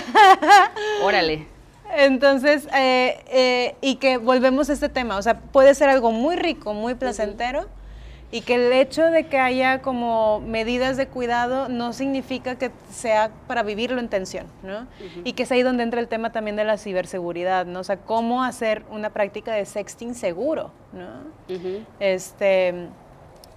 Órale. 1.03 1.47
Entonces, 1.95 2.67
eh, 2.75 3.23
eh, 3.27 3.75
y 3.79 3.95
que 3.97 4.17
volvemos 4.17 4.69
a 4.69 4.73
este 4.73 4.89
tema, 4.89 5.17
o 5.17 5.21
sea, 5.21 5.39
puede 5.39 5.75
ser 5.75 5.89
algo 5.89 6.11
muy 6.11 6.35
rico, 6.35 6.73
muy 6.73 6.95
placentero 6.95 7.67
y 8.31 8.41
que 8.41 8.55
el 8.55 8.73
hecho 8.73 9.03
de 9.03 9.27
que 9.27 9.37
haya 9.37 9.81
como 9.81 10.41
medidas 10.41 10.97
de 10.97 11.07
cuidado 11.07 11.69
no 11.69 11.93
significa 11.93 12.55
que 12.55 12.71
sea 12.91 13.31
para 13.47 13.63
vivirlo 13.63 13.99
en 13.99 14.09
tensión, 14.09 14.47
¿no? 14.63 14.87
Y 15.23 15.33
que 15.33 15.43
es 15.43 15.51
ahí 15.51 15.61
donde 15.61 15.83
entra 15.83 16.01
el 16.01 16.07
tema 16.07 16.31
también 16.31 16.55
de 16.55 16.63
la 16.63 16.77
ciberseguridad, 16.77 17.65
¿no? 17.65 17.79
O 17.79 17.83
sea, 17.83 17.97
cómo 17.97 18.43
hacer 18.43 18.83
una 18.89 19.11
práctica 19.11 19.53
de 19.53 19.65
sexting 19.65 20.15
seguro, 20.15 20.71
¿no? 20.91 21.55
Este, 21.99 22.73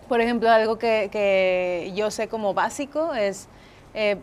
por 0.09 0.21
ejemplo, 0.21 0.51
algo 0.51 0.79
que, 0.79 1.09
que, 1.11 1.93
yo 1.95 2.11
sé 2.11 2.29
como 2.29 2.55
básico 2.55 3.15
es... 3.15 3.49
Eh, 3.95 4.19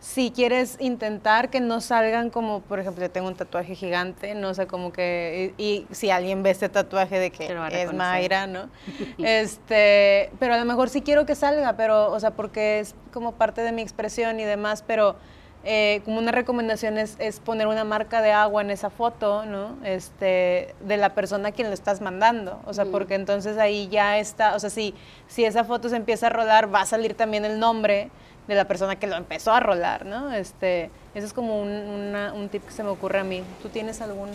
si 0.00 0.30
quieres 0.30 0.76
intentar 0.80 1.50
que 1.50 1.60
no 1.60 1.80
salgan 1.80 2.30
como, 2.30 2.60
por 2.60 2.78
ejemplo, 2.78 3.04
yo 3.04 3.10
tengo 3.10 3.26
un 3.26 3.34
tatuaje 3.34 3.74
gigante, 3.74 4.34
no 4.34 4.54
sé, 4.54 4.66
como 4.66 4.92
que, 4.92 5.54
y, 5.58 5.86
si 5.90 6.10
alguien 6.10 6.42
ve 6.42 6.50
este 6.50 6.68
tatuaje 6.68 7.18
de 7.18 7.30
que 7.30 7.54
es 7.72 7.92
Mayra, 7.92 8.46
¿no? 8.46 8.68
este, 9.18 10.30
pero 10.38 10.54
a 10.54 10.58
lo 10.58 10.64
mejor 10.64 10.88
sí 10.88 11.02
quiero 11.02 11.26
que 11.26 11.34
salga, 11.34 11.76
pero, 11.76 12.12
o 12.12 12.20
sea, 12.20 12.30
porque 12.30 12.78
es 12.78 12.94
como 13.12 13.32
parte 13.32 13.62
de 13.62 13.72
mi 13.72 13.82
expresión 13.82 14.38
y 14.38 14.44
demás, 14.44 14.84
pero 14.86 15.16
eh, 15.64 16.02
como 16.04 16.18
una 16.18 16.30
recomendación 16.30 16.96
es, 16.96 17.16
es, 17.18 17.40
poner 17.40 17.66
una 17.66 17.82
marca 17.82 18.22
de 18.22 18.30
agua 18.30 18.62
en 18.62 18.70
esa 18.70 18.90
foto, 18.90 19.44
¿no? 19.44 19.76
Este, 19.82 20.76
de 20.80 20.96
la 20.96 21.14
persona 21.14 21.48
a 21.48 21.52
quien 21.52 21.66
lo 21.68 21.74
estás 21.74 22.00
mandando, 22.00 22.60
o 22.64 22.72
sea, 22.72 22.84
mm. 22.84 22.90
porque 22.92 23.14
entonces 23.16 23.58
ahí 23.58 23.88
ya 23.88 24.18
está, 24.18 24.54
o 24.54 24.60
sea, 24.60 24.70
si, 24.70 24.94
si 25.26 25.44
esa 25.44 25.64
foto 25.64 25.88
se 25.88 25.96
empieza 25.96 26.28
a 26.28 26.30
rodar, 26.30 26.72
va 26.72 26.82
a 26.82 26.86
salir 26.86 27.14
también 27.14 27.44
el 27.44 27.58
nombre, 27.58 28.10
de 28.48 28.54
la 28.54 28.66
persona 28.66 28.96
que 28.96 29.06
lo 29.06 29.16
empezó 29.16 29.52
a 29.52 29.60
rolar, 29.60 30.06
¿no? 30.06 30.32
Este, 30.32 30.90
eso 31.14 31.26
es 31.26 31.32
como 31.34 31.60
un, 31.60 32.48
tip 32.50 32.64
que 32.64 32.72
se 32.72 32.82
me 32.82 32.88
ocurre 32.88 33.20
a 33.20 33.24
mí. 33.24 33.44
¿Tú 33.62 33.68
tienes 33.68 34.00
algún, 34.00 34.30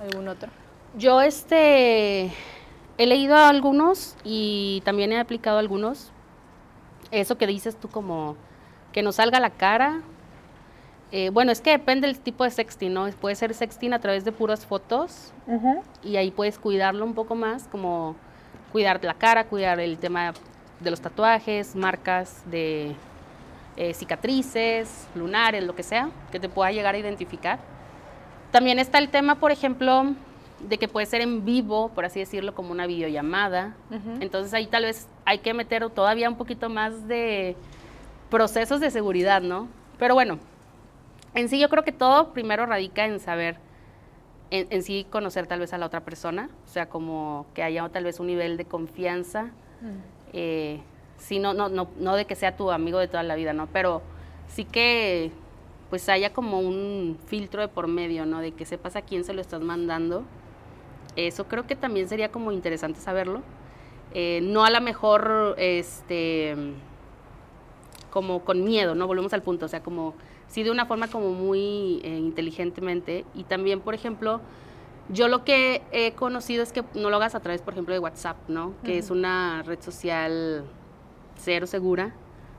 algún 0.00 0.26
otro? 0.26 0.50
Yo 0.96 1.22
este, 1.22 2.32
he 2.98 3.06
leído 3.06 3.36
algunos 3.36 4.16
y 4.24 4.82
también 4.84 5.12
he 5.12 5.20
aplicado 5.20 5.58
algunos. 5.58 6.10
Eso 7.12 7.38
que 7.38 7.46
dices 7.46 7.76
tú 7.76 7.88
como 7.88 8.36
que 8.90 9.02
nos 9.02 9.14
salga 9.14 9.38
la 9.38 9.50
cara. 9.50 10.02
Eh, 11.12 11.30
bueno, 11.30 11.52
es 11.52 11.60
que 11.60 11.70
depende 11.70 12.08
del 12.08 12.18
tipo 12.18 12.42
de 12.42 12.50
sexting, 12.50 12.92
¿no? 12.92 13.08
Puede 13.20 13.36
ser 13.36 13.54
sexting 13.54 13.92
a 13.92 14.00
través 14.00 14.24
de 14.24 14.32
puras 14.32 14.66
fotos 14.66 15.32
y 16.02 16.16
ahí 16.16 16.30
puedes 16.30 16.58
cuidarlo 16.58 17.04
un 17.04 17.14
poco 17.14 17.34
más, 17.34 17.68
como 17.68 18.16
cuidar 18.72 19.04
la 19.04 19.14
cara, 19.14 19.44
cuidar 19.44 19.78
el 19.78 19.98
tema 19.98 20.32
de 20.82 20.90
los 20.90 21.00
tatuajes, 21.00 21.74
marcas 21.76 22.42
de 22.50 22.94
eh, 23.76 23.94
cicatrices, 23.94 25.08
lunares, 25.14 25.64
lo 25.64 25.74
que 25.74 25.82
sea, 25.82 26.10
que 26.30 26.38
te 26.38 26.48
pueda 26.48 26.72
llegar 26.72 26.94
a 26.94 26.98
identificar. 26.98 27.58
También 28.50 28.78
está 28.78 28.98
el 28.98 29.08
tema, 29.08 29.36
por 29.36 29.50
ejemplo, 29.50 30.14
de 30.68 30.78
que 30.78 30.88
puede 30.88 31.06
ser 31.06 31.22
en 31.22 31.44
vivo, 31.44 31.88
por 31.88 32.04
así 32.04 32.20
decirlo, 32.20 32.54
como 32.54 32.70
una 32.70 32.86
videollamada. 32.86 33.74
Entonces 34.20 34.52
ahí 34.54 34.66
tal 34.66 34.84
vez 34.84 35.08
hay 35.24 35.38
que 35.38 35.54
meter 35.54 35.88
todavía 35.90 36.28
un 36.28 36.36
poquito 36.36 36.68
más 36.68 37.08
de 37.08 37.56
procesos 38.30 38.80
de 38.80 38.90
seguridad, 38.90 39.42
¿no? 39.42 39.68
Pero 39.98 40.14
bueno, 40.14 40.38
en 41.34 41.48
sí 41.48 41.58
yo 41.58 41.68
creo 41.68 41.82
que 41.82 41.92
todo 41.92 42.32
primero 42.32 42.66
radica 42.66 43.06
en 43.06 43.20
saber, 43.20 43.56
en, 44.50 44.82
sí 44.82 45.06
conocer 45.08 45.46
tal 45.46 45.60
vez 45.60 45.72
a 45.72 45.78
la 45.78 45.86
otra 45.86 46.00
persona, 46.00 46.50
o 46.66 46.68
sea, 46.68 46.88
como 46.88 47.46
que 47.54 47.62
haya 47.62 47.88
tal 47.88 48.04
vez 48.04 48.20
un 48.20 48.26
nivel 48.26 48.56
de 48.56 48.66
confianza 48.66 49.50
eh, 50.32 50.80
no, 51.30 51.54
no, 51.54 51.68
no, 51.68 52.16
de 52.16 52.24
que 52.24 52.34
sea 52.34 52.56
tu 52.56 52.70
amigo 52.70 52.98
de 52.98 53.08
toda 53.08 53.22
la 53.22 53.34
vida, 53.36 53.52
¿no? 53.52 53.68
Pero 53.72 54.02
sí 54.48 54.64
que 54.64 55.30
pues 55.90 56.08
haya 56.08 56.32
como 56.32 56.60
un 56.60 57.18
filtro 57.26 57.60
de 57.60 57.68
por 57.68 57.86
medio, 57.86 58.24
¿no? 58.24 58.40
De 58.40 58.52
que 58.52 58.64
sepas 58.64 58.96
a 58.96 59.02
quién 59.02 59.24
se 59.24 59.34
lo 59.34 59.40
estás 59.40 59.60
mandando. 59.60 60.24
Eso 61.16 61.44
creo 61.48 61.66
que 61.66 61.76
también 61.76 62.08
sería 62.08 62.30
como 62.30 62.50
interesante 62.50 63.00
saberlo. 63.00 63.42
Eh, 64.14 64.40
no 64.42 64.64
a 64.64 64.70
lo 64.70 64.80
mejor, 64.80 65.54
este, 65.58 66.56
como 68.10 68.44
con 68.44 68.64
miedo, 68.64 68.94
¿no? 68.94 69.06
Volvemos 69.06 69.32
al 69.32 69.42
punto, 69.42 69.66
o 69.66 69.68
sea, 69.68 69.82
como, 69.82 70.14
sí 70.48 70.62
de 70.62 70.70
una 70.70 70.86
forma 70.86 71.08
como 71.08 71.30
muy 71.32 72.00
eh, 72.04 72.16
inteligentemente. 72.18 73.24
Y 73.34 73.44
también, 73.44 73.80
por 73.80 73.94
ejemplo, 73.94 74.40
yo 75.12 75.28
lo 75.28 75.44
que 75.44 75.82
he 75.92 76.12
conocido 76.12 76.62
es 76.62 76.72
que 76.72 76.82
no 76.94 77.10
lo 77.10 77.16
hagas 77.16 77.34
a 77.34 77.40
través, 77.40 77.60
por 77.60 77.74
ejemplo, 77.74 77.92
de 77.92 78.00
WhatsApp, 78.00 78.36
¿no? 78.48 78.74
Que 78.82 78.98
es 78.98 79.10
una 79.10 79.62
red 79.62 79.80
social 79.80 80.64
cero 81.36 81.66
segura, 81.66 82.14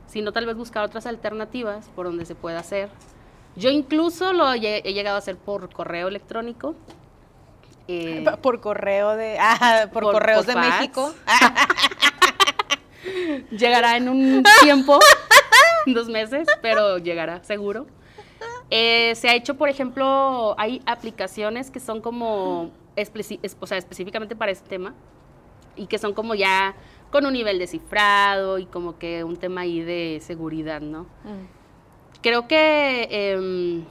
sino 0.06 0.32
tal 0.32 0.46
vez 0.46 0.56
buscar 0.56 0.84
otras 0.84 1.06
alternativas 1.06 1.88
por 1.96 2.06
donde 2.06 2.24
se 2.24 2.34
pueda 2.34 2.60
hacer. 2.60 2.90
Yo 3.56 3.70
incluso 3.70 4.32
lo 4.32 4.52
he 4.52 4.92
llegado 4.92 5.16
a 5.16 5.18
hacer 5.18 5.36
por 5.36 5.72
correo 5.72 6.08
electrónico. 6.08 6.76
Eh, 7.88 8.24
por 8.40 8.60
correo 8.60 9.16
de. 9.16 9.36
Ah, 9.40 9.88
por, 9.92 10.04
correos 10.04 10.46
de 10.46 10.54
México. 10.54 11.12
llegará 13.50 13.96
en 13.96 14.08
un 14.08 14.44
tiempo, 14.62 14.98
dos 15.86 16.08
meses, 16.08 16.46
pero 16.62 16.98
llegará 16.98 17.42
seguro. 17.44 17.86
Eh, 18.76 19.14
se 19.14 19.28
ha 19.28 19.36
hecho, 19.36 19.54
por 19.56 19.68
ejemplo, 19.68 20.56
hay 20.58 20.82
aplicaciones 20.84 21.70
que 21.70 21.78
son 21.78 22.00
como, 22.00 22.72
o 23.60 23.66
sea, 23.68 23.78
específicamente 23.78 24.34
para 24.34 24.50
este 24.50 24.68
tema 24.68 24.94
y 25.76 25.86
que 25.86 25.96
son 25.96 26.12
como 26.12 26.34
ya 26.34 26.74
con 27.12 27.24
un 27.24 27.34
nivel 27.34 27.60
de 27.60 27.68
cifrado 27.68 28.58
y 28.58 28.66
como 28.66 28.98
que 28.98 29.22
un 29.22 29.36
tema 29.36 29.60
ahí 29.60 29.80
de 29.80 30.18
seguridad, 30.20 30.80
¿no? 30.80 31.02
Mm. 31.02 31.46
Creo 32.20 32.48
que 32.48 33.06
em, 33.12 33.84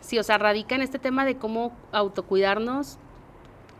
sí, 0.00 0.20
o 0.20 0.22
sea, 0.22 0.38
radica 0.38 0.76
en 0.76 0.82
este 0.82 1.00
tema 1.00 1.24
de 1.24 1.36
cómo 1.36 1.76
autocuidarnos. 1.90 2.96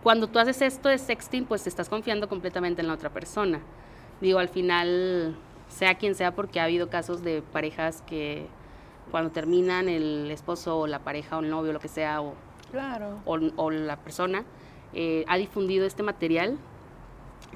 Cuando 0.02 0.26
tú 0.26 0.40
haces 0.40 0.60
esto 0.60 0.88
de 0.88 0.98
sexting, 0.98 1.44
pues 1.44 1.62
te 1.62 1.68
estás 1.68 1.88
confiando 1.88 2.28
completamente 2.28 2.82
en 2.82 2.88
la 2.88 2.94
otra 2.94 3.10
persona. 3.10 3.60
Digo, 4.20 4.40
al 4.40 4.48
final, 4.48 5.36
sea 5.68 5.94
quien 5.94 6.16
sea, 6.16 6.34
porque 6.34 6.58
ha 6.58 6.64
habido 6.64 6.90
casos 6.90 7.22
de 7.22 7.42
parejas 7.42 8.02
que 8.08 8.48
cuando 9.08 9.30
terminan 9.30 9.88
el 9.88 10.30
esposo 10.30 10.78
o 10.78 10.86
la 10.86 11.00
pareja 11.00 11.36
o 11.38 11.40
el 11.40 11.50
novio, 11.50 11.72
lo 11.72 11.80
que 11.80 11.88
sea, 11.88 12.20
o, 12.20 12.34
claro. 12.70 13.18
o, 13.24 13.70
la 13.70 13.96
persona, 13.96 14.44
eh, 14.92 15.24
ha 15.28 15.36
difundido 15.36 15.86
este 15.86 16.02
material. 16.02 16.58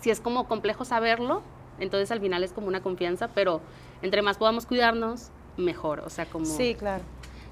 Si 0.01 0.11
es 0.11 0.21
como 0.21 0.49
complejo 0.49 0.85
saberlo, 0.85 1.43
entonces 1.79 2.11
al 2.11 2.21
final 2.21 2.45
es 2.45 2.53
como 2.53 2.69
una 2.69 2.83
confianza, 2.83 3.29
pero 3.29 3.61
entre 4.03 4.23
más 4.23 4.37
podamos 4.37 4.67
cuidarnos, 4.67 5.31
mejor. 5.57 6.01
O 6.01 6.11
sea, 6.11 6.27
como... 6.27 6.45
Sí, 6.45 6.75
claro. 6.75 7.05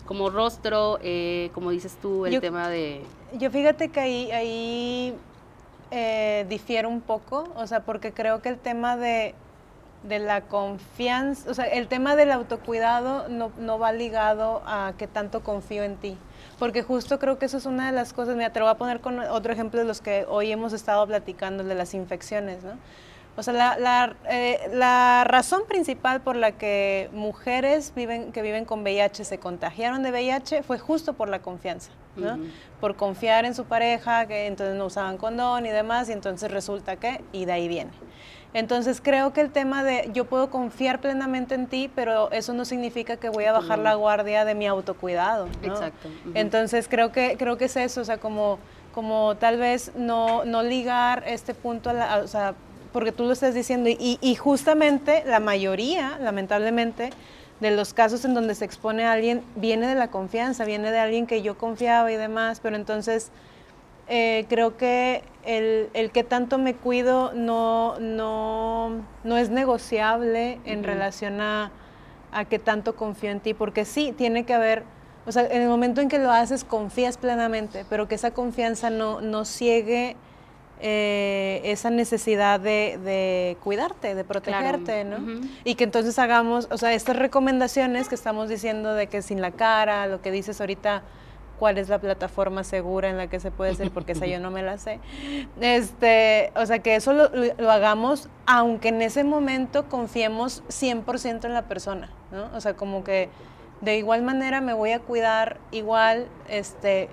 Como 0.07 0.29
rostro, 0.31 0.99
eh, 1.03 1.51
como 1.55 1.71
dices 1.71 1.97
tú, 2.01 2.27
el 2.27 2.41
tema 2.41 2.69
de... 2.69 3.03
Yo 3.39 3.51
fíjate 3.51 3.91
que 3.91 4.01
ahí, 4.01 4.31
ahí 4.33 5.15
eh, 5.93 6.47
difiero 6.49 6.89
un 6.89 7.01
poco, 7.01 7.49
o 7.55 7.67
sea, 7.67 7.85
porque 7.85 8.13
creo 8.13 8.43
que 8.43 8.49
el 8.49 8.59
tema 8.59 8.97
de 8.97 9.35
de 10.03 10.19
la 10.19 10.43
confianza, 10.43 11.51
o 11.51 11.55
sea, 11.55 11.67
el 11.67 11.87
tema 11.87 12.17
del 12.17 12.31
autocuidado 12.33 13.29
no, 13.29 13.53
no, 13.59 13.79
va 13.79 13.93
ligado 13.93 14.63
a 14.65 14.95
que 14.97 15.07
tanto 15.07 15.43
confío 15.43 15.83
en 15.83 15.97
ti. 15.97 16.17
Porque 16.59 16.83
justo 16.83 17.19
creo 17.19 17.39
que 17.39 17.47
eso 17.47 17.59
es 17.59 17.67
una 17.67 17.87
de 17.87 17.93
las 17.93 18.13
cosas, 18.13 18.37
me 18.37 18.45
atrevo 18.45 18.69
a 18.69 18.77
poner 18.77 19.01
con 19.01 19.19
otro 19.19 19.53
ejemplo 19.53 19.81
de 19.81 19.87
los 19.87 20.01
que 20.01 20.25
hoy 20.29 20.53
hemos 20.53 20.73
estado 20.73 21.07
platicando, 21.07 21.65
de 21.65 21.75
las 21.75 21.95
infecciones, 21.95 22.63
¿no? 22.63 22.73
O 23.37 23.43
sea, 23.43 23.55
la, 23.55 23.79
la, 23.79 24.17
eh, 24.29 24.69
la, 24.73 25.25
razón 25.25 25.63
principal 25.67 26.21
por 26.21 26.37
la 26.37 26.53
que 26.53 27.09
mujeres 27.13 27.93
viven, 27.95 28.33
que 28.33 28.43
viven 28.43 28.65
con 28.65 28.83
VIH 28.83 29.25
se 29.25 29.39
contagiaron 29.39 30.03
de 30.03 30.11
VIH 30.11 30.63
fue 30.63 30.79
justo 30.79 31.15
por 31.15 31.29
la 31.29 31.41
confianza, 31.41 31.91
¿no? 32.17 32.39
Por 32.81 32.97
confiar 32.97 33.45
en 33.45 33.55
su 33.55 33.65
pareja, 33.65 34.27
que 34.27 34.47
entonces 34.47 34.77
no 34.77 34.87
usaban 34.87 35.17
condón 35.17 35.65
y 35.65 35.71
demás, 35.71 36.09
y 36.09 36.13
entonces 36.13 36.51
resulta 36.51 36.97
que, 36.97 37.23
y 37.33 37.45
de 37.45 37.53
ahí 37.53 37.69
viene. 37.69 37.93
Entonces 38.53 39.01
creo 39.01 39.33
que 39.33 39.41
el 39.41 39.51
tema 39.51 39.85
de 39.85 40.11
yo 40.13 40.25
puedo 40.25 40.51
confiar 40.51 41.01
plenamente 41.01 41.55
en 41.55 41.67
ti, 41.67 41.91
pero 41.95 42.31
eso 42.33 42.53
no 42.53 42.65
significa 42.65 43.17
que 43.17 43.29
voy 43.29 43.45
a 43.45 43.53
bajar 43.53 43.79
la 43.79 43.95
guardia 43.95 44.45
de 44.45 44.55
mi 44.55 44.67
autocuidado. 44.67 45.47
Exacto. 45.63 46.09
Entonces 46.35 46.89
creo 46.89 47.13
que 47.13 47.37
creo 47.39 47.57
que 47.57 47.67
es 47.67 47.77
eso, 47.77 48.01
o 48.01 48.05
sea, 48.05 48.19
como 48.19 48.59
como 48.93 49.37
tal 49.37 49.57
vez 49.57 49.93
no, 49.95 50.45
no 50.45 50.65
ligar 50.65 51.23
este 51.27 51.55
punto 51.55 51.91
a 51.91 51.93
la, 51.93 52.19
o 52.19 52.27
sea, 52.27 52.55
porque 52.93 53.13
tú 53.13 53.25
lo 53.25 53.33
estás 53.33 53.55
diciendo 53.55 53.89
y, 53.89 54.19
y 54.21 54.35
justamente 54.35 55.23
la 55.25 55.39
mayoría, 55.39 56.19
lamentablemente, 56.21 57.11
de 57.61 57.71
los 57.71 57.95
casos 57.95 58.25
en 58.25 58.35
donde 58.35 58.55
se 58.55 58.65
expone 58.65 59.05
a 59.05 59.13
alguien 59.13 59.43
viene 59.55 59.87
de 59.87 59.95
la 59.95 60.09
confianza, 60.09 60.65
viene 60.65 60.91
de 60.91 60.99
alguien 60.99 61.27
que 61.27 61.43
yo 61.43 61.57
confiaba 61.57 62.11
y 62.11 62.17
demás, 62.17 62.59
pero 62.61 62.75
entonces 62.77 63.31
eh, 64.09 64.47
creo 64.49 64.77
que 64.77 65.23
el, 65.45 65.91
el, 65.95 66.11
que 66.11 66.24
tanto 66.24 66.59
me 66.59 66.74
cuido 66.74 67.32
no, 67.32 67.99
no, 67.99 69.03
no 69.24 69.36
es 69.36 69.51
negociable 69.51 70.61
en 70.64 70.84
relación 70.84 71.41
a, 71.41 71.72
a 72.32 72.45
que 72.45 72.59
tanto 72.59 72.97
confío 72.97 73.30
en 73.30 73.41
ti, 73.41 73.55
porque 73.55 73.84
sí, 73.84 74.14
tiene 74.16 74.45
que 74.45 74.55
haber, 74.55 74.84
o 75.26 75.32
sea, 75.32 75.47
en 75.47 75.62
el 75.62 75.68
momento 75.68 76.01
en 76.01 76.09
que 76.09 76.18
lo 76.18 76.30
haces 76.30 76.64
confías 76.64 77.16
plenamente, 77.16 77.84
pero 77.88 78.09
que 78.09 78.14
esa 78.14 78.32
confianza 78.32 78.91
no, 78.91 79.20
no 79.20 79.45
ciegue 79.45 80.16
eh, 80.82 81.61
esa 81.64 81.91
necesidad 81.91 82.59
de, 82.59 82.99
de, 83.05 83.59
cuidarte, 83.62 84.14
de 84.14 84.24
protegerte, 84.24 85.05
¿no? 85.05 85.18
Y 85.62 85.74
que 85.74 85.84
entonces 85.84 86.18
hagamos, 86.18 86.68
o 86.70 86.78
sea, 86.78 86.95
estas 86.95 87.16
recomendaciones 87.16 88.09
que 88.09 88.14
estamos 88.14 88.49
diciendo 88.49 88.95
de 88.95 89.07
que 89.07 89.20
sin 89.20 89.43
la 89.43 89.51
cara, 89.51 90.07
lo 90.07 90.22
que 90.22 90.30
dices 90.30 90.59
ahorita, 90.59 91.03
cuál 91.61 91.77
es 91.77 91.91
la 91.91 91.99
plataforma 91.99 92.65
segura 92.65 93.11
en 93.11 93.19
la 93.19 93.29
que 93.29 93.39
se 93.39 93.51
puede 93.51 93.73
hacer, 93.73 93.91
porque 93.91 94.13
esa 94.13 94.27
yo 94.27 94.41
no 94.41 94.51
me 94.51 94.63
la 94.63 94.79
sé. 94.79 94.99
Este, 95.61 96.53
o 96.57 96.65
sea, 96.65 96.79
que 96.79 96.97
eso 96.97 97.13
lo, 97.13 97.29
lo 97.29 97.71
hagamos, 97.71 98.31
aunque 98.47 98.89
en 98.89 99.03
ese 99.03 99.25
momento 99.25 99.87
confiemos 99.89 100.65
100% 100.69 101.45
en 101.45 101.53
la 101.53 101.69
persona, 101.69 102.09
¿no? 102.33 102.49
O 102.57 102.61
sea, 102.63 102.75
como 102.75 103.05
que 103.05 103.29
de 103.83 103.99
igual 103.99 104.23
manera 104.23 104.63
me 104.63 104.73
voy 104.73 104.93
a 104.93 105.01
cuidar 105.01 105.59
igual, 105.71 106.29
este, 106.49 107.11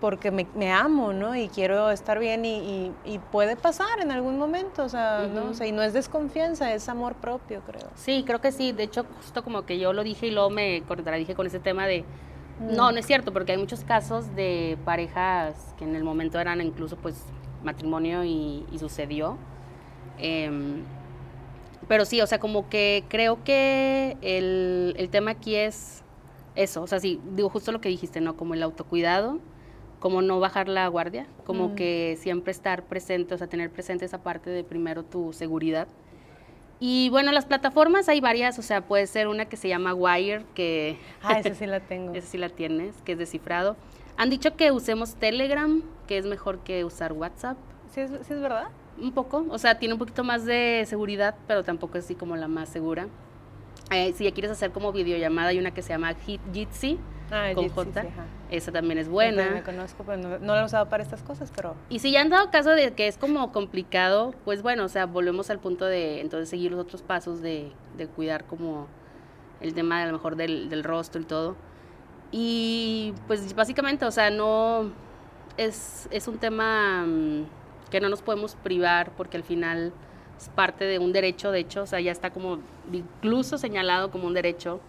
porque 0.00 0.32
me, 0.32 0.48
me 0.56 0.72
amo, 0.72 1.12
¿no? 1.12 1.36
Y 1.36 1.48
quiero 1.48 1.92
estar 1.92 2.18
bien 2.18 2.44
y, 2.44 2.92
y, 3.04 3.18
puede 3.30 3.54
pasar 3.54 4.00
en 4.00 4.10
algún 4.10 4.36
momento, 4.36 4.82
o 4.82 4.88
sea, 4.88 5.28
¿no? 5.32 5.50
O 5.50 5.54
sea, 5.54 5.68
y 5.68 5.72
no 5.72 5.82
es 5.82 5.92
desconfianza, 5.92 6.74
es 6.74 6.88
amor 6.88 7.14
propio, 7.14 7.62
creo. 7.64 7.88
Sí, 7.94 8.24
creo 8.26 8.40
que 8.40 8.50
sí. 8.50 8.72
De 8.72 8.82
hecho, 8.82 9.06
justo 9.18 9.44
como 9.44 9.64
que 9.64 9.78
yo 9.78 9.92
lo 9.92 10.02
dije 10.02 10.26
y 10.26 10.32
luego 10.32 10.50
me 10.50 10.82
contradije 10.82 11.36
con 11.36 11.46
ese 11.46 11.60
tema 11.60 11.86
de 11.86 12.04
no, 12.60 12.90
no 12.90 12.98
es 12.98 13.06
cierto, 13.06 13.32
porque 13.32 13.52
hay 13.52 13.58
muchos 13.58 13.84
casos 13.84 14.34
de 14.34 14.78
parejas 14.84 15.74
que 15.78 15.84
en 15.84 15.94
el 15.94 16.04
momento 16.04 16.40
eran 16.40 16.60
incluso 16.60 16.96
pues 16.96 17.16
matrimonio 17.62 18.24
y, 18.24 18.64
sucedió. 18.78 19.36
Em, 20.18 20.82
pero 21.88 22.04
sí, 22.04 22.20
o 22.20 22.26
sea, 22.26 22.38
como 22.38 22.68
que 22.68 23.04
creo 23.08 23.44
que 23.44 24.16
el, 24.22 24.94
el, 24.96 25.10
tema 25.10 25.32
aquí 25.32 25.54
es 25.54 26.02
eso, 26.54 26.82
o 26.82 26.86
sea, 26.86 26.98
sí, 26.98 27.20
digo 27.34 27.50
justo 27.50 27.70
lo 27.72 27.80
que 27.80 27.90
dijiste, 27.90 28.20
¿no? 28.20 28.36
Como 28.36 28.54
el 28.54 28.62
autocuidado, 28.62 29.38
como 30.00 30.22
no 30.22 30.40
bajar 30.40 30.68
la 30.68 30.88
guardia, 30.88 31.26
como 31.44 31.74
que 31.74 32.16
siempre 32.18 32.50
estar 32.50 32.84
presente, 32.84 33.34
o 33.34 33.38
sea, 33.38 33.46
tener 33.46 33.70
presente 33.70 34.04
esa 34.04 34.22
parte 34.22 34.50
de 34.50 34.64
primero 34.64 35.04
tu 35.04 35.32
seguridad 35.32 35.88
y 36.78 37.08
bueno, 37.08 37.32
las 37.32 37.46
plataformas 37.46 38.08
hay 38.08 38.20
varias, 38.20 38.58
o 38.58 38.62
sea, 38.62 38.82
puede 38.82 39.06
ser 39.06 39.28
una 39.28 39.46
que 39.46 39.56
se 39.56 39.68
llama 39.68 39.94
Wire, 39.94 40.44
que... 40.54 40.98
Ah, 41.22 41.38
esa 41.38 41.54
sí 41.54 41.66
la 41.66 41.80
tengo. 41.80 42.12
esa 42.14 42.26
sí 42.26 42.38
la 42.38 42.50
tienes, 42.50 42.94
que 43.02 43.12
es 43.12 43.18
descifrado. 43.18 43.76
Han 44.18 44.30
dicho 44.30 44.56
que 44.56 44.72
usemos 44.72 45.14
Telegram, 45.14 45.82
que 46.06 46.18
es 46.18 46.26
mejor 46.26 46.60
que 46.60 46.84
usar 46.84 47.12
WhatsApp. 47.12 47.56
¿Sí 47.92 48.00
es, 48.00 48.10
¿Sí 48.10 48.32
es 48.32 48.40
verdad? 48.40 48.68
Un 48.98 49.12
poco, 49.12 49.46
o 49.48 49.58
sea, 49.58 49.78
tiene 49.78 49.94
un 49.94 49.98
poquito 49.98 50.24
más 50.24 50.44
de 50.44 50.84
seguridad, 50.86 51.34
pero 51.46 51.64
tampoco 51.64 51.98
es 51.98 52.04
así 52.04 52.14
como 52.14 52.36
la 52.36 52.48
más 52.48 52.68
segura. 52.68 53.08
Eh, 53.90 54.12
si 54.14 54.24
ya 54.24 54.32
quieres 54.32 54.50
hacer 54.50 54.70
como 54.72 54.92
videollamada, 54.92 55.48
hay 55.48 55.58
una 55.58 55.70
que 55.70 55.82
se 55.82 55.90
llama 55.90 56.14
Jitsi, 56.52 56.98
ah, 57.30 57.50
con 57.54 57.68
J. 57.68 58.04
Esa 58.50 58.72
también 58.72 58.98
es 58.98 59.08
buena. 59.08 59.50
me 59.50 59.62
conozco, 59.62 60.04
pero 60.04 60.38
no, 60.38 60.54
la 60.54 60.62
he 60.62 60.64
usado 60.64 60.88
para 60.88 61.02
estas 61.02 61.22
cosas, 61.22 61.52
pero... 61.54 61.74
Y 61.88 61.98
si 61.98 62.12
ya 62.12 62.20
han 62.20 62.30
dado 62.30 62.50
caso 62.50 62.70
de 62.70 62.92
que 62.92 63.08
es 63.08 63.18
como 63.18 63.52
complicado, 63.52 64.34
pues 64.44 64.62
bueno, 64.62 64.84
o 64.84 64.88
sea, 64.88 65.06
volvemos 65.06 65.50
al 65.50 65.58
punto 65.58 65.84
de 65.84 66.20
entonces 66.20 66.48
seguir 66.48 66.70
los 66.70 66.80
otros 66.80 67.02
pasos 67.02 67.42
de, 67.42 67.72
de 67.96 68.06
cuidar 68.06 68.44
como 68.44 68.86
el 69.60 69.74
tema 69.74 69.98
de, 69.98 70.04
a 70.04 70.06
lo 70.06 70.12
mejor 70.12 70.36
del, 70.36 70.68
del 70.68 70.84
rostro 70.84 71.20
y 71.20 71.24
todo. 71.24 71.56
Y 72.30 73.14
pues 73.26 73.54
básicamente, 73.54 74.04
o 74.04 74.10
sea, 74.10 74.30
no... 74.30 74.90
Es, 75.56 76.06
es 76.10 76.28
un 76.28 76.36
tema 76.36 77.04
mm, 77.06 77.46
que 77.90 78.00
no 78.00 78.10
nos 78.10 78.20
podemos 78.20 78.56
privar 78.56 79.10
porque 79.16 79.38
al 79.38 79.42
final 79.42 79.92
es 80.38 80.48
parte 80.50 80.84
de 80.84 80.98
un 80.98 81.12
derecho, 81.12 81.50
de 81.50 81.60
hecho, 81.60 81.82
o 81.82 81.86
sea, 81.86 82.00
ya 82.00 82.12
está 82.12 82.30
como 82.30 82.58
incluso 82.92 83.58
señalado 83.58 84.10
como 84.10 84.26
un 84.26 84.34
derecho 84.34 84.80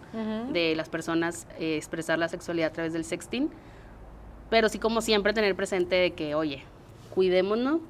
de 0.52 0.74
las 0.76 0.88
personas 0.88 1.46
eh, 1.58 1.76
expresar 1.76 2.18
la 2.18 2.28
sexualidad 2.28 2.68
a 2.68 2.72
través 2.72 2.92
del 2.92 3.04
sexting, 3.04 3.50
pero 4.50 4.68
sí 4.68 4.78
como 4.78 5.00
siempre 5.00 5.32
tener 5.32 5.54
presente 5.56 5.96
de 5.96 6.12
que, 6.12 6.34
oye, 6.34 6.62
cuidémonos, 7.14 7.80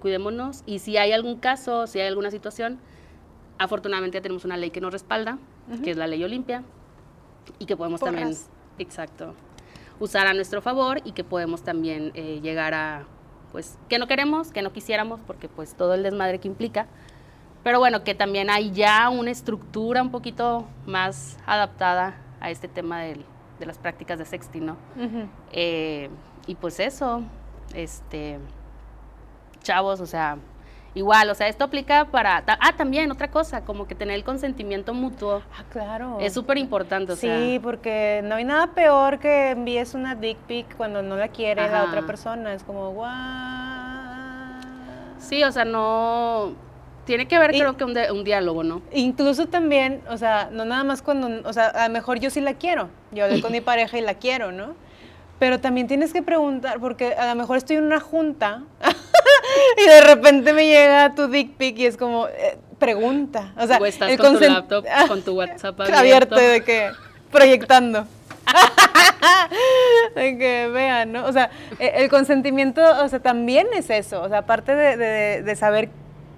cuidémonos, 0.00 0.62
y 0.66 0.78
si 0.78 0.96
hay 0.96 1.12
algún 1.12 1.36
caso, 1.36 1.86
si 1.86 2.00
hay 2.00 2.08
alguna 2.08 2.30
situación, 2.30 2.78
afortunadamente 3.58 4.18
ya 4.18 4.22
tenemos 4.22 4.44
una 4.44 4.56
ley 4.56 4.70
que 4.70 4.80
nos 4.80 4.92
respalda, 4.92 5.38
que 5.82 5.90
es 5.90 5.96
la 5.96 6.06
ley 6.06 6.22
Olimpia, 6.24 6.64
y 7.58 7.66
que 7.66 7.76
podemos 7.76 8.00
también, 8.00 8.34
exacto, 8.78 9.34
usar 9.98 10.26
a 10.26 10.34
nuestro 10.34 10.62
favor 10.62 11.00
y 11.04 11.12
que 11.12 11.24
podemos 11.24 11.62
también 11.62 12.10
eh, 12.14 12.40
llegar 12.42 12.74
a 12.74 13.06
pues 13.52 13.78
que 13.88 13.98
no 13.98 14.06
queremos, 14.06 14.52
que 14.52 14.62
no 14.62 14.72
quisiéramos, 14.72 15.20
porque 15.26 15.48
pues 15.48 15.74
todo 15.74 15.94
el 15.94 16.02
desmadre 16.02 16.38
que 16.38 16.48
implica. 16.48 16.86
Pero 17.62 17.78
bueno, 17.78 18.04
que 18.04 18.14
también 18.14 18.48
hay 18.48 18.70
ya 18.70 19.10
una 19.10 19.30
estructura 19.30 20.02
un 20.02 20.10
poquito 20.10 20.66
más 20.86 21.36
adaptada 21.46 22.14
a 22.40 22.50
este 22.50 22.68
tema 22.68 23.00
de 23.00 23.24
las 23.66 23.76
prácticas 23.78 24.18
de 24.18 24.24
sexting, 24.24 24.64
¿no? 24.64 24.76
Eh, 25.52 26.08
y 26.46 26.54
pues 26.54 26.80
eso, 26.80 27.22
este, 27.74 28.38
chavos, 29.62 30.00
o 30.00 30.06
sea, 30.06 30.38
Igual, 30.94 31.30
o 31.30 31.34
sea, 31.34 31.46
esto 31.46 31.64
aplica 31.64 32.06
para... 32.06 32.42
Ah, 32.46 32.72
también, 32.76 33.10
otra 33.12 33.30
cosa, 33.30 33.64
como 33.64 33.86
que 33.86 33.94
tener 33.94 34.16
el 34.16 34.24
consentimiento 34.24 34.92
mutuo. 34.92 35.42
Ah, 35.56 35.62
claro. 35.70 36.18
Es 36.20 36.34
súper 36.34 36.58
importante, 36.58 37.12
o 37.12 37.16
sí, 37.16 37.28
sea... 37.28 37.60
porque 37.62 38.22
no 38.24 38.34
hay 38.34 38.44
nada 38.44 38.68
peor 38.68 39.20
que 39.20 39.50
envíes 39.50 39.94
una 39.94 40.16
dick 40.16 40.36
pic 40.38 40.76
cuando 40.76 41.00
no 41.02 41.16
la 41.16 41.28
quiere 41.28 41.68
la 41.68 41.84
otra 41.84 42.02
persona. 42.02 42.52
Es 42.54 42.64
como, 42.64 42.90
guau. 42.90 43.10
Sí, 45.18 45.44
o 45.44 45.52
sea, 45.52 45.64
no... 45.64 46.54
Tiene 47.04 47.26
que 47.26 47.36
haber, 47.36 47.52
creo 47.52 47.76
que, 47.76 47.84
un, 47.84 47.96
un, 47.96 48.24
diálogo, 48.24 48.62
¿no? 48.62 48.82
Incluso 48.92 49.46
también, 49.46 50.02
o 50.08 50.16
sea, 50.16 50.48
no 50.52 50.64
nada 50.64 50.84
más 50.84 51.02
cuando... 51.02 51.48
O 51.48 51.52
sea, 51.52 51.68
a 51.68 51.86
lo 51.86 51.92
mejor 51.92 52.18
yo 52.18 52.30
sí 52.30 52.40
la 52.40 52.54
quiero. 52.54 52.88
Yo 53.12 53.24
hablé 53.24 53.40
con 53.40 53.52
mi 53.52 53.60
pareja 53.60 53.96
y 53.96 54.00
la 54.00 54.14
quiero, 54.14 54.50
¿no? 54.50 54.74
Pero 55.40 55.58
también 55.58 55.88
tienes 55.88 56.12
que 56.12 56.22
preguntar, 56.22 56.78
porque 56.80 57.14
a 57.14 57.26
lo 57.26 57.34
mejor 57.34 57.56
estoy 57.56 57.76
en 57.76 57.84
una 57.84 57.98
junta 57.98 58.62
y 59.82 59.88
de 59.88 60.02
repente 60.02 60.52
me 60.52 60.66
llega 60.66 61.14
tu 61.14 61.28
dick 61.28 61.56
pic 61.56 61.78
y 61.78 61.86
es 61.86 61.96
como, 61.96 62.28
eh, 62.28 62.58
pregunta. 62.78 63.54
O 63.56 63.66
sea, 63.66 63.78
estás 63.78 64.18
con 64.18 64.38
tu 64.38 64.44
laptop, 64.44 64.84
con 65.08 65.22
tu 65.22 65.32
WhatsApp 65.32 65.80
abierto. 65.80 65.98
abierto 65.98 66.34
de 66.34 66.62
que, 66.62 66.90
proyectando. 67.32 68.06
de 70.14 70.36
que 70.36 70.68
vean, 70.70 71.12
¿no? 71.12 71.24
O 71.24 71.32
sea, 71.32 71.50
e, 71.78 71.90
el 72.02 72.10
consentimiento, 72.10 72.82
o 73.02 73.08
sea, 73.08 73.20
también 73.20 73.66
es 73.74 73.88
eso. 73.88 74.20
O 74.20 74.28
sea, 74.28 74.38
aparte 74.38 74.74
de, 74.74 75.42
de, 75.42 75.56
saber 75.56 75.88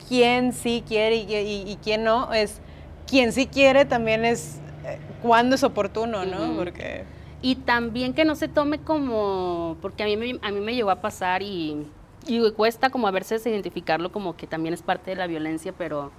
quién 0.08 0.52
sí 0.52 0.84
quiere 0.86 1.16
y, 1.16 1.24
y, 1.34 1.76
quién 1.82 2.04
no, 2.04 2.32
es 2.32 2.60
quien 3.08 3.32
sí 3.32 3.48
quiere 3.48 3.84
también 3.84 4.24
es 4.24 4.60
eh, 4.84 5.00
cuándo 5.22 5.56
es 5.56 5.64
oportuno, 5.64 6.24
¿no? 6.24 6.54
Porque... 6.56 7.04
Y 7.42 7.56
también 7.56 8.14
que 8.14 8.24
no 8.24 8.36
se 8.36 8.46
tome 8.46 8.78
como, 8.78 9.76
porque 9.82 10.04
a 10.04 10.06
mí 10.06 10.16
me, 10.16 10.38
a 10.42 10.52
mí 10.52 10.60
me 10.60 10.74
llegó 10.74 10.90
a 10.90 11.00
pasar 11.00 11.42
y, 11.42 11.86
y 12.26 12.50
cuesta 12.52 12.90
como 12.90 13.08
a 13.08 13.10
veces 13.10 13.44
identificarlo 13.44 14.12
como 14.12 14.36
que 14.36 14.46
también 14.46 14.72
es 14.72 14.82
parte 14.82 15.10
de 15.10 15.16
la 15.16 15.26
violencia, 15.26 15.74
pero 15.76 16.12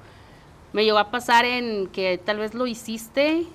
me 0.74 0.84
llegó 0.84 0.98
a 0.98 1.12
pasar 1.12 1.46
en 1.46 1.88
que 1.88 2.18
tal 2.18 2.40
vez 2.40 2.54
lo 2.54 2.68
hiciste 2.68 3.46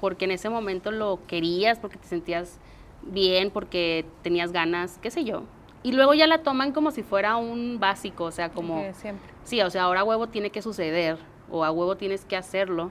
porque 0.00 0.24
en 0.24 0.32
ese 0.32 0.50
momento 0.50 0.90
lo 0.90 1.20
querías, 1.28 1.78
porque 1.78 1.98
te 1.98 2.08
sentías 2.08 2.58
bien, 3.02 3.50
porque 3.50 4.04
tenías 4.22 4.50
ganas, 4.50 4.98
qué 5.00 5.10
sé 5.10 5.24
yo. 5.24 5.44
Y 5.84 5.92
luego 5.92 6.14
ya 6.14 6.26
la 6.26 6.38
toman 6.38 6.72
como 6.72 6.90
si 6.90 7.02
fuera 7.02 7.36
un 7.36 7.78
básico, 7.78 8.24
o 8.24 8.32
sea, 8.32 8.48
como... 8.50 8.82
siempre. 8.94 9.32
Sí, 9.44 9.60
o 9.60 9.70
sea, 9.70 9.84
ahora 9.84 10.00
a 10.00 10.04
huevo 10.04 10.26
tiene 10.26 10.50
que 10.50 10.62
suceder, 10.62 11.18
o 11.50 11.64
a 11.64 11.70
huevo 11.70 11.96
tienes 11.96 12.24
que 12.24 12.36
hacerlo 12.36 12.90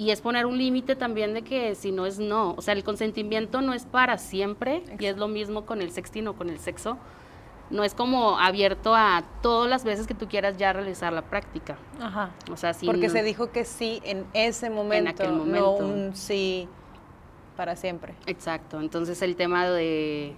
y 0.00 0.12
es 0.12 0.22
poner 0.22 0.46
un 0.46 0.56
límite 0.56 0.96
también 0.96 1.34
de 1.34 1.42
que 1.42 1.74
si 1.74 1.92
no 1.92 2.06
es 2.06 2.18
no, 2.18 2.54
o 2.54 2.62
sea, 2.62 2.72
el 2.72 2.84
consentimiento 2.84 3.60
no 3.60 3.74
es 3.74 3.84
para 3.84 4.16
siempre 4.16 4.82
y 4.98 5.04
es 5.04 5.18
lo 5.18 5.28
mismo 5.28 5.66
con 5.66 5.82
el 5.82 5.90
sexting 5.90 6.26
o 6.26 6.32
con 6.32 6.48
el 6.48 6.58
sexo. 6.58 6.96
No 7.68 7.84
es 7.84 7.92
como 7.92 8.38
abierto 8.38 8.94
a 8.94 9.24
todas 9.42 9.68
las 9.68 9.84
veces 9.84 10.06
que 10.06 10.14
tú 10.14 10.26
quieras 10.26 10.56
ya 10.56 10.72
realizar 10.72 11.12
la 11.12 11.20
práctica. 11.20 11.76
Ajá. 12.00 12.30
O 12.50 12.56
sea, 12.56 12.72
sí. 12.72 12.86
Porque 12.86 13.10
se 13.10 13.22
dijo 13.22 13.50
que 13.52 13.66
sí 13.66 14.00
en 14.02 14.24
ese 14.32 14.70
momento, 14.70 14.96
en 14.96 15.08
aquel 15.08 15.32
momento. 15.32 15.76
no 15.78 15.86
un 15.86 16.16
sí 16.16 16.66
para 17.54 17.76
siempre. 17.76 18.14
Exacto. 18.24 18.80
Entonces 18.80 19.20
el 19.20 19.36
tema 19.36 19.68
de, 19.68 20.32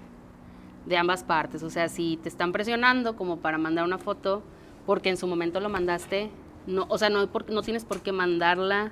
de 0.86 0.96
ambas 0.96 1.22
partes, 1.22 1.62
o 1.62 1.70
sea, 1.70 1.88
si 1.88 2.16
te 2.16 2.28
están 2.28 2.50
presionando 2.50 3.14
como 3.14 3.36
para 3.36 3.58
mandar 3.58 3.84
una 3.84 3.98
foto 3.98 4.42
porque 4.86 5.08
en 5.08 5.16
su 5.16 5.28
momento 5.28 5.60
lo 5.60 5.68
mandaste, 5.68 6.30
no, 6.66 6.86
o 6.88 6.98
sea, 6.98 7.10
no, 7.10 7.28
no 7.48 7.62
tienes 7.62 7.84
por 7.84 8.00
qué 8.00 8.10
mandarla 8.10 8.90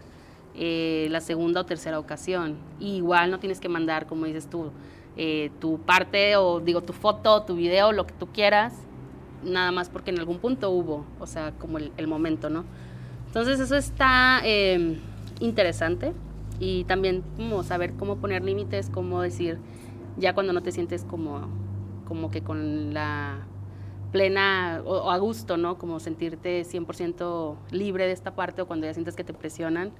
eh, 0.62 1.08
la 1.10 1.22
segunda 1.22 1.62
o 1.62 1.64
tercera 1.64 1.98
ocasión. 1.98 2.58
igual 2.80 3.30
no 3.30 3.38
tienes 3.38 3.60
que 3.60 3.70
mandar, 3.70 4.06
como 4.06 4.26
dices 4.26 4.46
tú, 4.46 4.70
eh, 5.16 5.50
tu 5.58 5.78
parte 5.78 6.36
o 6.36 6.60
digo 6.60 6.82
tu 6.82 6.92
foto, 6.92 7.44
tu 7.44 7.56
video, 7.56 7.92
lo 7.92 8.06
que 8.06 8.12
tú 8.12 8.26
quieras, 8.26 8.74
nada 9.42 9.72
más 9.72 9.88
porque 9.88 10.10
en 10.10 10.18
algún 10.18 10.38
punto 10.38 10.70
hubo, 10.70 11.06
o 11.18 11.26
sea, 11.26 11.52
como 11.52 11.78
el, 11.78 12.06
momento, 12.06 12.50
¿no? 12.50 12.66
Entonces 13.28 13.58
eso 13.58 13.74
está 13.74 14.42
em, 14.44 14.98
interesante 15.40 16.12
y 16.58 16.84
también 16.84 17.24
como 17.36 17.62
saber 17.62 17.94
cómo 17.94 18.16
poner 18.16 18.44
límites, 18.44 18.90
cómo 18.90 19.22
decir, 19.22 19.56
ya 20.18 20.34
cuando 20.34 20.52
no 20.52 20.62
te 20.62 20.72
sientes 20.72 21.04
como, 21.04 21.48
como 22.06 22.30
que 22.30 22.42
con 22.42 22.92
la 22.92 23.46
plena 24.12 24.82
o, 24.84 25.10
a 25.10 25.16
gusto, 25.16 25.56
¿no? 25.56 25.78
Como 25.78 26.00
sentirte 26.00 26.64
100% 26.64 27.56
libre 27.70 28.06
de 28.06 28.12
esta 28.12 28.34
parte 28.34 28.60
o 28.60 28.66
cuando 28.66 28.86
ya 28.86 28.92
sientes 28.92 29.16
que 29.16 29.24
te 29.24 29.32
presionan, 29.32 29.92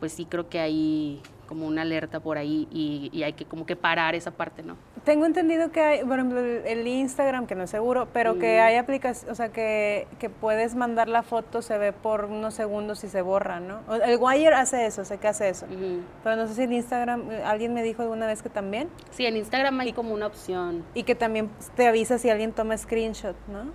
pues 0.00 0.12
sí 0.12 0.26
creo 0.26 0.48
que 0.48 0.60
hay 0.60 1.22
como 1.46 1.66
una 1.66 1.82
alerta 1.82 2.20
por 2.20 2.38
ahí 2.38 2.68
y, 2.70 3.22
hay 3.22 3.32
que 3.32 3.44
como 3.44 3.64
que 3.66 3.76
parar 3.76 4.14
esa 4.14 4.30
parte, 4.30 4.62
¿no? 4.62 4.76
Tengo 5.04 5.24
entendido 5.24 5.70
que 5.70 5.80
hay, 5.80 6.04
por 6.04 6.18
ejemplo, 6.18 6.40
el 6.40 6.86
Instagram, 6.86 7.46
que 7.46 7.54
no 7.54 7.62
es 7.62 7.70
seguro, 7.70 8.08
pero 8.12 8.38
que 8.38 8.60
hay 8.60 8.76
aplicaciones, 8.76 9.30
o 9.30 9.34
sea, 9.34 9.50
que, 9.50 10.08
que, 10.18 10.28
puedes 10.28 10.74
mandar 10.74 11.08
la 11.08 11.22
foto, 11.22 11.62
se 11.62 11.78
ve 11.78 11.92
por 11.92 12.24
unos 12.24 12.54
segundos 12.54 13.04
y 13.04 13.08
se 13.08 13.22
borra, 13.22 13.60
¿no? 13.60 13.80
El 14.04 14.18
Wire 14.20 14.54
hace 14.54 14.86
eso, 14.86 15.04
sé 15.04 15.18
que 15.18 15.28
hace 15.28 15.48
eso. 15.48 15.66
Pero 16.24 16.36
no 16.36 16.46
sé 16.48 16.54
si 16.54 16.62
en 16.62 16.72
Instagram, 16.72 17.30
eh, 17.30 17.42
alguien 17.44 17.72
me 17.72 17.82
dijo 17.82 18.02
alguna 18.02 18.26
vez 18.26 18.42
que 18.42 18.48
también. 18.48 18.88
Sí, 19.10 19.24
en 19.26 19.36
Instagram 19.36 19.78
hay 19.80 19.92
como 19.92 20.12
una 20.12 20.26
opción. 20.26 20.84
Y 20.94 21.04
que 21.04 21.14
también 21.14 21.50
te 21.76 21.86
avisa 21.86 22.18
si 22.18 22.28
alguien 22.28 22.52
toma 22.52 22.76
screenshot, 22.76 23.36
¿no? 23.46 23.70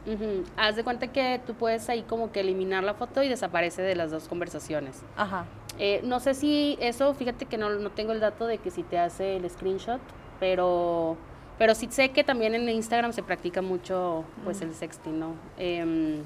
Haz 0.57 0.75
de 0.75 0.83
cuenta 0.83 1.07
que 1.07 1.39
tú 1.45 1.53
puedes 1.53 1.87
ahí 1.89 2.03
como 2.03 2.31
que 2.31 2.41
eliminar 2.41 2.83
la 2.83 2.93
foto 2.93 3.23
y 3.23 3.29
desaparece 3.29 3.81
de 3.81 3.95
las 3.95 4.11
dos 4.11 4.27
conversaciones. 4.27 5.01
Ajá. 5.15 5.45
Eh, 5.79 6.01
no 6.03 6.19
sé 6.19 6.33
si 6.33 6.77
eso, 6.79 7.13
fíjate 7.13 7.45
que 7.45 7.57
no, 7.57 7.69
no 7.69 7.89
tengo 7.91 8.11
el 8.11 8.19
dato 8.19 8.45
de 8.45 8.57
que 8.57 8.71
si 8.71 8.83
te 8.83 8.99
hace 8.99 9.37
el 9.37 9.49
screenshot, 9.49 10.01
pero, 10.39 11.17
pero 11.57 11.75
sí 11.75 11.87
sé 11.89 12.09
que 12.09 12.23
también 12.23 12.55
en 12.55 12.67
Instagram 12.69 13.13
se 13.13 13.23
practica 13.23 13.61
mucho 13.61 14.23
pues 14.43 14.61
el 14.61 14.73
sexting, 14.73 15.19
¿no? 15.19 15.35
Em, 15.57 16.17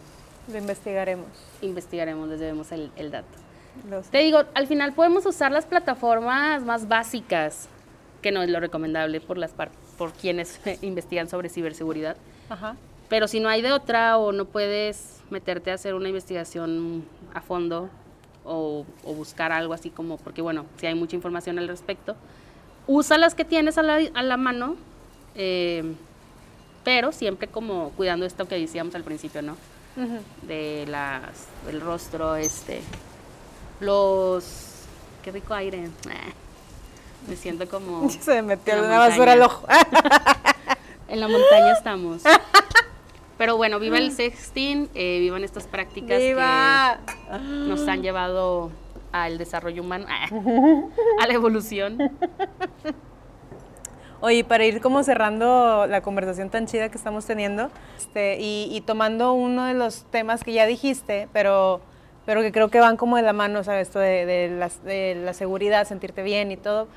lo 0.51 0.57
investigaremos. 0.57 1.27
Investigaremos, 1.61 2.29
les 2.29 2.39
debemos 2.39 2.71
el, 2.71 2.91
el 2.95 3.11
dato. 3.11 3.37
Te 4.09 4.19
digo, 4.19 4.43
al 4.53 4.67
final 4.67 4.93
podemos 4.93 5.25
usar 5.25 5.51
las 5.51 5.65
plataformas 5.65 6.63
más 6.63 6.87
básicas, 6.87 7.67
que 8.21 8.31
no 8.31 8.41
es 8.41 8.49
lo 8.49 8.59
recomendable 8.59 9.19
por 9.21 9.37
las 9.37 9.53
por 9.97 10.11
quienes 10.13 10.59
investigan 10.81 11.29
sobre 11.29 11.49
ciberseguridad. 11.49 12.17
Ajá. 12.49 12.75
Pero 13.09 13.27
si 13.27 13.39
no 13.39 13.49
hay 13.49 13.61
de 13.61 13.71
otra 13.71 14.17
o 14.17 14.31
no 14.31 14.45
puedes 14.45 15.21
meterte 15.29 15.71
a 15.71 15.75
hacer 15.75 15.93
una 15.93 16.07
investigación 16.09 17.05
a 17.33 17.41
fondo, 17.41 17.89
o, 18.45 18.85
buscar 19.03 19.51
algo 19.51 19.73
así 19.73 19.89
como, 19.89 20.17
porque 20.17 20.41
bueno, 20.41 20.65
si 20.77 20.87
hay 20.87 20.95
mucha 20.95 21.15
información 21.15 21.59
al 21.59 21.67
respecto, 21.67 22.15
usa 22.87 23.17
las 23.17 23.35
que 23.35 23.45
tienes 23.45 23.77
a 23.77 23.83
la, 23.83 23.99
a 24.13 24.23
la 24.23 24.37
mano, 24.37 24.75
eh, 25.35 25.95
pero 26.83 27.11
siempre 27.11 27.47
como 27.47 27.89
cuidando 27.91 28.25
esto 28.25 28.47
que 28.47 28.57
decíamos 28.57 28.95
al 28.95 29.03
principio, 29.03 29.41
¿no? 29.41 29.57
De 30.41 30.85
las, 30.87 31.47
del 31.65 31.79
rostro, 31.79 32.35
este, 32.35 32.81
los, 33.79 34.83
qué 35.23 35.31
rico 35.31 35.53
aire, 35.53 35.89
me 37.27 37.35
siento 37.35 37.67
como... 37.67 38.09
Se 38.21 38.41
me 38.41 38.55
metió 38.55 38.77
una 38.77 38.99
basura 38.99 39.33
al 39.33 39.41
ojo. 39.41 39.65
en 41.07 41.19
la 41.19 41.27
montaña 41.27 41.73
estamos. 41.73 42.21
Pero 43.38 43.57
bueno, 43.57 43.79
viva 43.79 43.97
el 43.97 44.11
sexting, 44.11 44.89
eh, 44.93 45.19
vivan 45.19 45.43
estas 45.43 45.67
prácticas 45.67 46.19
que 46.19 46.36
nos 47.39 47.88
han 47.88 48.01
llevado 48.01 48.71
al 49.11 49.38
desarrollo 49.38 49.81
humano, 49.81 50.05
a 51.21 51.27
la 51.27 51.33
evolución. 51.33 51.97
Oye, 54.21 54.43
para 54.43 54.65
ir 54.65 54.81
como 54.81 55.03
cerrando 55.03 55.86
la 55.88 56.01
conversación 56.01 56.49
tan 56.49 56.65
chida 56.65 56.89
que 56.89 56.97
estamos 56.97 57.25
teniendo, 57.25 57.69
este, 57.97 58.38
y, 58.39 58.81
tomando 58.86 59.33
uno 59.33 59.65
de 59.65 59.73
los 59.73 60.05
temas 60.05 60.43
que 60.43 60.53
ya 60.53 60.65
dijiste, 60.65 61.27
pero, 61.33 61.81
pero 62.25 62.41
que 62.41 62.51
creo 62.51 62.69
que 62.69 62.79
van 62.79 62.95
como 62.95 63.17
de 63.17 63.23
la 63.23 63.33
mano, 63.33 63.63
¿sabes? 63.63 63.89
Esto 63.89 63.99
de, 63.99 64.25
de 64.25 65.15
la 65.15 65.33
seguridad, 65.33 65.86
sentirte 65.86 66.23
bien 66.23 66.51
y 66.51 66.57
todo 66.57 66.88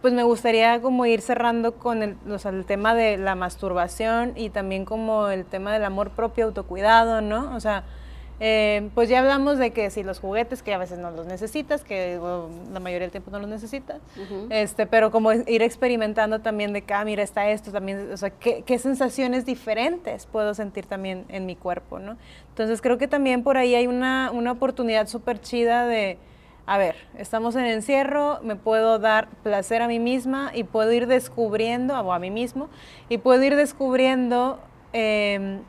pues 0.00 0.14
me 0.14 0.22
gustaría 0.22 0.80
como 0.80 1.06
ir 1.06 1.20
cerrando 1.20 1.74
con 1.74 2.02
el, 2.02 2.16
el, 2.44 2.64
tema 2.64 2.94
de 2.94 3.16
la 3.16 3.34
masturbación 3.34 4.32
y 4.36 4.50
también 4.50 4.84
como 4.84 5.28
el 5.28 5.44
tema 5.44 5.72
del 5.72 5.84
amor 5.84 6.10
propio, 6.10 6.46
autocuidado, 6.46 7.20
¿no? 7.20 7.54
O 7.54 7.60
sea, 7.60 7.84
eh, 8.38 8.90
pues 8.94 9.08
ya 9.08 9.20
hablamos 9.20 9.56
de 9.56 9.70
que 9.70 9.88
si 9.90 10.02
los 10.02 10.20
juguetes, 10.20 10.62
que 10.62 10.74
a 10.74 10.78
veces 10.78 10.98
no 10.98 11.10
los 11.10 11.26
necesitas, 11.26 11.82
que 11.82 12.20
la 12.70 12.80
mayoría 12.80 13.06
del 13.06 13.10
tiempo 13.10 13.30
no 13.30 13.38
los 13.38 13.48
necesitas, 13.48 13.98
este, 14.50 14.86
pero 14.86 15.10
como 15.10 15.32
ir 15.32 15.62
experimentando 15.62 16.40
también 16.40 16.74
de 16.74 16.82
que, 16.82 16.92
ah, 16.92 17.04
mira, 17.04 17.22
está 17.22 17.48
esto 17.48 17.72
también, 17.72 18.12
o 18.12 18.16
sea, 18.16 18.30
¿qué, 18.30 18.62
qué 18.66 18.78
sensaciones 18.78 19.46
diferentes 19.46 20.26
puedo 20.26 20.52
sentir 20.52 20.84
también 20.84 21.24
en 21.28 21.46
mi 21.46 21.56
cuerpo, 21.56 21.98
¿no? 21.98 22.18
Entonces 22.50 22.82
creo 22.82 22.98
que 22.98 23.08
también 23.08 23.42
por 23.42 23.56
ahí 23.56 23.74
hay 23.74 23.86
una, 23.86 24.30
una 24.32 24.52
oportunidad 24.52 25.08
súper 25.08 25.40
chida 25.40 25.86
de 25.86 26.18
a 26.66 26.78
ver, 26.78 26.96
estamos 27.16 27.54
en 27.54 27.64
encierro, 27.64 28.40
me 28.42 28.56
puedo 28.56 28.98
dar 28.98 29.28
placer 29.44 29.82
a 29.82 29.88
mí 29.88 30.00
misma 30.00 30.50
y 30.52 30.64
puedo 30.64 30.92
ir 30.92 31.06
descubriendo, 31.06 31.94
o 31.94 32.12
a 32.12 32.18
mí 32.18 32.32
mismo, 32.32 32.68
y 33.08 33.18
puedo 33.18 33.42
ir 33.44 33.54
descubriendo 33.54 34.58
em, 34.92 35.60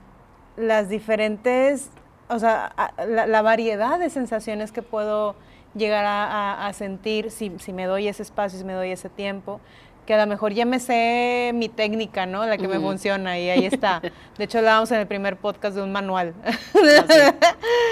las 0.56 0.90
diferentes, 0.90 1.92
o 2.30 2.40
sea, 2.40 2.74
la, 3.08 3.42
variedad 3.44 4.00
de 4.00 4.10
sensaciones 4.10 4.72
que 4.72 4.82
puedo 4.82 5.36
llegar 5.76 6.06
a, 6.08 6.74
sentir 6.74 7.30
si, 7.30 7.52
me 7.72 7.86
doy 7.86 8.08
ese 8.08 8.24
espacio, 8.24 8.58
si 8.58 8.66
me 8.66 8.74
doy 8.74 8.90
ese 8.90 9.10
tiempo. 9.10 9.62
Que 10.08 10.14
a 10.14 10.18
lo 10.18 10.26
mejor 10.26 10.54
ya 10.54 10.66
me 10.66 10.80
sé 10.80 11.52
mi 11.54 11.68
técnica, 11.68 12.26
¿no? 12.26 12.46
La 12.46 12.58
que 12.58 12.68
me 12.68 12.80
funciona 12.80 13.38
y 13.38 13.50
ahí 13.50 13.66
está. 13.66 14.02
De 14.38 14.46
hecho, 14.46 14.60
hablábamos 14.60 14.90
en 14.92 15.00
el 15.02 15.06
primer 15.06 15.36
podcast 15.36 15.76
de 15.76 15.84
un 15.84 15.92
manual. 15.92 16.34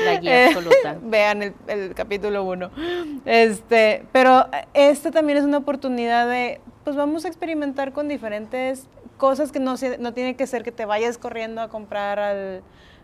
La 0.06 0.16
guía 0.22 0.48
absoluta. 0.48 0.98
Vean 1.04 1.44
el, 1.44 1.54
el 1.68 1.94
capítulo 1.94 2.46
uno. 2.46 2.72
Este, 3.26 4.06
pero 4.14 4.48
esta 4.74 5.12
también 5.12 5.38
es 5.38 5.44
una 5.44 5.58
oportunidad 5.58 6.30
de, 6.30 6.62
pues 6.86 6.96
vamos 6.96 7.26
a 7.26 7.28
experimentar 7.28 7.92
con 7.92 8.08
diferentes 8.08 8.88
cosas 9.18 9.52
que 9.52 9.60
no, 9.60 9.76
no 10.00 10.14
tiene 10.14 10.38
que 10.38 10.48
ser 10.48 10.64
que 10.64 10.72
te 10.72 10.86
vayas 10.86 11.18
corriendo 11.18 11.62
a 11.62 11.68
comprar 11.68 12.20
al, 12.20 12.64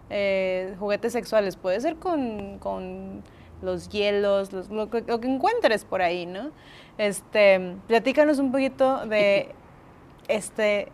eh, 0.10 0.74
juguetes 0.80 1.12
sexuales. 1.12 1.58
Puede 1.58 1.82
ser 1.82 1.98
con, 1.98 2.60
con 2.60 3.24
los 3.62 3.90
hielos, 3.90 4.52
lo, 4.70 4.90
que, 4.90 5.04
encuentres 5.08 5.86
por 5.86 6.02
ahí, 6.02 6.26
¿no? 6.26 6.52
Este, 6.98 7.78
platícanos 7.88 8.40
un 8.40 8.52
poquito 8.52 9.06
de 9.08 9.54
este 10.28 10.92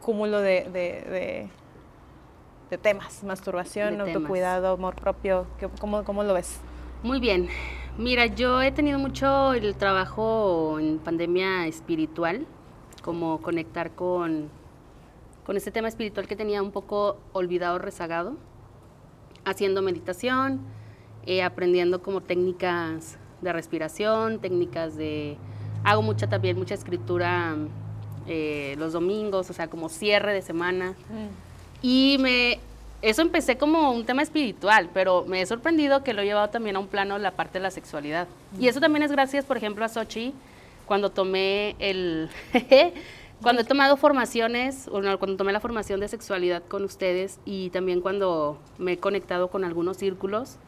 cúmulo 0.00 0.40
de, 0.40 0.68
de, 2.70 2.78
temas, 2.78 3.24
masturbación, 3.24 4.00
autocuidado, 4.00 4.74
amor 4.74 4.94
propio, 4.94 5.46
¿cómo, 5.80 6.04
¿cómo 6.04 6.22
lo 6.22 6.34
ves? 6.34 6.60
Muy 7.02 7.18
bien. 7.20 7.48
Mira, 7.98 8.26
yo 8.26 8.62
he 8.62 8.72
tenido 8.72 8.98
mucho 8.98 9.52
el 9.52 9.74
trabajo 9.74 10.78
en 10.78 10.98
pandemia 10.98 11.66
espiritual, 11.66 12.46
como 13.02 13.42
conectar 13.42 13.90
con, 13.90 14.48
con 15.44 15.56
este 15.56 15.70
tema 15.70 15.88
espiritual 15.88 16.26
que 16.26 16.36
tenía 16.36 16.62
un 16.62 16.70
poco 16.70 17.18
olvidado, 17.32 17.78
rezagado, 17.78 18.36
haciendo 19.44 19.82
meditación, 19.82 20.60
eh, 21.26 21.42
aprendiendo 21.42 22.02
como 22.02 22.22
técnicas 22.22 23.18
de 23.40 23.52
respiración, 23.52 24.38
técnicas 24.38 24.96
de... 24.96 25.36
Hago 25.84 26.02
mucha 26.02 26.28
también, 26.28 26.58
mucha 26.58 26.74
escritura 26.74 27.56
eh, 28.26 28.74
los 28.78 28.92
domingos, 28.92 29.48
o 29.50 29.52
sea, 29.52 29.68
como 29.68 29.88
cierre 29.88 30.32
de 30.32 30.42
semana. 30.42 30.90
Mm. 30.90 31.82
Y 31.82 32.16
me... 32.20 32.60
Eso 33.02 33.22
empecé 33.22 33.56
como 33.56 33.92
un 33.92 34.04
tema 34.04 34.20
espiritual, 34.20 34.90
pero 34.92 35.24
me 35.26 35.40
he 35.40 35.46
sorprendido 35.46 36.04
que 36.04 36.12
lo 36.12 36.20
he 36.20 36.26
llevado 36.26 36.50
también 36.50 36.76
a 36.76 36.78
un 36.80 36.86
plano 36.86 37.16
la 37.16 37.30
parte 37.30 37.54
de 37.54 37.62
la 37.62 37.70
sexualidad. 37.70 38.28
Y 38.58 38.68
eso 38.68 38.78
también 38.78 39.02
es 39.02 39.10
gracias, 39.10 39.46
por 39.46 39.56
ejemplo, 39.56 39.86
a 39.86 39.88
Sochi, 39.88 40.34
cuando 40.84 41.10
tomé 41.10 41.76
el... 41.78 42.28
cuando 43.40 43.62
he 43.62 43.64
tomado 43.64 43.96
formaciones, 43.96 44.86
cuando 44.90 45.36
tomé 45.36 45.52
la 45.52 45.60
formación 45.60 45.98
de 46.00 46.08
sexualidad 46.08 46.62
con 46.68 46.84
ustedes 46.84 47.40
y 47.46 47.70
también 47.70 48.02
cuando 48.02 48.58
me 48.76 48.92
he 48.92 48.98
conectado 48.98 49.48
con 49.48 49.64
algunos 49.64 49.96
círculos, 49.96 50.58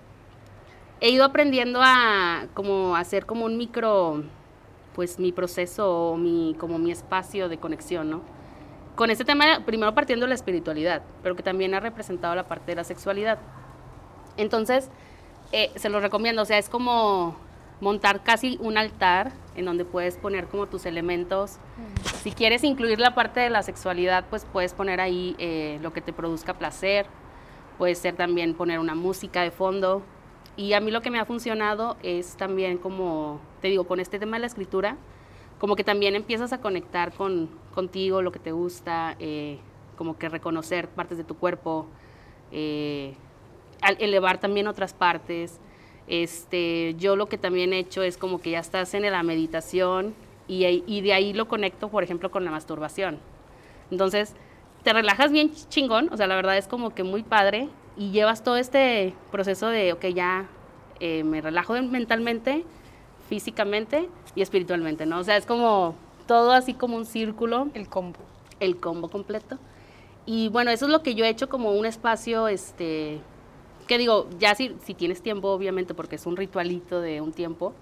he 1.03 1.11
ido 1.11 1.25
aprendiendo 1.25 1.81
a 1.83 2.47
como 2.55 2.95
hacer 2.95 3.27
como 3.27 3.45
un 3.45 3.59
micro, 3.59 4.23
pues 4.95 5.19
mi 5.19 5.33
proceso, 5.33 6.15
mi, 6.17 6.55
como 6.61 6.79
mi 6.79 6.93
espacio 6.93 7.49
de 7.49 7.59
conexión, 7.59 8.09
¿no? 8.09 8.23
Con 8.95 9.11
este 9.11 9.25
tema, 9.25 9.63
primero 9.67 9.97
partiendo 9.97 10.27
de 10.27 10.29
la 10.29 10.37
espiritualidad, 10.37 11.03
pero 11.25 11.35
que 11.35 11.43
también 11.43 11.75
ha 11.75 11.81
representado 11.81 12.37
la 12.37 12.47
parte 12.47 12.71
de 12.71 12.77
la 12.77 12.85
sexualidad. 12.85 13.41
Entonces, 14.37 14.91
eh, 15.51 15.73
se 15.75 15.89
lo 15.89 15.99
recomiendo, 15.99 16.43
o 16.43 16.45
sea, 16.45 16.59
es 16.59 16.69
como 16.69 17.37
montar 17.81 18.23
casi 18.23 18.57
un 18.61 18.79
altar 18.79 19.33
en 19.57 19.65
donde 19.65 19.85
puedes 19.85 20.17
poner 20.19 20.47
como 20.47 20.67
tus 20.69 20.87
elementos. 20.87 21.59
Si 22.23 22.31
quieres 22.31 22.63
incluir 22.63 23.01
la 23.01 23.13
parte 23.17 23.41
de 23.41 23.51
la 23.51 23.65
sexualidad, 23.65 24.27
pues 24.31 24.47
puedes 24.53 24.73
poner 24.73 25.01
ahí 25.01 25.35
eh, 25.41 25.81
lo 25.83 25.93
que 25.93 26.01
te 26.01 26.13
produzca 26.13 26.55
placer. 26.55 27.07
Puede 27.77 27.97
ser 27.97 28.15
también 28.15 28.55
poner 28.55 28.79
una 28.79 28.95
música 28.95 29.43
de 29.43 29.51
fondo, 29.51 30.05
y 30.57 30.75
a 30.75 30.81
mí 30.81 30.91
lo 30.91 31.01
que 31.01 31.11
me 31.11 31.19
ha 31.19 31.25
funcionado 31.25 31.97
es 32.03 32.37
también 32.37 32.79
como, 32.79 33.41
te 33.61 33.69
digo, 33.69 33.85
con 33.85 34.01
este 34.01 34.19
tema 34.19 34.37
de 34.37 34.41
la 34.41 34.47
escritura, 34.47 34.97
como 35.59 35.77
que 35.77 35.85
también 35.85 36.15
empiezas 36.15 36.53
a 36.53 36.61
conectar 36.61 37.13
con, 37.13 37.49
contigo, 37.75 38.21
lo 38.21 38.33
que 38.33 38.39
te 38.39 38.53
gusta, 38.53 39.17
eh, 39.19 39.59
como 39.97 40.19
que 40.19 40.29
reconocer 40.29 40.89
partes 40.89 41.19
de 41.19 41.25
tu 41.25 41.37
cuerpo, 41.37 41.87
eh, 42.51 43.15
elevar 43.99 44.39
también 44.39 44.67
otras 44.67 44.93
partes. 44.93 45.59
Este, 46.07 46.95
yo 46.99 47.17
lo 47.17 47.27
que 47.27 47.39
también 47.39 47.73
he 47.73 47.79
hecho 47.79 48.03
es 48.03 48.19
como 48.19 48.41
que 48.41 48.51
ya 48.51 48.59
estás 48.59 48.93
en 48.95 49.11
la 49.11 49.23
meditación 49.23 50.15
y, 50.49 50.67
y 50.87 51.01
de 51.01 51.13
ahí 51.15 51.33
lo 51.33 51.49
conecto, 51.49 51.89
por 51.89 52.03
ejemplo, 52.03 52.31
con 52.31 52.45
la 52.45 52.51
masturbación. 52.51 53.21
Entonces, 53.91 54.35
te 54.83 54.93
relajas 54.93 55.33
bien 55.33 55.53
chingón, 55.69 56.09
o 56.13 56.17
sea, 56.17 56.27
la 56.27 56.35
verdad 56.35 56.59
es 56.59 56.67
como 56.67 56.91
que 56.91 57.05
muy 57.05 57.23
padre 57.23 57.69
y 57.97 58.11
llevas 58.11 58.43
todo 58.43 58.57
este 58.57 59.15
proceso 59.31 59.69
de, 59.69 59.93
ok, 59.93 60.07
ya 60.07 60.49
eh, 61.01 61.25
me 61.25 61.41
relajo 61.41 61.75
mentalmente, 61.83 62.65
físicamente 63.29 64.09
y 64.35 64.43
espiritualmente, 64.43 65.07
¿no? 65.07 65.19
O 65.19 65.25
sea, 65.25 65.37
es 65.37 65.47
como 65.47 65.95
todo 66.27 66.53
así 66.53 66.75
como 66.75 66.97
un 66.97 67.05
círculo. 67.05 67.69
El 67.75 67.89
combo. 67.89 68.19
El 68.61 68.79
combo 68.79 69.09
completo. 69.09 69.59
Y 70.25 70.49
bueno, 70.49 70.71
eso 70.71 70.87
es 70.87 70.93
lo 70.93 71.03
que 71.03 71.15
yo 71.15 71.25
he 71.25 71.29
hecho 71.29 71.49
como 71.49 71.73
un 71.73 71.85
espacio, 71.85 72.47
este, 72.49 73.21
que 73.89 73.99
digo, 73.99 74.29
ya 74.39 74.55
si, 74.55 74.77
si 74.85 74.95
tienes 74.95 75.21
tiempo, 75.21 75.49
obviamente, 75.49 75.95
porque 75.95 76.17
es 76.17 76.27
un 76.27 76.37
ritualito 76.37 77.01
de 77.01 77.21
un 77.21 77.33
tiempo, 77.33 77.75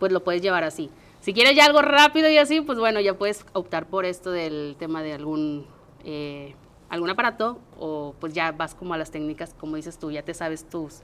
pues 0.00 0.10
lo 0.12 0.24
puedes 0.24 0.42
llevar 0.42 0.64
así. 0.64 0.90
Si 1.20 1.32
quieres 1.32 1.54
ya 1.54 1.64
algo 1.64 1.82
rápido 1.82 2.28
y 2.28 2.38
así, 2.38 2.60
pues 2.60 2.78
bueno, 2.78 3.00
ya 3.00 3.14
puedes 3.14 3.44
optar 3.52 3.86
por 3.86 4.04
esto 4.04 4.30
del 4.30 4.76
tema 4.78 5.02
de 5.02 5.12
algún 5.12 5.66
eh, 6.04 6.54
algún 6.88 7.10
aparato 7.10 7.58
o 7.78 8.14
pues 8.20 8.32
ya 8.32 8.52
vas 8.52 8.74
como 8.74 8.94
a 8.94 8.98
las 8.98 9.10
técnicas, 9.10 9.54
como 9.58 9.76
dices 9.76 9.98
tú, 9.98 10.10
ya 10.10 10.22
te 10.22 10.34
sabes 10.34 10.68
tus, 10.68 11.00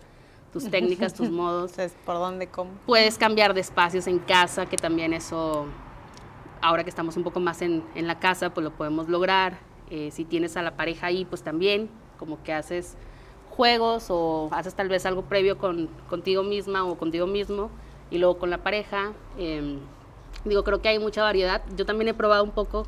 tus 0.53 0.71
técnicas, 0.71 1.15
tus 1.15 1.31
modos. 1.31 1.73
¿Por 2.05 2.15
dónde, 2.15 2.49
cómo? 2.49 2.71
Puedes 2.87 3.19
cambiar 3.19 3.55
de 3.55 3.61
espacios 3.61 4.07
en 4.07 4.19
casa, 4.19 4.67
que 4.67 4.77
también 4.77 5.13
eso, 5.13 5.67
ahora 6.61 6.85
que 6.85 6.91
estamos 6.91 7.17
un 7.17 7.25
poco 7.25 7.41
más 7.41 7.63
en, 7.63 7.85
en 7.95 8.07
la 8.07 8.19
casa, 8.19 8.51
pues 8.51 8.65
lo 8.65 8.71
podemos 8.71 9.09
lograr. 9.09 9.59
Eh, 9.91 10.11
si 10.11 10.25
tienes 10.25 10.57
a 10.57 10.63
la 10.63 10.77
pareja 10.77 11.09
ahí, 11.09 11.25
pues 11.25 11.43
también, 11.43 11.91
como 12.19 12.43
que 12.43 12.53
haces 12.53 12.97
juegos 13.51 14.07
o 14.09 14.49
haces 14.53 14.75
tal 14.75 14.89
vez 14.89 15.07
algo 15.07 15.23
previo 15.23 15.59
con, 15.59 15.89
contigo 16.09 16.43
misma 16.43 16.85
o 16.85 16.97
contigo 16.97 17.27
mismo 17.27 17.71
y 18.11 18.19
luego 18.19 18.39
con 18.39 18.51
la 18.51 18.59
pareja. 18.59 19.13
Em, 19.39 19.79
digo, 20.45 20.65
creo 20.65 20.81
que 20.81 20.89
hay 20.89 20.99
mucha 20.99 21.23
variedad. 21.23 21.63
Yo 21.77 21.85
también 21.87 22.09
he 22.09 22.15
probado 22.15 22.45
un 22.45 22.51
poco 22.51 22.87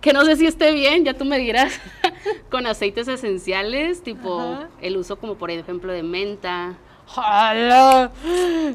que 0.00 0.12
no 0.12 0.24
sé 0.24 0.36
si 0.36 0.46
esté 0.46 0.72
bien, 0.72 1.04
ya 1.04 1.14
tú 1.14 1.24
me 1.24 1.38
dirás, 1.38 1.80
con 2.50 2.66
aceites 2.66 3.08
esenciales, 3.08 4.02
tipo 4.02 4.58
el 4.80 4.96
uso 4.96 5.16
como 5.16 5.34
por 5.34 5.50
ejemplo 5.50 5.92
de 5.92 6.02
menta. 6.02 6.76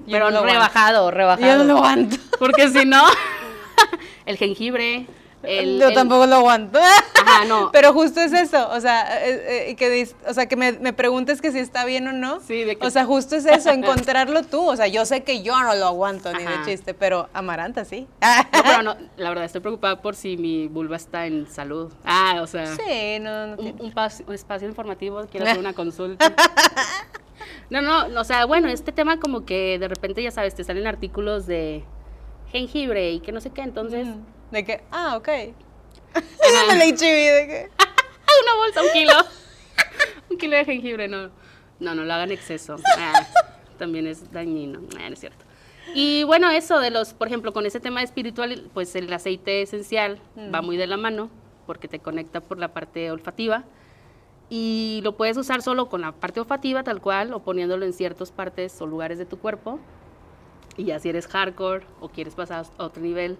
Pero 0.09 0.31
no 0.31 0.43
rebajado, 0.43 1.11
rebajado. 1.11 1.47
Yo 1.47 1.57
no 1.59 1.63
lo 1.65 1.77
aguanto. 1.77 2.17
Porque 2.39 2.67
si 2.69 2.85
no, 2.85 3.03
el 4.25 4.37
jengibre, 4.37 5.07
yo 5.43 5.93
tampoco 5.93 6.25
lo 6.25 6.35
aguanto. 6.37 6.79
Ajá, 6.79 7.45
no. 7.45 7.69
Pero 7.73 7.93
justo 7.93 8.21
es 8.21 8.33
eso, 8.33 8.69
o 8.71 8.79
sea, 8.79 9.25
eh, 9.25 9.71
eh, 9.71 9.75
que, 9.75 10.07
o 10.27 10.33
sea, 10.33 10.47
que 10.47 10.55
me, 10.55 10.73
me, 10.73 10.93
preguntes 10.93 11.41
que 11.41 11.51
si 11.51 11.59
está 11.59 11.85
bien 11.85 12.07
o 12.07 12.13
no. 12.13 12.39
Sí, 12.39 12.63
de 12.63 12.77
O 12.81 12.89
sea, 12.89 13.05
justo 13.05 13.35
es 13.35 13.45
eso, 13.45 13.69
encontrarlo 13.71 14.43
tú. 14.43 14.69
O 14.69 14.75
sea, 14.75 14.87
yo 14.87 15.05
sé 15.05 15.23
que 15.23 15.43
yo 15.43 15.59
no 15.61 15.75
lo 15.75 15.87
aguanto 15.87 16.31
ni 16.33 16.43
de 16.43 16.63
chiste, 16.65 16.93
pero 16.93 17.29
Amaranta 17.33 17.85
sí. 17.85 18.07
No, 18.21 18.63
pero 18.63 18.81
no, 18.83 18.95
la 19.17 19.29
verdad 19.29 19.45
estoy 19.45 19.61
preocupada 19.61 20.01
por 20.01 20.15
si 20.15 20.37
mi 20.37 20.67
vulva 20.67 20.95
está 20.95 21.25
en 21.25 21.47
salud. 21.49 21.91
Ah, 22.05 22.39
o 22.41 22.47
sea. 22.47 22.67
Sí, 22.75 23.19
no, 23.19 23.47
no. 23.47 23.55
Un, 23.55 23.75
un, 23.79 24.33
espacio 24.33 24.67
informativo, 24.67 25.25
quiero 25.29 25.45
hacer 25.45 25.59
una 25.59 25.73
consulta. 25.73 26.33
No, 27.69 27.81
no, 27.81 28.19
o 28.19 28.23
sea, 28.23 28.45
bueno, 28.45 28.67
este 28.67 28.91
tema 28.91 29.19
como 29.19 29.45
que 29.45 29.79
de 29.79 29.87
repente, 29.87 30.21
ya 30.21 30.31
sabes, 30.31 30.53
te 30.55 30.63
salen 30.63 30.85
artículos 30.85 31.45
de 31.45 31.83
jengibre 32.51 33.11
y 33.11 33.19
que 33.19 33.31
no 33.31 33.41
sé 33.41 33.49
qué, 33.49 33.61
entonces... 33.61 34.07
De 34.53 34.63
que, 34.63 34.83
ah, 34.91 35.17
ok. 35.17 35.27
el 35.33 36.81
HIV, 36.81 36.99
de 36.99 37.47
que... 37.47 37.69
Una 38.43 38.55
bolsa, 38.55 38.83
un 38.83 38.89
kilo. 38.93 39.13
un 40.29 40.37
kilo 40.37 40.55
de 40.55 40.65
jengibre, 40.65 41.07
no. 41.07 41.31
No, 41.79 41.95
no 41.95 42.03
lo 42.03 42.13
hagan 42.13 42.31
exceso. 42.31 42.75
Ah, 42.99 43.25
también 43.79 44.05
es 44.05 44.31
dañino. 44.31 44.81
Ah, 44.99 45.07
no 45.07 45.13
es 45.13 45.19
cierto. 45.19 45.43
Y 45.95 46.21
bueno, 46.25 46.51
eso 46.51 46.79
de 46.79 46.91
los, 46.91 47.15
por 47.15 47.29
ejemplo, 47.29 47.51
con 47.51 47.65
ese 47.65 47.79
tema 47.79 48.03
espiritual, 48.03 48.69
pues 48.75 48.95
el 48.95 49.11
aceite 49.11 49.63
esencial 49.63 50.19
va 50.53 50.61
mm. 50.61 50.65
muy 50.65 50.77
de 50.77 50.85
la 50.85 50.97
mano 50.97 51.31
porque 51.65 51.87
te 51.87 51.97
conecta 51.97 52.39
por 52.39 52.59
la 52.59 52.73
parte 52.73 53.09
olfativa 53.09 53.63
y 54.51 55.01
lo 55.03 55.17
puedes 55.17 55.35
usar 55.35 55.63
solo 55.63 55.89
con 55.89 56.01
la 56.01 56.11
parte 56.11 56.39
olfativa 56.39 56.83
tal 56.83 57.01
cual 57.01 57.33
o 57.33 57.39
poniéndolo 57.39 57.85
en 57.85 57.93
ciertas 57.93 58.31
partes 58.31 58.79
o 58.83 58.85
lugares 58.85 59.17
de 59.17 59.25
tu 59.25 59.39
cuerpo. 59.39 59.79
Y 60.77 60.85
ya 60.85 60.99
si 60.99 61.09
eres 61.09 61.25
hardcore 61.25 61.87
o 62.01 62.09
quieres 62.09 62.35
pasar 62.35 62.67
a 62.77 62.83
otro 62.83 63.01
nivel, 63.01 63.39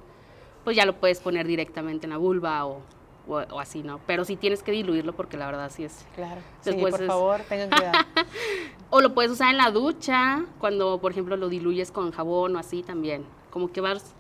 pues 0.64 0.76
ya 0.76 0.86
lo 0.86 0.94
puedes 0.94 1.20
poner 1.20 1.46
directamente 1.48 2.06
en 2.06 2.12
la 2.12 2.18
vulva 2.18 2.66
o, 2.66 2.82
o, 3.28 3.60
así, 3.60 3.84
¿no? 3.84 4.00
Pero 4.06 4.26
sí 4.26 4.36
tienes 4.36 4.64
que 4.64 4.72
diluirlo 4.72 5.14
porque 5.14 5.38
la 5.38 5.46
verdad 5.46 5.72
sí 5.74 5.84
es. 5.84 6.06
Claro. 6.16 6.42
Después 6.64 6.96
sí, 6.96 7.00
por 7.00 7.08
favor, 7.08 7.42
tengan 7.48 7.70
cuidado. 7.70 8.06
o 8.90 9.02
lo 9.02 9.14
puedes 9.14 9.32
usar 9.32 9.52
en 9.52 9.58
la 9.58 9.72
ducha, 9.72 10.46
cuando 10.60 11.00
por 11.00 11.12
ejemplo 11.12 11.38
lo 11.38 11.50
diluyes 11.50 11.92
con 11.92 12.12
jabón 12.12 12.56
o 12.56 12.60
así 12.60 12.84
también. 12.84 13.26
Como 13.50 13.72
que 13.72 13.82
vas. 13.82 14.14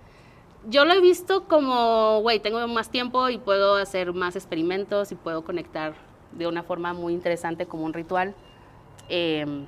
Yo 0.69 0.85
lo 0.85 0.93
he 0.93 1.01
visto 1.01 1.45
como, 1.45 2.21
güey, 2.21 2.39
tengo 2.39 2.65
más 2.67 2.89
tiempo 2.89 3.29
y 3.29 3.37
puedo 3.37 3.75
hacer 3.75 4.13
más 4.13 4.35
experimentos 4.37 5.11
y 5.11 5.15
puedo 5.15 5.43
conectar 5.43 5.93
de 6.31 6.47
una 6.47 6.63
forma 6.63 6.93
muy 6.93 7.13
interesante 7.13 7.65
como 7.65 7.83
un 7.83 7.93
ritual. 7.93 8.33
Em, 9.09 9.65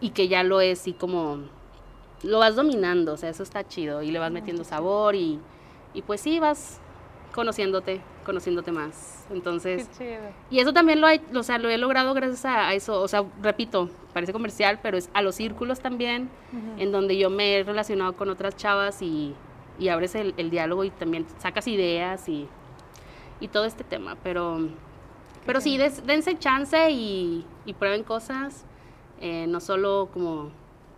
y 0.00 0.10
que 0.10 0.26
ya 0.28 0.42
lo 0.42 0.60
es 0.60 0.80
así 0.80 0.92
como. 0.92 1.38
Lo 2.22 2.38
vas 2.38 2.56
dominando, 2.56 3.12
o 3.12 3.16
sea, 3.18 3.28
eso 3.28 3.42
está 3.42 3.68
chido. 3.68 4.02
Y 4.02 4.10
le 4.10 4.18
vas 4.18 4.32
metiendo 4.32 4.64
sabor 4.64 5.14
y 5.14 5.38
y 5.94 6.02
pues 6.02 6.20
sí, 6.20 6.40
vas, 6.40 6.80
conociéndote, 7.32 8.00
conociéndote 8.24 8.72
más. 8.72 9.26
Entonces, 9.30 9.88
y 10.50 10.58
eso 10.58 10.72
también 10.72 11.00
lo, 11.00 11.06
hay, 11.06 11.20
o 11.34 11.42
sea, 11.42 11.58
lo 11.58 11.70
he 11.70 11.78
logrado 11.78 12.12
gracias 12.14 12.44
a, 12.44 12.74
eso, 12.74 13.00
o 13.00 13.08
sea, 13.08 13.24
repito, 13.42 13.88
parece 14.12 14.32
comercial, 14.32 14.80
pero 14.82 14.98
es 14.98 15.08
a 15.14 15.22
los 15.22 15.36
círculos 15.36 15.80
también, 15.80 16.28
en 16.78 16.92
donde 16.92 17.16
yo 17.16 17.30
me 17.30 17.56
he 17.56 17.64
relacionado 17.64 18.14
con 18.14 18.28
otras 18.28 18.56
chavas 18.56 19.00
y, 19.02 19.34
y 19.78 19.88
abres 19.88 20.14
el, 20.14 20.50
diálogo 20.50 20.84
y 20.84 20.90
también 20.90 21.26
sacas 21.38 21.66
ideas 21.68 22.28
y, 22.28 22.46
y 23.40 23.48
todo 23.48 23.64
este 23.64 23.84
tema, 23.84 24.16
pero, 24.22 24.68
pero 25.46 25.60
sí, 25.60 25.78
dense 25.78 26.38
chance 26.38 26.90
y, 26.90 27.44
y 27.64 27.72
prueben 27.72 28.04
cosas, 28.04 28.64
eh, 29.20 29.46
no 29.48 29.60
solo 29.60 30.10
como, 30.12 30.50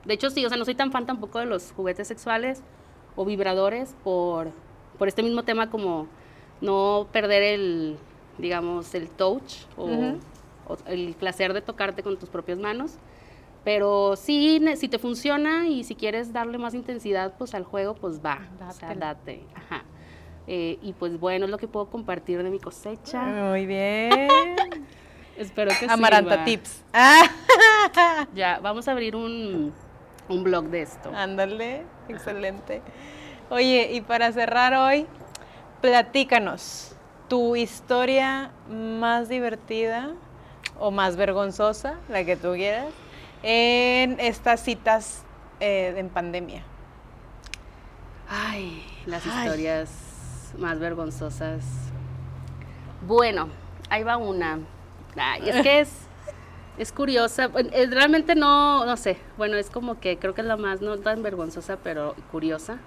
de 0.04 0.14
hecho 0.14 0.30
sí, 0.30 0.44
o 0.44 0.48
sea, 0.48 0.58
no 0.58 0.64
soy 0.64 0.74
tan 0.74 0.90
fan 0.90 1.06
tampoco 1.06 1.38
de 1.38 1.46
los 1.46 1.72
juguetes 1.72 2.08
sexuales 2.08 2.62
o 3.14 3.24
vibradores 3.24 3.94
por, 4.04 4.52
por 4.98 5.08
este 5.08 5.22
mismo 5.22 5.42
tema 5.42 5.70
como 5.70 6.06
no 6.60 7.08
perder 7.12 7.42
el, 7.42 7.96
digamos, 8.38 8.94
el 8.94 9.08
touch 9.08 9.64
o, 9.76 9.88
el 10.86 11.14
placer 11.14 11.52
de 11.52 11.60
tocarte 11.60 12.02
con 12.02 12.16
tus 12.16 12.28
propias 12.28 12.58
manos. 12.58 12.94
Pero 13.64 14.14
sí, 14.16 14.62
si 14.76 14.88
te 14.88 14.98
funciona 14.98 15.66
y 15.66 15.82
si 15.82 15.96
quieres 15.96 16.32
darle 16.32 16.56
más 16.56 16.74
intensidad 16.74 17.34
pues 17.36 17.54
al 17.54 17.64
juego, 17.64 17.94
pues 17.94 18.20
va, 18.24 18.40
date. 18.60 18.70
o 18.70 18.72
sea, 18.72 18.94
date. 18.94 19.44
Ajá. 19.54 19.84
Eh, 20.46 20.78
y 20.80 20.92
pues 20.92 21.18
bueno, 21.18 21.46
es 21.46 21.50
lo 21.50 21.58
que 21.58 21.66
puedo 21.66 21.86
compartir 21.86 22.42
de 22.42 22.50
mi 22.50 22.60
cosecha. 22.60 23.22
Muy 23.22 23.66
bien. 23.66 24.28
Espero 25.36 25.72
que 25.78 25.86
Amaranta 25.88 26.44
Tips. 26.44 26.84
ya, 28.34 28.60
vamos 28.60 28.88
a 28.88 28.92
abrir 28.92 29.16
un, 29.16 29.72
un 30.28 30.44
blog 30.44 30.66
de 30.66 30.82
esto. 30.82 31.10
Ándale, 31.14 31.82
excelente. 32.08 32.82
Oye, 33.48 33.90
y 33.92 34.00
para 34.00 34.32
cerrar 34.32 34.74
hoy, 34.74 35.06
platícanos 35.80 36.96
tu 37.28 37.54
historia 37.54 38.50
más 38.68 39.28
divertida 39.28 40.14
o 40.80 40.90
más 40.90 41.16
vergonzosa, 41.16 41.94
la 42.08 42.24
que 42.24 42.36
tú 42.36 42.54
quieras, 42.54 42.92
en 43.44 44.18
estas 44.18 44.60
citas 44.60 45.24
eh, 45.60 45.94
en 45.96 46.08
pandemia. 46.08 46.64
Ay, 48.28 48.84
las 49.06 49.24
historias 49.24 50.52
más 50.58 50.80
vergonzosas. 50.80 51.64
Bueno, 53.06 53.48
ahí 53.90 54.02
va 54.02 54.16
una. 54.16 54.58
Ay, 55.16 55.48
es 55.48 55.62
que 55.62 55.80
es, 55.80 55.90
es 56.78 56.90
curiosa. 56.90 57.48
Realmente 57.90 58.34
no, 58.34 58.84
no 58.84 58.96
sé. 58.96 59.18
Bueno, 59.36 59.56
es 59.56 59.70
como 59.70 60.00
que 60.00 60.18
creo 60.18 60.34
que 60.34 60.40
es 60.40 60.46
la 60.48 60.56
más, 60.56 60.80
no 60.80 60.98
tan 60.98 61.22
vergonzosa, 61.22 61.76
pero 61.76 62.16
curiosa. 62.32 62.78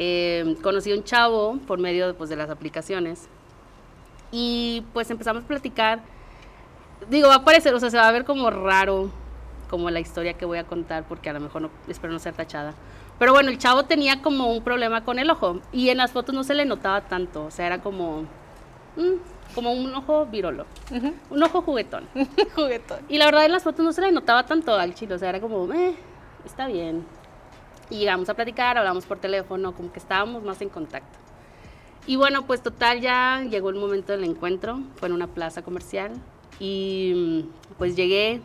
Eh, 0.00 0.56
conocí 0.62 0.92
a 0.92 0.94
un 0.94 1.02
chavo 1.02 1.58
por 1.66 1.80
medio 1.80 2.14
pues, 2.16 2.30
de 2.30 2.36
las 2.36 2.48
aplicaciones 2.50 3.28
y 4.30 4.84
pues 4.92 5.10
empezamos 5.10 5.42
a 5.42 5.46
platicar. 5.46 6.00
Digo, 7.10 7.26
va 7.28 7.36
a 7.36 7.44
parecer, 7.44 7.74
o 7.74 7.80
sea, 7.80 7.90
se 7.90 7.96
va 7.96 8.06
a 8.06 8.12
ver 8.12 8.24
como 8.24 8.48
raro, 8.48 9.10
como 9.68 9.90
la 9.90 9.98
historia 9.98 10.34
que 10.34 10.44
voy 10.44 10.58
a 10.58 10.64
contar, 10.64 11.04
porque 11.08 11.30
a 11.30 11.32
lo 11.32 11.40
mejor 11.40 11.62
no, 11.62 11.70
espero 11.88 12.12
no 12.12 12.20
ser 12.20 12.34
tachada. 12.34 12.74
Pero 13.18 13.32
bueno, 13.32 13.50
el 13.50 13.58
chavo 13.58 13.86
tenía 13.86 14.22
como 14.22 14.52
un 14.52 14.62
problema 14.62 15.02
con 15.04 15.18
el 15.18 15.28
ojo 15.30 15.60
y 15.72 15.88
en 15.88 15.96
las 15.96 16.12
fotos 16.12 16.32
no 16.32 16.44
se 16.44 16.54
le 16.54 16.64
notaba 16.64 17.00
tanto, 17.02 17.46
o 17.46 17.50
sea, 17.50 17.66
era 17.66 17.80
como, 17.80 18.22
mm, 18.96 19.54
como 19.56 19.72
un 19.72 19.92
ojo 19.96 20.26
virolo, 20.26 20.66
un 21.30 21.42
ojo 21.42 21.62
juguetón. 21.62 22.06
juguetón. 22.54 23.00
Y 23.08 23.18
la 23.18 23.24
verdad 23.24 23.46
en 23.46 23.52
las 23.52 23.64
fotos 23.64 23.84
no 23.84 23.92
se 23.92 24.02
le 24.02 24.12
notaba 24.12 24.46
tanto 24.46 24.74
al 24.74 24.94
chilo, 24.94 25.16
o 25.16 25.18
sea, 25.18 25.30
era 25.30 25.40
como, 25.40 25.72
eh, 25.72 25.96
está 26.44 26.68
bien. 26.68 27.04
Y 27.90 27.98
llegamos 27.98 28.28
a 28.28 28.34
platicar, 28.34 28.76
hablamos 28.76 29.06
por 29.06 29.18
teléfono, 29.18 29.74
como 29.74 29.92
que 29.92 29.98
estábamos 29.98 30.42
más 30.42 30.60
en 30.60 30.68
contacto. 30.68 31.18
Y 32.06 32.16
bueno, 32.16 32.46
pues 32.46 32.62
total 32.62 33.00
ya 33.00 33.44
llegó 33.50 33.70
el 33.70 33.76
momento 33.76 34.12
del 34.12 34.24
encuentro, 34.24 34.80
fue 34.96 35.08
en 35.08 35.14
una 35.14 35.26
plaza 35.26 35.62
comercial 35.62 36.12
y 36.58 37.12
mm, 37.14 37.76
pues 37.76 37.96
llegué 37.96 38.40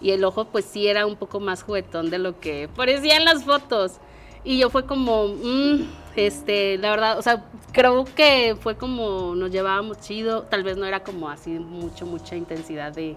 y 0.00 0.10
el 0.10 0.24
ojo 0.24 0.46
pues 0.46 0.64
sí 0.64 0.88
era 0.88 1.06
un 1.06 1.16
poco 1.16 1.38
más 1.38 1.62
juguetón 1.62 2.10
de 2.10 2.18
lo 2.18 2.40
que 2.40 2.68
parecía 2.74 3.16
en 3.16 3.24
las 3.24 3.44
fotos. 3.44 3.98
Y 4.44 4.58
yo 4.58 4.70
fue 4.70 4.86
como, 4.86 5.28
mm, 5.28 5.88
este, 6.16 6.76
la 6.78 6.90
verdad, 6.90 7.18
o 7.18 7.22
sea, 7.22 7.44
creo 7.72 8.04
que 8.04 8.56
fue 8.58 8.76
como 8.76 9.34
nos 9.36 9.50
llevábamos 9.50 10.00
chido, 10.00 10.42
tal 10.44 10.64
vez 10.64 10.76
no 10.76 10.84
era 10.86 11.04
como 11.04 11.28
así 11.28 11.50
mucho, 11.50 12.06
mucha 12.06 12.34
intensidad 12.34 12.92
de, 12.92 13.16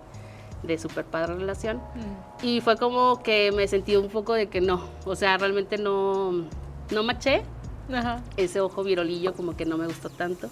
de 0.65 0.77
super 0.77 1.05
padre 1.05 1.35
relación. 1.35 1.77
Mm. 1.77 2.45
Y 2.45 2.61
fue 2.61 2.77
como 2.77 3.21
que 3.21 3.51
me 3.51 3.67
sentí 3.67 3.95
un 3.95 4.09
poco 4.09 4.33
de 4.33 4.47
que 4.47 4.61
no, 4.61 4.81
o 5.05 5.15
sea, 5.15 5.37
realmente 5.37 5.77
no, 5.77 6.45
no 6.91 7.03
maché. 7.03 7.43
Ese 8.35 8.61
ojo 8.61 8.83
virolillo 8.83 9.33
como 9.33 9.55
que 9.55 9.65
no 9.65 9.77
me 9.77 9.85
gustó 9.85 10.09
tanto. 10.09 10.49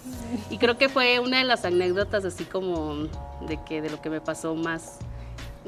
Y 0.50 0.58
creo 0.58 0.78
que 0.78 0.88
fue 0.88 1.18
una 1.18 1.38
de 1.38 1.44
las 1.44 1.64
anécdotas 1.64 2.24
así 2.24 2.44
como 2.44 3.08
de 3.48 3.58
que 3.66 3.82
de 3.82 3.90
lo 3.90 4.00
que 4.00 4.08
me 4.08 4.20
pasó 4.20 4.54
más 4.54 4.98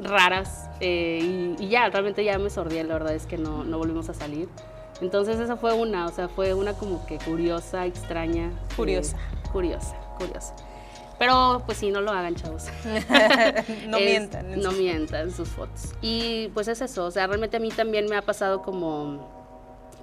raras. 0.01 0.68
Eh, 0.80 1.57
y, 1.59 1.68
ya, 1.68 1.88
realmente 1.88 2.24
ya 2.24 2.38
me 2.38 2.51
sordí, 2.51 2.80
la 2.82 2.94
verdad 2.94 3.14
es 3.14 3.26
que 3.26 3.36
no, 3.36 3.64
no 3.64 3.78
volvimos 3.78 4.09
a 4.09 4.14
salir. 4.14 4.49
Entonces 5.01 5.38
esa 5.40 5.57
fue 5.57 5.74
una, 5.74 6.07
o 6.07 6.12
sea, 6.12 6.28
fue 6.28 6.55
una 6.55 6.72
como 6.74 7.05
que 7.07 7.18
curiosa, 7.18 7.84
extraña. 7.86 8.51
Curiosa. 8.76 9.16
curiosa, 9.53 9.97
curiosa. 10.18 10.55
Pero 11.18 11.62
pues 11.64 11.78
sí, 11.78 11.90
no 11.90 12.00
lo 12.00 12.10
hagan, 12.10 12.34
chavos. 12.34 12.64
no 13.88 13.98
mientan. 13.98 14.60
No 14.60 14.72
mientan 14.72 15.30
sus 15.30 15.48
fotos. 15.48 15.94
Y 16.02 16.48
pues 16.48 16.68
es 16.68 16.80
eso, 16.80 17.06
o 17.06 17.10
sea, 17.10 17.26
realmente 17.26 17.56
a 17.56 17.60
mí 17.60 17.70
también 17.70 18.06
me 18.06 18.16
ha 18.16 18.22
pasado 18.22 18.62
como, 18.62 19.28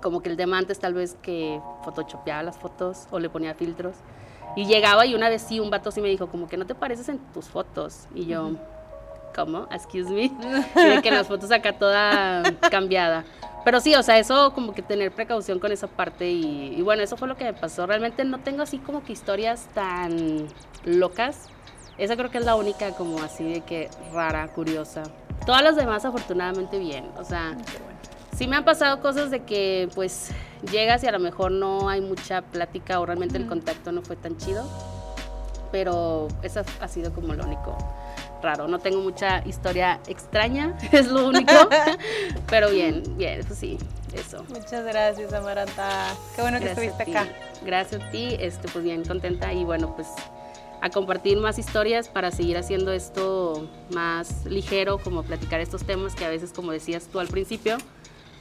como 0.02 0.22
que 0.22 0.30
el 0.30 0.38
tema 0.38 0.58
antes 0.58 0.80
tal 0.80 0.94
vez 0.94 1.16
que 1.22 1.60
photoshopeaba 1.84 2.42
las 2.44 2.58
fotos 2.58 3.08
o 3.12 3.20
le 3.20 3.30
ponía 3.30 3.54
filtros. 3.54 3.96
Y 4.56 4.66
llegaba 4.66 5.06
y 5.06 5.16
una 5.16 5.30
vez 5.30 5.42
sí, 5.42 5.60
un 5.60 5.70
vato 5.70 5.92
sí 5.92 6.02
me 6.02 6.10
dijo, 6.10 6.28
como 6.28 6.48
que 6.48 6.58
no 6.58 6.66
te 6.66 6.76
pareces 6.76 7.10
en 7.10 7.20
tus 7.34 7.46
fotos. 7.46 8.08
Y 8.14 8.26
yo, 8.26 8.52
¿cómo? 9.34 9.68
Excuse 9.72 10.12
me. 10.12 10.32
Y 10.98 11.02
que 11.02 11.12
las 11.12 11.28
fotos 11.28 11.52
acá 11.52 11.74
toda 11.74 12.44
cambiada. 12.70 13.26
Pero 13.64 13.80
sí, 13.80 13.96
o 13.96 14.04
sea, 14.04 14.20
eso 14.20 14.54
como 14.54 14.74
que 14.74 14.82
tener 14.82 15.12
precaución 15.12 15.60
con 15.60 15.72
esa 15.72 15.88
parte 15.88 16.30
y, 16.30 16.82
bueno, 16.82 17.02
eso 17.02 17.16
fue 17.16 17.28
lo 17.28 17.38
que 17.38 17.46
me 17.46 17.54
pasó. 17.54 17.88
Realmente 17.88 18.26
no 18.26 18.40
tengo 18.40 18.62
así 18.62 18.78
como 18.78 19.04
que 19.04 19.14
historias 19.14 19.68
tan 19.74 20.48
locas. 20.84 21.48
Esa 21.98 22.18
creo 22.18 22.30
que 22.30 22.40
es 22.40 22.46
la 22.46 22.56
única 22.56 22.92
como 22.92 23.20
así 23.20 23.44
de 23.54 23.62
que 23.62 23.90
rara, 24.12 24.48
curiosa. 24.50 25.04
Todas 25.46 25.64
las 25.64 25.78
demás 25.78 26.04
afortunadamente 26.04 26.78
bien. 26.78 27.10
O 27.18 27.24
sea, 27.24 27.56
sí 28.36 28.48
me 28.48 28.58
han 28.58 28.66
pasado 28.66 29.00
cosas 29.00 29.32
de 29.32 29.44
que 29.44 29.88
pues 29.96 30.32
llegas 30.70 31.04
y 31.04 31.08
a 31.08 31.12
lo 31.12 31.20
mejor 31.20 31.52
no 31.52 31.88
hay 31.88 32.02
mucha 32.02 32.42
plática 32.42 33.00
o 33.00 33.06
realmente 33.06 33.38
el 33.38 33.48
contacto 33.48 33.94
no 33.94 34.02
fue 34.02 34.18
tan 34.18 34.36
chido. 34.38 34.66
Pero 35.72 36.28
esa 36.42 36.66
ha 36.82 36.88
sido 36.90 37.14
como 37.14 37.34
lo 37.34 37.46
único 37.46 37.78
raro. 38.44 38.68
No 38.68 38.80
tengo 38.80 39.02
mucha 39.02 39.44
historia 39.48 40.00
extraña, 40.08 40.78
es 40.92 41.08
lo 41.08 41.28
único. 41.28 41.54
pero 42.50 42.70
bien, 42.70 43.04
bien, 43.18 43.42
pues 43.48 43.58
sí, 43.58 43.78
eso. 44.14 44.44
Muchas 44.50 44.86
gracias, 44.86 45.34
Amaranta. 45.34 46.14
Qué 46.36 46.42
bueno 46.42 46.60
que 46.60 46.70
estuviste 46.70 47.04
acá. 47.04 47.28
Gracias 47.66 48.02
a 48.02 48.10
ti, 48.12 48.38
este, 48.40 48.68
pues 48.68 48.84
bien 48.84 49.04
contenta 49.04 49.52
y 49.54 49.64
bueno, 49.64 49.96
pues 49.96 50.08
a 50.82 50.90
compartir 50.90 51.38
más 51.38 51.58
historias 51.58 52.10
para 52.10 52.30
seguir 52.32 52.58
haciendo 52.58 52.92
esto 52.92 53.70
más 53.94 54.46
ligero, 54.46 54.98
como 54.98 55.24
platicar 55.24 55.62
estos 55.62 55.86
temas 55.86 56.14
que 56.14 56.26
a 56.26 56.30
veces, 56.30 56.52
como 56.52 56.74
decías 56.74 57.08
tú 57.08 57.22
al 57.22 57.30
principio, 57.30 57.78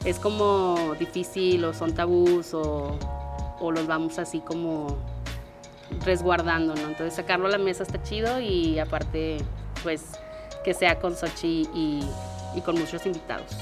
es 0.05 0.19
como 0.19 0.97
difícil 0.99 1.65
o 1.65 1.73
son 1.73 1.95
tabús 1.95 2.53
o, 2.53 2.99
o 3.61 3.71
los 3.71 3.87
vamos 3.87 4.19
así 4.19 4.41
como 4.41 4.99
resguardando, 6.05 6.75
¿no? 6.75 6.89
Entonces 6.89 7.15
sacarlo 7.15 7.47
a 7.47 7.51
la 7.51 7.59
mesa 7.59 7.85
está 7.85 8.03
chido 8.03 8.41
y 8.41 8.79
aparte 8.79 9.39
pues 9.83 10.03
que 10.65 10.75
sea 10.75 10.99
con 10.99 11.17
Sochi 11.17 11.69
y, 11.75 12.61
con 12.65 12.79
muchos 12.79 13.05
invitados. 13.07 13.57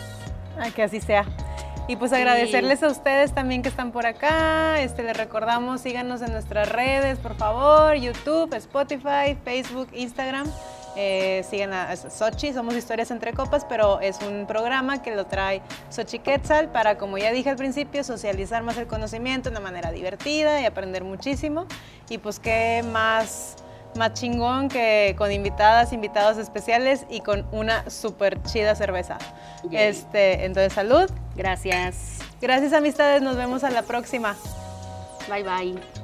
Ah, 0.58 0.70
que 0.74 0.82
así 0.82 1.00
sea. 1.00 1.24
Y 1.88 1.96
pues 1.96 2.12
agradecerles 2.12 2.82
a 2.82 2.88
ustedes 2.88 3.32
también 3.32 3.62
que 3.62 3.68
están 3.68 3.90
por 3.90 4.06
acá. 4.06 4.80
Este, 4.80 5.02
les 5.02 5.16
recordamos, 5.16 5.80
síganos 5.80 6.22
en 6.22 6.32
nuestras 6.32 6.68
redes, 6.68 7.18
por 7.18 7.34
favor, 7.34 7.94
YouTube, 7.96 8.54
Spotify, 8.54 9.36
Facebook, 9.44 9.88
Instagram. 9.92 10.46
Eh, 10.96 11.44
sigan 11.48 11.72
a 11.72 11.94
Sochi, 11.96 12.52
somos 12.52 12.74
Historias 12.74 13.10
entre 13.10 13.32
Copas, 13.32 13.64
pero 13.64 14.00
es 14.00 14.18
un 14.22 14.46
programa 14.46 15.02
que 15.02 15.14
lo 15.14 15.26
trae 15.26 15.62
Sochi 15.88 16.18
Quetzal 16.18 16.68
para, 16.70 16.98
como 16.98 17.16
ya 17.16 17.30
dije 17.30 17.48
al 17.50 17.56
principio, 17.56 18.02
socializar 18.02 18.62
más 18.64 18.76
el 18.76 18.88
conocimiento 18.88 19.50
de 19.50 19.56
una 19.56 19.60
manera 19.60 19.92
divertida 19.92 20.60
y 20.60 20.64
aprender 20.64 21.04
muchísimo. 21.04 21.66
Y 22.08 22.18
pues 22.18 22.40
qué 22.40 22.84
más 22.92 23.56
más 23.96 24.14
chingón 24.14 24.68
que 24.68 25.14
con 25.18 25.32
invitadas, 25.32 25.92
invitados 25.92 26.38
especiales 26.38 27.06
y 27.08 27.20
con 27.20 27.46
una 27.52 27.88
súper 27.90 28.42
chida 28.42 28.74
cerveza. 28.74 29.18
Este, 29.70 30.44
entonces, 30.44 30.72
salud. 30.72 31.10
Gracias. 31.36 32.18
Gracias, 32.40 32.72
amistades. 32.72 33.22
Nos 33.22 33.36
vemos 33.36 33.64
a 33.64 33.70
la 33.70 33.82
próxima. 33.82 34.36
Bye, 35.28 35.42
bye. 35.42 35.99